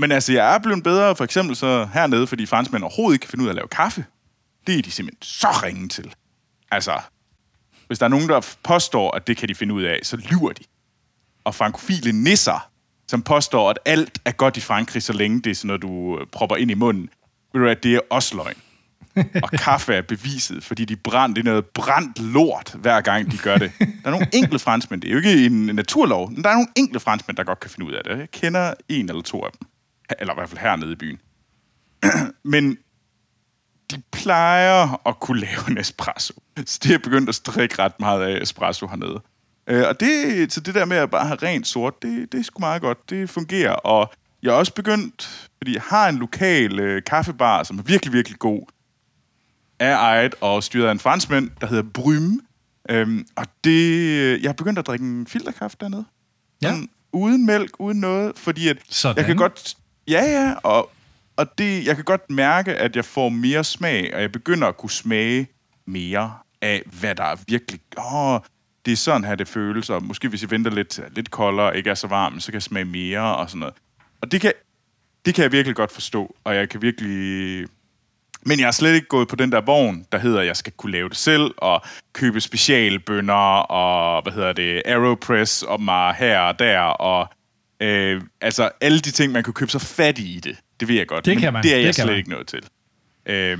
Men 0.00 0.12
altså, 0.12 0.32
jeg 0.32 0.54
er 0.54 0.58
blevet 0.58 0.82
bedre, 0.82 1.16
for 1.16 1.24
eksempel 1.24 1.56
så 1.56 1.88
hernede, 1.92 2.26
fordi 2.26 2.46
franskmænd 2.46 2.82
overhovedet 2.82 3.14
ikke 3.14 3.22
kan 3.22 3.30
finde 3.30 3.42
ud 3.42 3.48
af 3.48 3.52
at 3.52 3.56
lave 3.56 3.68
kaffe. 3.68 4.04
Det 4.66 4.78
er 4.78 4.82
de 4.82 4.90
simpelthen 4.90 5.22
så 5.22 5.48
ringe 5.62 5.88
til. 5.88 6.14
Altså, 6.70 7.00
hvis 7.86 7.98
der 7.98 8.04
er 8.04 8.08
nogen, 8.08 8.28
der 8.28 8.54
påstår, 8.62 9.16
at 9.16 9.26
det 9.26 9.36
kan 9.36 9.48
de 9.48 9.54
finde 9.54 9.74
ud 9.74 9.82
af, 9.82 10.00
så 10.02 10.16
lyver 10.16 10.52
de. 10.52 10.64
Og 11.44 11.54
frankofile 11.54 12.12
nisser, 12.12 12.70
som 13.08 13.22
påstår, 13.22 13.70
at 13.70 13.78
alt 13.84 14.18
er 14.24 14.32
godt 14.32 14.56
i 14.56 14.60
Frankrig, 14.60 15.02
så 15.02 15.12
længe 15.12 15.40
det 15.40 15.50
er 15.50 15.54
sådan 15.54 15.66
noget, 15.66 15.82
du 15.82 16.18
øh, 16.20 16.26
propper 16.32 16.56
ind 16.56 16.70
i 16.70 16.74
munden, 16.74 17.10
ved 17.52 17.60
du 17.60 17.68
at 17.68 17.82
det 17.82 17.94
er 17.94 18.00
også 18.10 18.36
løgn. 18.36 18.56
Og 19.42 19.50
kaffe 19.50 19.94
er 19.94 20.02
beviset, 20.02 20.64
fordi 20.64 20.84
de 20.84 20.96
brænder, 20.96 21.34
det 21.34 21.40
er 21.40 21.50
noget 21.50 21.66
brændt 21.66 22.18
lort, 22.18 22.74
hver 22.78 23.00
gang 23.00 23.32
de 23.32 23.38
gør 23.38 23.56
det. 23.56 23.72
Der 23.78 23.86
er 24.04 24.10
nogle 24.10 24.28
enkelte 24.32 24.58
franskmænd, 24.58 25.02
det 25.02 25.08
er 25.08 25.12
jo 25.12 25.18
ikke 25.18 25.46
en 25.46 25.66
naturlov, 25.66 26.30
men 26.30 26.44
der 26.44 26.50
er 26.50 26.54
nogle 26.54 26.68
enkelte 26.76 27.00
franskmænd, 27.00 27.36
der 27.36 27.44
godt 27.44 27.60
kan 27.60 27.70
finde 27.70 27.86
ud 27.86 27.92
af 27.92 28.04
det. 28.04 28.18
Jeg 28.18 28.30
kender 28.30 28.74
en 28.88 29.08
eller 29.08 29.22
to 29.22 29.44
af 29.44 29.50
dem. 29.50 29.69
Eller 30.18 30.34
i 30.34 30.36
hvert 30.36 30.48
fald 30.48 30.60
hernede 30.60 30.92
i 30.92 30.96
byen. 30.96 31.20
men 32.54 32.78
de 33.90 34.02
plejer 34.12 35.08
at 35.08 35.20
kunne 35.20 35.40
lave 35.40 35.70
en 35.70 35.78
espresso. 35.78 36.34
Så 36.66 36.78
det 36.82 36.94
er 36.94 36.98
begyndt 36.98 37.28
at 37.28 37.34
strikke 37.34 37.78
ret 37.78 38.00
meget 38.00 38.22
af 38.22 38.42
espresso 38.42 38.86
hernede. 38.86 39.20
Øh, 39.66 39.84
og 39.88 40.00
det, 40.00 40.52
så 40.52 40.60
det 40.60 40.74
der 40.74 40.84
med 40.84 40.96
at 40.96 41.10
bare 41.10 41.26
have 41.26 41.38
rent 41.42 41.66
sort, 41.66 42.02
det, 42.02 42.32
det 42.32 42.40
er 42.40 42.44
sgu 42.44 42.60
meget 42.60 42.82
godt. 42.82 43.10
Det 43.10 43.30
fungerer. 43.30 43.72
Og 43.72 44.12
jeg 44.42 44.50
er 44.50 44.54
også 44.54 44.74
begyndt, 44.74 45.48
fordi 45.56 45.74
jeg 45.74 45.82
har 45.82 46.08
en 46.08 46.16
lokal 46.16 46.80
øh, 46.80 47.02
kaffebar, 47.06 47.62
som 47.62 47.78
er 47.78 47.82
virkelig, 47.82 48.12
virkelig 48.12 48.38
god, 48.38 48.62
er 49.78 49.96
ejet 49.96 50.34
og 50.40 50.62
styret 50.62 50.88
af 50.88 50.92
en 50.92 50.98
franskmand, 50.98 51.50
der 51.60 51.66
hedder 51.66 51.82
Bryme. 51.94 52.40
Øhm, 52.90 53.26
og 53.36 53.46
det, 53.64 54.42
jeg 54.42 54.48
har 54.48 54.52
begyndt 54.52 54.78
at 54.78 54.86
drikke 54.86 55.04
en 55.04 55.26
filterkaffe 55.26 55.76
dernede. 55.80 56.04
Ja. 56.62 56.68
Sådan, 56.68 56.88
uden 57.12 57.46
mælk, 57.46 57.70
uden 57.78 58.00
noget, 58.00 58.38
fordi 58.38 58.68
at 58.68 58.76
Sådan. 58.88 59.16
jeg 59.16 59.24
kan 59.26 59.36
godt... 59.36 59.76
Ja, 60.10 60.24
ja, 60.24 60.54
og, 60.62 60.90
og 61.36 61.58
det, 61.58 61.86
jeg 61.86 61.96
kan 61.96 62.04
godt 62.04 62.30
mærke, 62.30 62.74
at 62.74 62.96
jeg 62.96 63.04
får 63.04 63.28
mere 63.28 63.64
smag, 63.64 64.14
og 64.14 64.20
jeg 64.20 64.32
begynder 64.32 64.68
at 64.68 64.76
kunne 64.76 64.90
smage 64.90 65.48
mere 65.86 66.32
af, 66.62 66.82
hvad 67.00 67.14
der 67.14 67.24
er 67.24 67.36
virkelig... 67.48 67.80
Åh, 67.98 68.40
det 68.84 68.92
er 68.92 68.96
sådan 68.96 69.24
her, 69.24 69.34
det 69.34 69.48
føles, 69.48 69.90
og 69.90 70.04
måske 70.04 70.28
hvis 70.28 70.42
jeg 70.42 70.50
venter 70.50 70.70
lidt, 70.70 71.00
lidt 71.16 71.30
koldere 71.30 71.76
ikke 71.76 71.90
er 71.90 71.94
så 71.94 72.06
varm, 72.06 72.40
så 72.40 72.46
kan 72.46 72.54
jeg 72.54 72.62
smage 72.62 72.84
mere 72.84 73.36
og 73.36 73.50
sådan 73.50 73.60
noget. 73.60 73.74
Og 74.20 74.32
det 74.32 74.40
kan, 74.40 74.52
det 75.24 75.34
kan 75.34 75.42
jeg 75.42 75.52
virkelig 75.52 75.76
godt 75.76 75.92
forstå, 75.92 76.36
og 76.44 76.54
jeg 76.54 76.68
kan 76.68 76.82
virkelig... 76.82 77.66
Men 78.46 78.58
jeg 78.58 78.66
har 78.66 78.72
slet 78.72 78.94
ikke 78.94 79.06
gået 79.06 79.28
på 79.28 79.36
den 79.36 79.52
der 79.52 79.60
vogn, 79.60 80.06
der 80.12 80.18
hedder, 80.18 80.40
at 80.40 80.46
jeg 80.46 80.56
skal 80.56 80.72
kunne 80.72 80.92
lave 80.92 81.08
det 81.08 81.16
selv, 81.16 81.54
og 81.58 81.82
købe 82.12 82.40
specialbønder, 82.40 83.62
og 83.70 84.22
hvad 84.22 84.32
hedder 84.32 84.52
det, 84.52 84.82
Aeropress 84.84 85.62
og 85.62 85.82
mig 85.82 86.14
her 86.14 86.40
og 86.40 86.58
der, 86.58 86.80
og 86.80 87.28
øh, 87.80 88.22
altså 88.40 88.70
alle 88.80 88.98
de 89.00 89.10
ting, 89.10 89.32
man 89.32 89.42
kunne 89.42 89.54
købe 89.54 89.70
så 89.70 89.78
fat 89.78 90.18
i 90.18 90.40
det. 90.44 90.58
Det 90.80 90.88
ved 90.88 90.94
jeg 90.96 91.06
godt, 91.08 91.24
Det 91.24 91.34
men 91.34 91.40
kan 91.40 91.52
man. 91.52 91.62
det 91.62 91.72
er 91.72 91.76
Det 91.76 91.84
jeg 91.84 91.94
kan 91.94 92.02
slet 92.02 92.06
man. 92.06 92.16
ikke 92.16 92.30
noget 92.30 92.46
til. 92.46 92.68
Øh, 93.26 93.58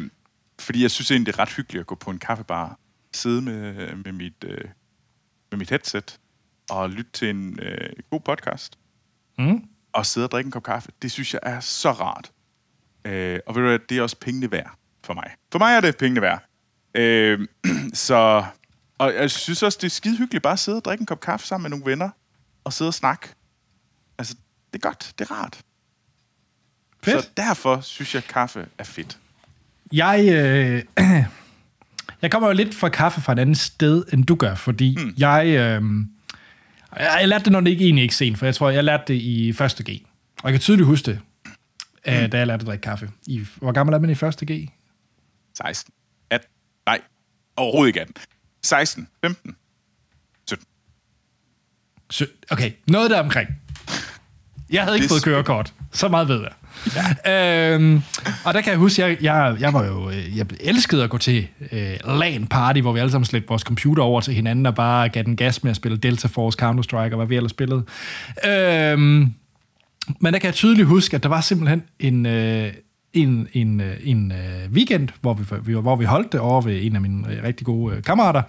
fordi 0.61 0.83
jeg 0.83 0.91
synes 0.91 1.11
egentlig, 1.11 1.27
det 1.35 1.39
er 1.39 1.43
ret 1.43 1.53
hyggeligt 1.53 1.81
at 1.81 1.87
gå 1.87 1.95
på 1.95 2.11
en 2.11 2.19
kaffebar, 2.19 2.79
sidde 3.15 3.43
med, 3.43 3.95
med, 3.97 4.13
mit, 4.13 4.45
øh, 4.45 4.65
med 5.51 5.59
mit 5.59 5.71
headset, 5.71 6.19
og 6.71 6.91
lytte 6.91 7.11
til 7.13 7.31
en 7.31 7.59
øh, 7.63 7.91
god 8.11 8.21
podcast, 8.21 8.77
Mm. 9.39 9.65
og 9.93 10.07
sidde 10.07 10.27
og 10.27 10.31
drikke 10.31 10.49
en 10.49 10.53
kop 10.53 10.63
kaffe. 10.63 10.89
Det 11.03 11.13
synes 11.13 11.35
jeg 11.35 11.41
er 11.43 11.61
så 11.61 11.91
rart. 11.93 12.31
Øh, 13.05 13.39
og 13.47 13.55
ved 13.55 13.63
du 13.63 13.69
hvad, 13.69 13.79
det 13.79 13.99
er 13.99 14.03
også 14.03 14.17
pengene 14.17 14.51
værd 14.53 14.71
for 15.05 15.15
mig. 15.15 15.31
For 15.53 15.59
mig 15.59 15.75
er 15.77 15.81
det 15.81 15.97
pengene 15.97 16.21
værd. 16.21 16.45
Øh, 16.95 17.47
så, 17.95 18.45
og 18.99 19.15
jeg 19.15 19.31
synes 19.31 19.63
også, 19.63 19.79
det 19.81 19.87
er 19.87 19.91
skide 19.91 20.17
hyggeligt 20.17 20.43
bare 20.43 20.53
at 20.53 20.59
sidde 20.59 20.77
og 20.79 20.85
drikke 20.85 21.03
en 21.03 21.07
kop 21.07 21.21
kaffe 21.21 21.47
sammen 21.47 21.63
med 21.63 21.71
nogle 21.79 21.91
venner, 21.91 22.11
og 22.65 22.73
sidde 22.73 22.89
og 22.89 22.95
snakke. 22.95 23.29
Det 24.73 24.85
er 24.85 24.89
godt, 24.89 25.13
det 25.19 25.31
er 25.31 25.35
rart. 25.35 25.61
Fedt. 27.03 27.23
Så 27.23 27.31
derfor 27.37 27.81
synes 27.81 28.15
jeg, 28.15 28.23
at 28.23 28.29
kaffe 28.29 28.67
er 28.79 28.85
fedt. 28.85 29.19
Jeg, 29.93 30.21
øh, 30.33 30.85
jeg 32.23 32.31
kommer 32.31 32.49
jo 32.49 32.55
lidt 32.55 32.75
fra 32.75 32.89
kaffe 32.89 33.21
fra 33.21 33.33
et 33.33 33.39
andet 33.39 33.59
sted, 33.59 34.05
end 34.13 34.25
du 34.25 34.35
gør, 34.35 34.55
fordi 34.55 34.97
mm. 35.01 35.15
jeg, 35.19 35.47
øh, 35.47 35.83
jeg, 36.97 37.29
lærte 37.29 37.45
det 37.45 37.53
nok 37.53 37.67
ikke 37.67 37.85
egentlig 37.85 38.03
ikke 38.03 38.15
sent, 38.15 38.39
for 38.39 38.47
jeg 38.47 38.55
tror, 38.55 38.71
jeg 38.71 38.85
lærte 38.85 39.05
det 39.07 39.15
i 39.15 39.49
1. 39.49 39.57
G. 39.59 39.91
Og 40.43 40.45
jeg 40.45 40.53
kan 40.53 40.61
tydeligt 40.61 40.87
huske 40.87 41.07
det, 41.07 41.21
mm. 42.07 42.31
da 42.31 42.39
jeg 42.39 42.47
lærte 42.47 42.61
at 42.61 42.67
drikke 42.67 42.83
kaffe. 42.83 43.11
I, 43.27 43.47
hvor 43.57 43.73
gammel 43.73 43.95
er 43.95 43.99
man 43.99 44.11
i 44.11 44.13
1. 44.13 44.21
G? 44.21 44.71
16. 45.55 45.95
18. 46.31 46.49
Nej, 46.87 47.01
overhovedet 47.57 47.89
ikke 47.89 48.01
18. 48.01 48.15
16. 48.65 49.09
15. 49.25 49.57
17. 50.49 50.67
Så, 52.11 52.27
okay, 52.51 52.73
noget 52.87 53.11
der 53.11 53.21
omkring. 53.21 53.49
Jeg 54.73 54.83
havde 54.83 54.97
ikke 54.97 55.09
fået 55.09 55.23
kørekort. 55.23 55.73
Så 55.93 56.09
meget 56.09 56.29
ved 56.29 56.41
jeg. 56.41 56.51
Ja. 57.27 57.75
Øhm, 57.75 58.03
og 58.45 58.55
der 58.55 58.61
kan 58.61 58.71
jeg 58.71 58.79
huske, 58.79 59.03
jeg, 59.03 59.17
jeg, 59.21 59.57
jeg 59.61 59.73
var 59.73 59.87
jo, 59.87 60.11
øh, 60.11 60.39
jeg 60.39 60.47
elskede 60.61 61.05
at 61.05 61.11
gå 61.11 61.19
til 61.19 61.47
øh, 61.73 61.95
LAN-party, 62.05 62.81
hvor 62.81 62.93
vi 62.93 63.01
alle 63.01 63.11
sammen 63.11 63.25
slæbte 63.25 63.49
vores 63.49 63.63
computer 63.63 64.03
over 64.03 64.21
til 64.21 64.35
hinanden 64.35 64.67
og 64.67 64.75
bare 64.75 65.09
gav 65.09 65.23
den 65.23 65.37
gas 65.37 65.63
med 65.65 65.71
at 65.71 65.77
spille 65.77 65.99
Delta 65.99 66.29
Force, 66.29 66.59
Counter-Strike 66.63 67.13
og 67.13 67.17
hvad 67.17 67.27
vi 67.27 67.37
ellers 67.37 67.51
spillede. 67.51 67.85
Øhm, 68.47 69.33
men 70.21 70.33
der 70.33 70.39
kan 70.39 70.47
jeg 70.47 70.55
tydeligt 70.55 70.89
huske, 70.89 71.15
at 71.15 71.23
der 71.23 71.29
var 71.29 71.41
simpelthen 71.41 71.83
en, 71.99 72.27
øh, 72.27 72.73
en, 73.13 73.49
en, 73.53 73.81
øh, 73.81 73.97
en 74.05 74.33
øh, 74.33 74.73
weekend, 74.73 75.09
hvor 75.21 75.35
vi, 75.65 75.73
hvor 75.73 75.97
vi 75.97 76.05
holdt 76.05 76.33
det 76.33 76.41
over 76.41 76.61
ved 76.61 76.79
en 76.83 76.95
af 76.95 77.01
mine 77.01 77.33
øh, 77.33 77.45
rigtig 77.45 77.67
gode 77.67 77.97
øh, 77.97 78.03
kammerater, 78.03 78.43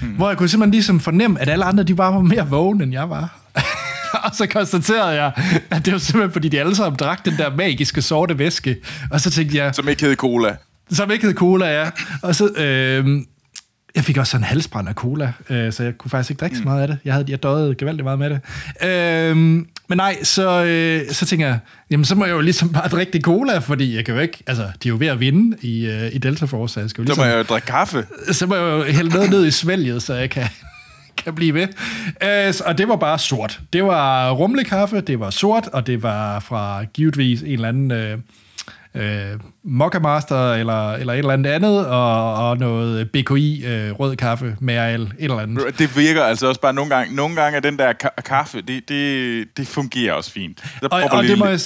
hmm. 0.00 0.10
hvor 0.10 0.28
jeg 0.28 0.38
kunne 0.38 0.48
simpelthen 0.48 0.72
ligesom 0.72 1.00
fornemme, 1.00 1.40
at 1.40 1.48
alle 1.48 1.64
andre, 1.64 1.82
de 1.82 1.94
bare 1.94 2.14
var 2.14 2.20
mere 2.20 2.48
vågne, 2.48 2.84
end 2.84 2.92
jeg 2.92 3.10
var. 3.10 3.40
og 4.30 4.30
så 4.34 4.46
konstaterede 4.46 5.22
jeg, 5.22 5.32
at 5.70 5.84
det 5.84 5.92
var 5.92 5.98
simpelthen, 5.98 6.32
fordi 6.32 6.48
de 6.48 6.60
alle 6.60 6.76
sammen 6.76 6.96
drak 6.98 7.24
den 7.24 7.36
der 7.36 7.56
magiske 7.56 8.02
sorte 8.02 8.38
væske. 8.38 8.76
Og 9.10 9.20
så 9.20 9.30
tænkte 9.30 9.56
jeg, 9.56 9.74
Som 9.74 9.88
ikke 9.88 10.06
hed 10.06 10.16
cola. 10.16 10.56
som 10.90 11.10
ikke 11.10 11.26
hed 11.26 11.34
cola, 11.34 11.82
ja. 11.82 11.90
Og 12.22 12.34
så, 12.34 12.48
øh, 12.56 13.06
jeg 13.94 14.04
fik 14.04 14.16
også 14.16 14.30
sådan 14.30 14.40
en 14.44 14.48
halsbrand 14.48 14.88
af 14.88 14.94
cola, 14.94 15.32
øh, 15.50 15.72
så 15.72 15.82
jeg 15.82 15.98
kunne 15.98 16.10
faktisk 16.10 16.30
ikke 16.30 16.40
drikke 16.40 16.54
mm. 16.56 16.62
så 16.62 16.64
meget 16.68 16.82
af 16.82 16.88
det. 16.88 16.98
Jeg 17.04 17.12
havde 17.12 17.26
jeg 17.28 17.42
døjede 17.42 17.74
gevaldigt 17.74 18.04
meget 18.04 18.18
med 18.18 18.30
det. 18.30 18.40
Øh, 18.88 19.36
men 19.88 19.96
nej, 19.96 20.16
så, 20.22 20.64
øh, 20.64 21.10
så 21.12 21.26
tænker 21.26 21.46
jeg, 21.46 21.58
jamen 21.90 22.04
så 22.04 22.14
må 22.14 22.24
jeg 22.24 22.32
jo 22.32 22.40
ligesom 22.40 22.68
bare 22.72 22.88
drikke 22.88 23.12
det 23.12 23.22
cola, 23.22 23.58
fordi 23.58 23.96
jeg 23.96 24.04
kan 24.04 24.14
jo 24.14 24.20
ikke, 24.20 24.42
altså 24.46 24.62
de 24.82 24.88
er 24.88 24.90
jo 24.90 24.96
ved 24.98 25.06
at 25.06 25.20
vinde 25.20 25.56
i, 25.62 25.86
øh, 25.86 26.10
i 26.14 26.18
Delta 26.18 26.44
Force, 26.46 26.74
så 26.74 26.80
jeg 26.80 26.90
skal 26.90 27.02
jo 27.02 27.06
Så 27.06 27.08
ligesom, 27.08 27.24
må 27.24 27.30
jeg 27.30 27.38
jo 27.38 27.42
drikke 27.42 27.66
kaffe. 27.66 28.06
så 28.32 28.46
må 28.46 28.54
jeg 28.54 28.62
jo 28.62 28.82
hælde 28.92 29.10
noget 29.10 29.30
ned 29.30 29.46
i 29.46 29.50
svælget, 29.50 30.02
så 30.02 30.14
jeg 30.14 30.30
kan, 30.30 30.46
kan 31.24 31.34
blive 31.34 31.54
ved. 31.54 31.68
Øh, 32.22 32.54
og 32.66 32.78
det 32.78 32.88
var 32.88 32.96
bare 32.96 33.18
sort. 33.18 33.60
Det 33.72 33.84
var 33.84 34.30
rumlekaffe, 34.30 35.00
det 35.00 35.20
var 35.20 35.30
sort, 35.30 35.68
og 35.72 35.86
det 35.86 36.02
var 36.02 36.40
fra 36.40 36.84
givetvis 36.84 37.40
en 37.42 37.46
eller 37.52 37.68
anden 37.68 37.90
øh, 37.92 38.18
øh, 38.94 39.40
Mokka 39.64 39.98
Master 39.98 40.52
eller, 40.52 40.92
eller 40.92 41.12
et 41.12 41.18
eller 41.18 41.32
andet 41.32 41.50
andet, 41.50 41.86
og, 41.86 42.34
og 42.48 42.58
noget 42.58 43.10
BKI 43.10 43.64
øh, 43.66 43.90
rød 43.92 44.16
kaffe 44.16 44.56
med 44.60 44.74
al 44.74 45.02
et 45.02 45.10
eller 45.18 45.38
andet. 45.38 45.78
Det 45.78 45.96
virker 45.96 46.22
altså 46.24 46.46
også 46.48 46.60
bare 46.60 46.74
nogle 46.74 46.94
gange. 46.96 47.14
Nogle 47.16 47.36
gange 47.42 47.56
er 47.56 47.60
den 47.60 47.78
der 47.78 47.92
ka- 48.04 48.22
kaffe, 48.22 48.60
det, 48.62 48.88
det, 48.88 49.44
det 49.56 49.66
fungerer 49.66 50.12
også 50.14 50.30
fint. 50.30 50.64
Der 50.80 50.88
Og, 50.88 51.02
og 51.10 51.24
det 51.24 51.38
må 51.38 51.46
jeg, 51.46 51.60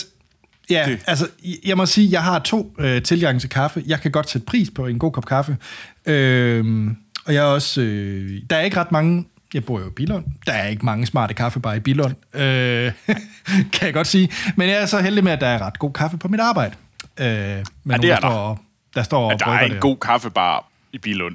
ja, 0.71 0.85
Det- 0.89 1.01
altså, 1.07 1.29
jeg 1.67 1.77
må 1.77 1.87
sige, 1.87 2.09
jeg 2.13 2.23
har 2.23 2.39
to 2.39 2.75
øh, 2.79 3.03
tilgange 3.03 3.41
til 3.41 3.49
kaffe. 3.51 3.83
Jeg 3.87 4.01
kan 4.01 4.11
godt 4.11 4.31
sætte 4.31 4.45
pris 4.47 4.71
på 4.75 4.87
en 4.87 4.99
god 4.99 5.13
kop 5.13 5.27
kaffe. 5.27 5.57
Øhm, 6.07 6.97
og 7.27 7.35
jeg 7.35 7.41
er 7.41 7.47
også, 7.49 7.81
øh, 7.81 8.31
der 8.51 8.57
er 8.57 8.61
ikke 8.61 8.77
ret 8.81 8.93
mange, 8.93 9.25
jeg 9.55 9.65
bor 9.65 9.81
jo 9.81 9.87
i 9.87 9.91
Bilund, 9.91 10.25
der 10.47 10.53
er 10.53 10.69
ikke 10.69 10.85
mange 10.87 11.07
smarte 11.07 11.35
kaffebar 11.35 11.75
i 11.75 11.81
Bilund, 11.81 12.15
øh, 12.35 12.93
kan 13.73 13.87
jeg 13.87 13.95
godt 13.95 14.07
sige. 14.07 14.31
Men 14.57 14.69
jeg 14.69 14.83
er 14.83 14.87
så 14.87 15.01
heldig 15.01 15.25
med, 15.25 15.33
at 15.33 15.41
der 15.41 15.47
er 15.47 15.63
ret 15.67 15.79
god 15.79 15.93
kaffe 15.93 16.17
på 16.19 16.29
mit 16.29 16.41
arbejde. 16.41 16.75
Øh, 17.21 17.27
med 17.27 17.65
ja, 17.91 17.97
det 17.97 18.11
er 18.11 18.15
der, 18.15 18.21
står, 18.21 18.65
der 18.95 19.03
står 19.03 19.25
og 19.27 19.33
at 19.33 19.41
der 19.41 19.47
er 19.47 19.65
en 19.65 19.71
det. 19.73 19.81
god 19.81 19.97
kaffebar 19.97 20.69
i 20.93 20.99
Bilund. 20.99 21.35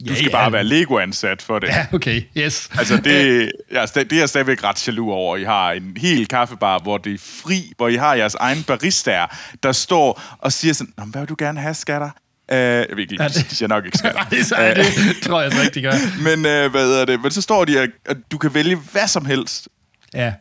Du 0.00 0.04
Ja, 0.06 0.14
skal 0.14 0.24
ja. 0.26 0.32
bare 0.36 0.52
være 0.52 0.64
Lego-ansat 0.64 1.42
for 1.42 1.58
det. 1.58 1.68
Ja, 1.68 1.86
okay, 1.92 2.22
yes. 2.36 2.70
Altså, 2.78 2.96
det, 2.96 3.52
jeg 3.72 3.88
det 3.94 4.12
er 4.12 4.16
jeg 4.18 4.28
stadigvæk 4.28 4.64
ret 4.64 4.86
jaloux 4.88 5.10
over. 5.12 5.36
I 5.36 5.44
har 5.44 5.72
en 5.72 5.96
hel 5.96 6.26
kaffebar, 6.28 6.78
hvor 6.78 6.98
det 6.98 7.14
er 7.14 7.18
fri, 7.18 7.72
hvor 7.76 7.88
I 7.88 7.94
har 7.96 8.14
jeres 8.14 8.34
egen 8.34 8.62
baristaer, 8.62 9.26
der 9.62 9.72
står 9.72 10.22
og 10.38 10.52
siger 10.52 10.74
sådan, 10.74 10.92
"Nå, 10.96 11.04
men 11.04 11.10
hvad 11.12 11.20
vil 11.22 11.28
du 11.28 11.36
gerne 11.38 11.60
have, 11.60 11.74
skatter? 11.74 12.10
Uh, 12.52 12.56
jeg 12.58 12.86
ved 12.90 12.98
ikke, 12.98 13.16
Ja, 13.20 13.28
det- 13.28 13.34
det... 13.36 13.50
de 13.50 13.56
siger 13.56 13.68
nok 13.68 13.84
ikke 13.86 13.98
skatter. 14.02 14.20
Nej, 14.30 14.42
så 14.42 14.54
er 14.54 14.74
det 14.74 14.84
tror 15.22 15.40
jeg 15.42 15.52
så 15.52 15.60
ikke, 15.62 15.74
de 15.74 15.82
gør. 15.82 15.92
Men 16.22 16.38
uh, 16.38 16.70
hvad 16.70 16.86
hedder 16.86 17.04
det? 17.04 17.20
Men 17.22 17.30
så 17.30 17.42
står 17.42 17.64
de, 17.64 17.78
at 17.80 18.16
du 18.32 18.38
kan 18.38 18.54
vælge 18.54 18.76
hvad 18.76 19.06
som 19.08 19.24
helst. 19.24 19.68
Ja, 20.14 20.32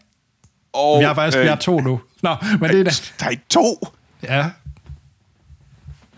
Og, 0.73 0.99
vi 0.99 1.05
har 1.05 1.13
faktisk 1.13 1.37
vi 1.43 1.47
har 1.47 1.55
to 1.55 1.79
nu. 1.79 2.01
Nå, 2.21 2.35
men 2.59 2.69
det 2.69 2.79
er 2.79 2.83
da, 2.83 2.91
Der 3.19 3.25
er 3.25 3.35
to. 3.49 3.87
ja, 4.23 4.45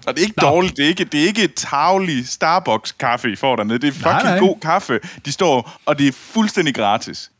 Og 0.06 0.13
det 0.15 0.22
er 0.22 0.26
ikke 0.26 0.41
Nå. 0.41 0.48
dårligt. 0.50 0.78
Det 0.78 0.84
er 0.86 0.89
ikke, 0.89 1.04
det 1.04 1.22
er 1.24 1.26
ikke 1.28 1.43
et 1.43 1.54
tavlig 1.54 2.28
Starbucks-kaffe, 2.28 3.32
I 3.32 3.36
får 3.36 3.56
dernede. 3.56 3.80
Det 3.80 3.88
er 3.88 4.02
Nej, 4.04 4.13
fucking 4.13 4.30
nej. 4.32 4.39
god 4.39 4.60
kaffe. 4.62 5.00
De 5.26 5.32
står, 5.32 5.80
og 5.86 6.00
det 6.00 6.08
er 6.08 6.12
fuldstændig 6.12 6.76
gratis. 6.76 7.32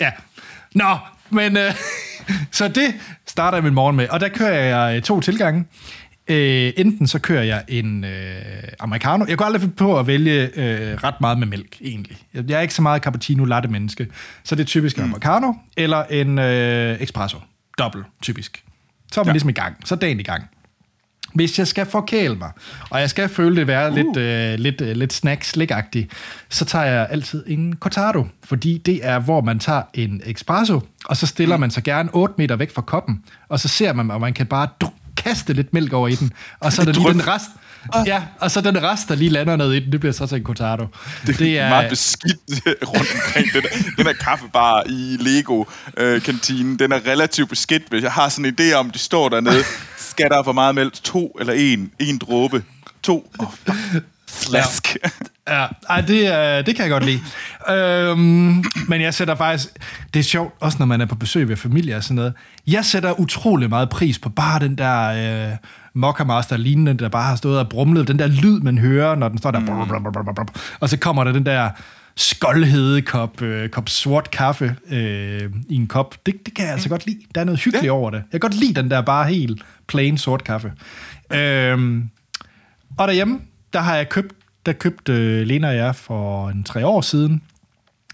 Ja. 0.00 0.10
Nå, 0.74 0.96
men 1.30 1.56
øh, 1.56 1.74
så 2.52 2.68
det 2.68 2.94
starter 3.26 3.56
jeg 3.58 3.64
min 3.64 3.74
morgen 3.74 3.96
med. 3.96 4.08
Og 4.08 4.20
der 4.20 4.28
kører 4.28 4.62
jeg 4.62 4.96
øh, 4.96 5.02
to 5.02 5.20
tilgange. 5.20 5.64
Øh, 6.28 6.72
enten 6.76 7.06
så 7.06 7.18
kører 7.18 7.42
jeg 7.42 7.64
en 7.68 8.04
øh, 8.04 8.42
americano. 8.80 9.24
Jeg 9.28 9.38
kunne 9.38 9.46
aldrig 9.46 9.74
på 9.74 9.98
at 9.98 10.06
vælge 10.06 10.50
øh, 10.56 10.94
ret 11.04 11.20
meget 11.20 11.38
med 11.38 11.46
mælk, 11.46 11.76
egentlig. 11.80 12.16
Jeg, 12.34 12.50
er 12.50 12.60
ikke 12.60 12.74
så 12.74 12.82
meget 12.82 13.02
cappuccino 13.02 13.44
latte 13.44 13.68
menneske. 13.68 14.06
Så 14.44 14.54
det 14.54 14.62
er 14.62 14.66
typisk 14.66 14.96
en 14.96 15.02
americano 15.02 15.52
eller 15.76 16.04
en 16.04 16.38
øh, 16.38 17.02
espresso. 17.02 17.38
Dobbelt, 17.78 18.06
typisk. 18.22 18.64
Så 19.12 19.20
er 19.20 19.24
man 19.24 19.28
ja. 19.28 19.32
Ligesom 19.32 19.48
i 19.48 19.52
gang. 19.52 19.76
Så 19.84 19.94
er 19.94 19.98
dagen 19.98 20.20
i 20.20 20.22
gang. 20.22 20.44
Hvis 21.34 21.58
jeg 21.58 21.66
skal 21.66 21.86
forkæle 21.86 22.34
mig, 22.34 22.50
og 22.90 23.00
jeg 23.00 23.10
skal 23.10 23.28
føle 23.28 23.56
det 23.56 23.66
være 23.66 23.90
uh. 23.90 23.94
lidt, 23.94 24.16
øh, 24.16 24.58
lidt, 24.58 24.80
øh, 24.80 24.96
lidt 24.96 25.12
snack 25.12 25.44
slik 25.44 25.70
så 26.48 26.64
tager 26.64 26.84
jeg 26.84 27.06
altid 27.10 27.44
en 27.46 27.76
cortado, 27.80 28.26
fordi 28.44 28.78
det 28.78 29.06
er, 29.06 29.18
hvor 29.18 29.40
man 29.40 29.58
tager 29.58 29.82
en 29.94 30.22
espresso, 30.26 30.80
og 31.04 31.16
så 31.16 31.26
stiller 31.26 31.56
man 31.56 31.70
sig 31.70 31.82
gerne 31.82 32.10
8 32.12 32.34
meter 32.38 32.56
væk 32.56 32.74
fra 32.74 32.82
koppen, 32.82 33.24
og 33.48 33.60
så 33.60 33.68
ser 33.68 33.92
man, 33.92 34.10
om 34.10 34.20
man 34.20 34.32
kan 34.32 34.46
bare 34.46 34.68
du, 34.80 34.90
kaste 35.24 35.52
lidt 35.52 35.74
mælk 35.74 35.92
over 35.92 36.08
i 36.08 36.14
den, 36.14 36.32
og 36.60 36.72
så 36.72 36.82
er 36.82 36.86
der 36.86 36.92
lige 36.92 37.08
den 37.12 37.26
rest, 37.26 37.44
ja, 38.06 38.22
og 38.40 38.50
så 38.50 38.60
den 38.60 38.82
rest, 38.82 39.08
der 39.08 39.14
lige 39.14 39.30
lander 39.30 39.56
ned 39.56 39.72
i 39.72 39.80
den, 39.80 39.92
det 39.92 40.00
bliver 40.00 40.12
så 40.12 40.26
til 40.26 40.36
en 40.38 40.44
cortado. 40.44 40.86
Det, 41.26 41.38
det 41.38 41.58
er 41.58 41.68
meget 41.68 41.90
beskidt 41.90 42.36
rundt 42.94 43.14
omkring 43.14 43.52
den, 43.52 43.62
der- 43.62 43.68
den 43.96 44.06
her 44.06 44.12
kaffebar 44.12 44.82
i 44.86 45.16
Lego-kantinen. 45.20 46.78
den 46.78 46.92
er 46.92 47.06
relativt 47.06 47.48
beskidt, 47.48 47.82
hvis 47.88 48.02
jeg 48.02 48.12
har 48.12 48.28
sådan 48.28 48.44
en 48.44 48.56
idé 48.60 48.74
om, 48.74 48.90
de 48.90 48.98
står 48.98 49.28
dernede. 49.28 49.64
Skal 49.98 50.28
der 50.30 50.42
for 50.44 50.52
meget 50.52 50.74
mælk? 50.74 50.94
To 50.94 51.36
eller 51.40 51.52
en? 51.52 51.90
En 51.98 52.18
dråbe? 52.18 52.64
To? 53.02 53.30
Oh, 53.38 53.46
fuck. 53.66 54.04
Slask. 54.28 54.96
Ja, 55.50 55.66
ej, 55.90 56.00
det, 56.00 56.32
øh, 56.32 56.66
det 56.66 56.76
kan 56.76 56.82
jeg 56.82 56.90
godt 56.90 57.04
lide. 57.04 57.20
Øhm, 57.70 58.64
men 58.88 59.00
jeg 59.00 59.14
sætter 59.14 59.34
faktisk... 59.34 59.68
Det 60.14 60.20
er 60.20 60.24
sjovt, 60.24 60.54
også 60.60 60.76
når 60.78 60.86
man 60.86 61.00
er 61.00 61.06
på 61.06 61.14
besøg 61.14 61.48
ved 61.48 61.56
familie 61.56 61.96
og 61.96 62.02
sådan 62.04 62.14
noget. 62.14 62.32
Jeg 62.66 62.84
sætter 62.84 63.20
utrolig 63.20 63.68
meget 63.68 63.88
pris 63.88 64.18
på 64.18 64.28
bare 64.28 64.60
den 64.60 64.78
der 64.78 65.50
øh, 65.50 65.56
Mocha 65.94 66.24
Master 66.24 66.56
lignende, 66.56 66.94
der 66.94 67.08
bare 67.08 67.22
har 67.28 67.36
stået 67.36 67.58
og 67.58 67.68
brumlet. 67.68 68.08
Den 68.08 68.18
der 68.18 68.26
lyd, 68.26 68.60
man 68.60 68.78
hører, 68.78 69.14
når 69.14 69.28
den 69.28 69.38
står 69.38 69.50
der. 69.50 69.58
Mm. 69.60 70.48
Og 70.80 70.88
så 70.88 70.96
kommer 70.96 71.24
der 71.24 71.32
den 71.32 71.46
der 71.46 71.70
skoldhede 72.16 73.02
kop, 73.02 73.42
øh, 73.42 73.68
kop 73.68 73.88
sort 73.88 74.30
kaffe 74.30 74.76
øh, 74.90 75.50
i 75.68 75.74
en 75.74 75.86
kop. 75.86 76.14
Det, 76.26 76.34
det 76.46 76.54
kan 76.54 76.64
jeg 76.64 76.72
altså 76.72 76.88
godt 76.88 77.06
lide. 77.06 77.18
Der 77.34 77.40
er 77.40 77.44
noget 77.44 77.60
hyggeligt 77.60 77.86
Ja. 77.86 77.90
over 77.92 78.10
det. 78.10 78.16
Jeg 78.32 78.40
kan 78.40 78.50
godt 78.50 78.60
lide 78.60 78.74
den 78.82 78.90
der 78.90 79.00
bare 79.00 79.28
helt 79.28 79.62
plain 79.86 80.18
sort 80.18 80.44
kaffe. 80.44 80.72
Øhm, 81.32 82.08
og 82.98 83.08
derhjemme, 83.08 83.38
der 83.72 83.80
har 83.80 83.96
jeg 83.96 84.08
købt, 84.08 84.34
der 84.66 84.72
købte 84.72 85.12
øh, 85.12 85.46
Lena 85.46 85.68
og 85.68 85.76
jeg 85.76 85.96
for 85.96 86.48
en 86.48 86.64
tre 86.64 86.86
år 86.86 87.00
siden, 87.00 87.42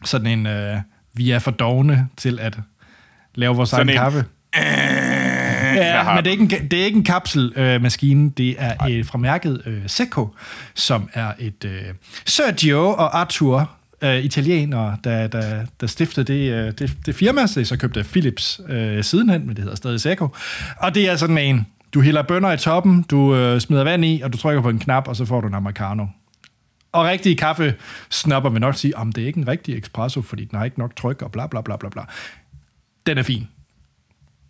sådan 0.05 0.27
en, 0.27 0.47
øh, 0.47 0.77
vi 1.13 1.31
er 1.31 1.39
for 1.39 1.51
dogne 1.51 2.09
til 2.17 2.41
at 2.41 2.59
lave 3.35 3.57
vores 3.57 3.73
egen 3.73 3.89
Sådan 3.89 3.95
en, 3.95 4.03
kaffe. 4.03 4.25
Har 4.55 5.35
Ja, 5.75 6.15
men 6.15 6.25
det 6.25 6.27
er 6.27 6.31
ikke 6.31 6.43
en, 6.43 6.71
det 6.71 6.81
er 6.81 6.85
ikke 6.85 6.97
en 6.97 7.05
kapselmaskine, 7.05 8.25
øh, 8.25 8.31
det 8.37 8.57
er 8.59 8.89
øh, 8.91 9.05
fra 9.05 9.19
mærket 9.19 9.63
øh, 9.67 9.83
Seco, 9.87 10.35
som 10.75 11.11
er 11.13 11.33
et 11.39 11.65
øh, 11.65 11.83
Sergio 12.27 12.89
og 12.89 13.19
Arthur, 13.19 13.71
øh, 14.03 14.25
italienere, 14.25 14.97
der, 15.05 15.27
der, 15.27 15.67
der 15.81 15.87
stiftede 15.87 16.33
det, 16.33 16.53
øh, 16.53 16.73
det, 16.79 16.97
det 17.07 17.15
firma, 17.15 17.47
så 17.47 17.65
så 17.65 17.77
købte 17.77 18.05
Philips 18.05 18.61
øh, 18.69 19.05
sidenhen, 19.05 19.47
men 19.47 19.57
det 19.57 19.59
hedder 19.59 19.77
stadig 19.77 20.01
Seco. 20.01 20.29
Og 20.77 20.95
det 20.95 21.09
er 21.09 21.17
sådan 21.17 21.39
en, 21.39 21.67
du 21.95 22.01
hælder 22.01 22.23
bønner 22.23 22.53
i 22.53 22.57
toppen, 22.57 23.03
du 23.03 23.35
øh, 23.35 23.61
smider 23.61 23.85
vand 23.85 24.05
i, 24.05 24.21
og 24.25 24.33
du 24.33 24.39
trykker 24.39 24.63
på 24.63 24.69
en 24.69 24.79
knap, 24.79 25.09
og 25.09 25.17
så 25.17 25.25
får 25.25 25.41
du 25.41 25.49
en 25.49 25.55
americano. 25.55 26.07
Og 26.93 27.05
rigtige 27.05 27.37
kaffe 27.37 27.75
snopper 28.11 28.51
vil 28.51 28.61
nok 28.61 28.75
sige, 28.75 28.97
om 28.97 29.13
det 29.13 29.23
er 29.23 29.27
ikke 29.27 29.39
en 29.39 29.49
rigtig 29.49 29.79
espresso, 29.79 30.23
fordi 30.23 30.45
den 30.45 30.59
har 30.59 30.65
ikke 30.65 30.79
nok 30.79 30.97
tryk, 30.97 31.23
og 31.23 31.33
bla 31.33 31.47
bla 31.47 31.61
bla 31.61 31.77
bla 31.77 31.89
bla. 31.89 32.03
Den 33.07 33.19
er 33.19 33.23
fin. 33.23 33.49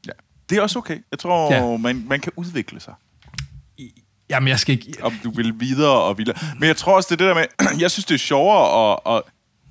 Ja. 0.06 0.12
Det 0.50 0.58
er 0.58 0.62
også 0.62 0.78
okay. 0.78 0.98
Jeg 1.10 1.18
tror, 1.18 1.52
Ja. 1.52 1.76
man, 1.76 2.04
man 2.08 2.20
kan 2.20 2.32
udvikle 2.36 2.80
sig. 2.80 2.94
Jamen, 4.30 4.48
jeg 4.48 4.58
skal 4.58 4.72
ikke... 4.72 4.92
om 5.02 5.12
du 5.24 5.30
vil 5.30 5.54
videre 5.60 6.02
og 6.02 6.18
videre. 6.18 6.36
Men 6.58 6.66
jeg 6.66 6.76
tror 6.76 6.96
også, 6.96 7.06
det 7.16 7.20
er 7.20 7.26
det 7.26 7.36
der 7.36 7.40
med, 7.42 7.78
jeg 7.82 7.90
synes, 7.90 8.04
det 8.04 8.14
er 8.14 8.18
sjovere, 8.18 8.92
at, 8.92 9.16
at 9.16 9.22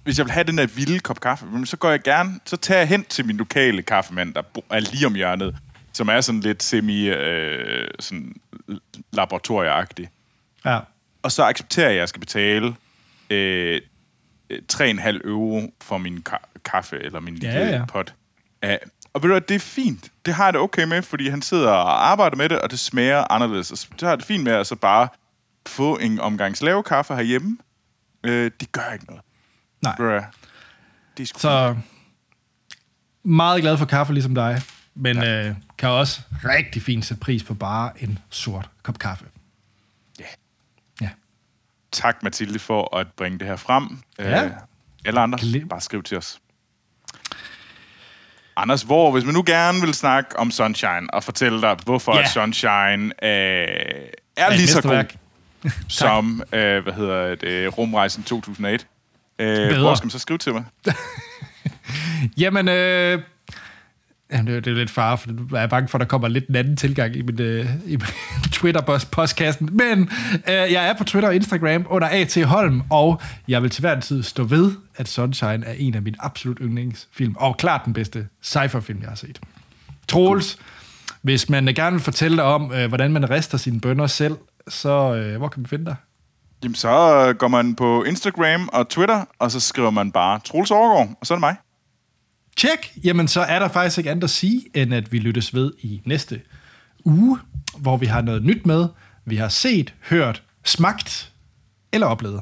hvis 0.04 0.18
jeg 0.18 0.26
vil 0.26 0.32
have 0.34 0.44
den 0.44 0.58
der 0.58 0.68
vilde 0.76 1.00
kop 1.00 1.20
kaffe, 1.20 1.46
så 1.66 1.78
går 1.78 1.90
jeg 1.90 2.02
gerne, 2.04 2.40
så 2.46 2.58
tager 2.58 2.78
jeg 2.80 2.88
hen 2.88 3.04
til 3.10 3.26
min 3.26 3.38
lokale 3.38 3.82
kaffemand, 3.82 4.34
der 4.34 4.42
er 4.70 4.80
lige 4.80 5.06
om 5.08 5.16
hjørnet, 5.16 5.56
som 5.94 6.10
er 6.10 6.22
sådan 6.22 6.42
lidt 6.42 6.64
semi, 6.64 7.06
øh, 7.10 7.88
sådan 8.00 8.36
laboratorieagtig. 9.14 10.10
Ja. 10.66 10.80
Og 11.24 11.32
så 11.32 11.44
accepterer 11.44 11.86
jeg, 11.88 11.94
at 11.96 12.00
jeg 12.00 12.10
skal 12.10 12.20
betale 12.20 12.76
øh, 13.30 13.82
øh, 14.50 14.60
3,5 14.74 15.28
euro 15.28 15.74
for 15.82 15.98
min 15.98 16.24
ka- 16.30 16.60
kaffe, 16.66 17.00
eller 17.00 17.20
min 17.20 17.36
Ja, 17.38 17.58
lille 17.60 17.74
ja. 17.78 17.86
pot. 17.86 18.14
Uh, 18.66 18.70
og 19.14 19.22
ved 19.24 19.30
du 19.30 19.34
hvad, 19.34 19.42
det 19.42 19.56
er 19.56 19.60
fint. 19.60 20.12
Det 20.26 20.34
har 20.34 20.44
jeg 20.44 20.54
det 20.54 20.62
okay 20.62 20.84
med, 20.84 21.02
fordi 21.02 21.30
han 21.30 21.42
sidder 21.42 21.70
og 21.72 22.08
arbejder 22.12 22.38
med 22.38 22.50
det, 22.50 22.60
og 22.60 22.72
det 22.72 22.80
smager 22.80 23.32
anderledes. 23.32 23.72
Og 23.72 23.78
så 23.78 23.88
har 24.02 24.10
jeg 24.10 24.18
det 24.18 24.26
fint 24.26 24.44
med 24.44 24.52
at 24.52 24.68
så 24.68 24.76
bare 24.76 25.08
få 25.68 25.98
en 25.98 26.20
omgang 26.20 26.62
lave 26.62 26.84
kaffe 26.84 27.16
herhjemme. 27.16 27.58
Øh, 28.24 28.52
det 28.60 28.72
gør 28.72 28.94
ikke 28.94 29.06
noget. 29.06 29.22
Nej. 29.82 29.96
Hvad, 29.96 30.22
Det 31.18 31.24
er 31.24 31.28
sgu. 31.28 31.40
Så 31.40 31.76
meget 33.24 33.62
glad 33.62 33.78
for 33.78 33.86
kaffe, 33.86 34.14
ligesom 34.14 34.36
dig. 34.36 34.62
Men 34.96 35.18
ja. 35.18 35.48
øh, 35.48 35.56
kan 35.84 35.90
også 35.92 36.22
rigtig 36.46 36.82
fint 36.82 37.06
sætte 37.06 37.22
pris 37.22 37.44
på 37.44 37.54
bare 37.54 37.92
en 38.04 38.20
sort 38.30 38.70
kop 38.84 39.00
kaffe. 39.00 39.26
Ja. 40.20 40.24
Ja. 41.02 41.10
Tak, 41.92 42.24
Mathilde, 42.24 42.60
for 42.60 42.98
at 42.98 43.08
bringe 43.18 43.40
det 43.40 43.48
her 43.48 43.56
frem. 43.56 44.00
Ja. 44.20 44.46
Øh, 44.46 44.52
alle 45.06 45.20
andre, 45.20 45.40
Glem- 45.42 45.68
bare 45.68 45.82
skriv 45.82 46.04
til 46.04 46.18
os. 46.18 46.40
Anders, 48.56 48.82
hvor, 48.82 49.12
hvis 49.12 49.24
man 49.26 49.34
nu 49.34 49.44
gerne 49.46 49.82
vil 49.82 49.94
snakke 49.94 50.40
om 50.40 50.52
Sunshine, 50.52 51.14
og 51.14 51.24
fortælle 51.24 51.62
dig, 51.62 51.78
hvorfor 51.86 52.14
Ja. 52.16 52.20
yeah. 52.20 52.30
Sunshine 52.30 53.06
øh, 53.24 54.08
er 54.38 54.48
et 54.50 54.56
lige 54.58 54.68
så 54.68 54.82
god 54.82 55.04
som, 55.90 56.44
øh, 56.54 56.84
hvad 56.84 56.94
hedder 56.94 57.36
det, 57.36 57.78
Rumrejsen 57.78 58.24
2008. 58.24 58.86
Øh, 59.40 59.48
Bedre. 59.70 59.80
hvor 59.82 59.96
skal 59.96 60.06
man 60.06 60.12
så 60.12 60.20
skrive 60.20 60.38
til 60.38 60.54
mig? 60.54 60.66
Jamen, 62.38 62.68
øh, 62.68 63.22
jamen 64.32 64.48
det, 64.48 64.56
er- 64.56 64.60
det 64.62 64.72
er 64.72 64.76
lidt 64.78 64.90
far, 64.90 65.16
for 65.16 65.30
jeg 65.56 65.64
er 65.64 65.68
bange 65.68 65.88
for, 65.88 65.98
at 65.98 66.00
der 66.00 66.06
kommer 66.08 66.28
lidt 66.28 66.48
en 66.48 66.56
anden 66.56 66.78
tilgang 66.78 67.16
i 67.16 67.22
min, 67.22 67.42
øh, 67.42 67.66
i 67.86 67.90
min 67.96 68.00
Twitter-postkassen. 68.54 69.70
Men 69.72 70.10
øh, 70.48 70.54
jeg 70.54 70.88
er 70.90 70.94
på 70.94 71.04
Twitter 71.04 71.30
og 71.30 71.36
Instagram 71.36 71.86
under 71.90 72.08
A.T. 72.12 72.44
Holm, 72.44 72.82
og 72.90 73.22
jeg 73.48 73.62
vil 73.64 73.70
til 73.70 73.82
hver 73.82 73.96
en 73.96 74.02
tid 74.02 74.24
stå 74.24 74.44
ved, 74.44 74.72
at 74.98 75.08
Sunshine 75.08 75.66
er 75.66 75.74
en 75.78 75.96
af 75.96 76.02
mine 76.02 76.18
absolut 76.20 76.58
yndlingsfilm, 76.62 77.36
og 77.38 77.58
klart 77.58 77.82
den 77.86 77.94
bedste 77.94 78.28
sci-fi-film, 78.42 79.00
jeg 79.02 79.10
har 79.10 79.16
set. 79.16 79.40
Troels, 80.08 80.58
hvis 81.22 81.50
man 81.50 81.66
gerne 81.66 81.92
vil 81.92 82.02
fortælle 82.04 82.38
dig 82.38 82.46
om, 82.46 82.74
øh, 82.74 82.88
hvordan 82.88 83.12
man 83.12 83.30
rester 83.30 83.58
sine 83.58 83.80
bønder 83.82 84.08
selv, 84.08 84.38
så 84.68 85.16
øh, 85.16 85.38
hvor 85.38 85.48
kan 85.48 85.62
man 85.62 85.68
finde 85.68 85.86
dig? 85.86 85.96
Jamen, 86.64 86.76
så 86.76 87.26
øh, 87.30 87.36
går 87.36 87.48
man 87.48 87.76
på 87.76 88.04
Instagram 88.04 88.70
og 88.74 88.90
Twitter, 88.90 89.26
og 89.40 89.52
så 89.52 89.60
skriver 89.60 89.90
man 89.90 90.12
bare 90.12 90.40
Troels 90.40 90.72
Overgaard, 90.72 91.10
og 91.22 91.28
så 91.28 91.34
er 91.34 91.36
det 91.36 91.40
mig. 91.42 91.56
Tjek! 92.56 92.98
Jamen, 93.04 93.28
så 93.28 93.42
er 93.42 93.60
der 93.60 93.68
faktisk 93.68 93.98
ikke 93.98 94.12
andet 94.12 94.24
at 94.24 94.30
sige, 94.30 94.64
end 94.74 94.94
at 94.94 95.12
vi 95.12 95.20
lyttes 95.20 95.54
ved 95.54 95.72
i 95.80 96.02
næste 96.06 96.42
uge, 97.06 97.40
hvor 97.78 97.98
vi 97.98 98.06
har 98.06 98.22
noget 98.22 98.44
nyt 98.44 98.66
med, 98.66 98.88
vi 99.26 99.36
har 99.36 99.50
set, 99.50 99.94
hørt, 100.10 100.44
smagt 100.64 101.32
eller 101.92 102.08
oplevet. 102.08 102.42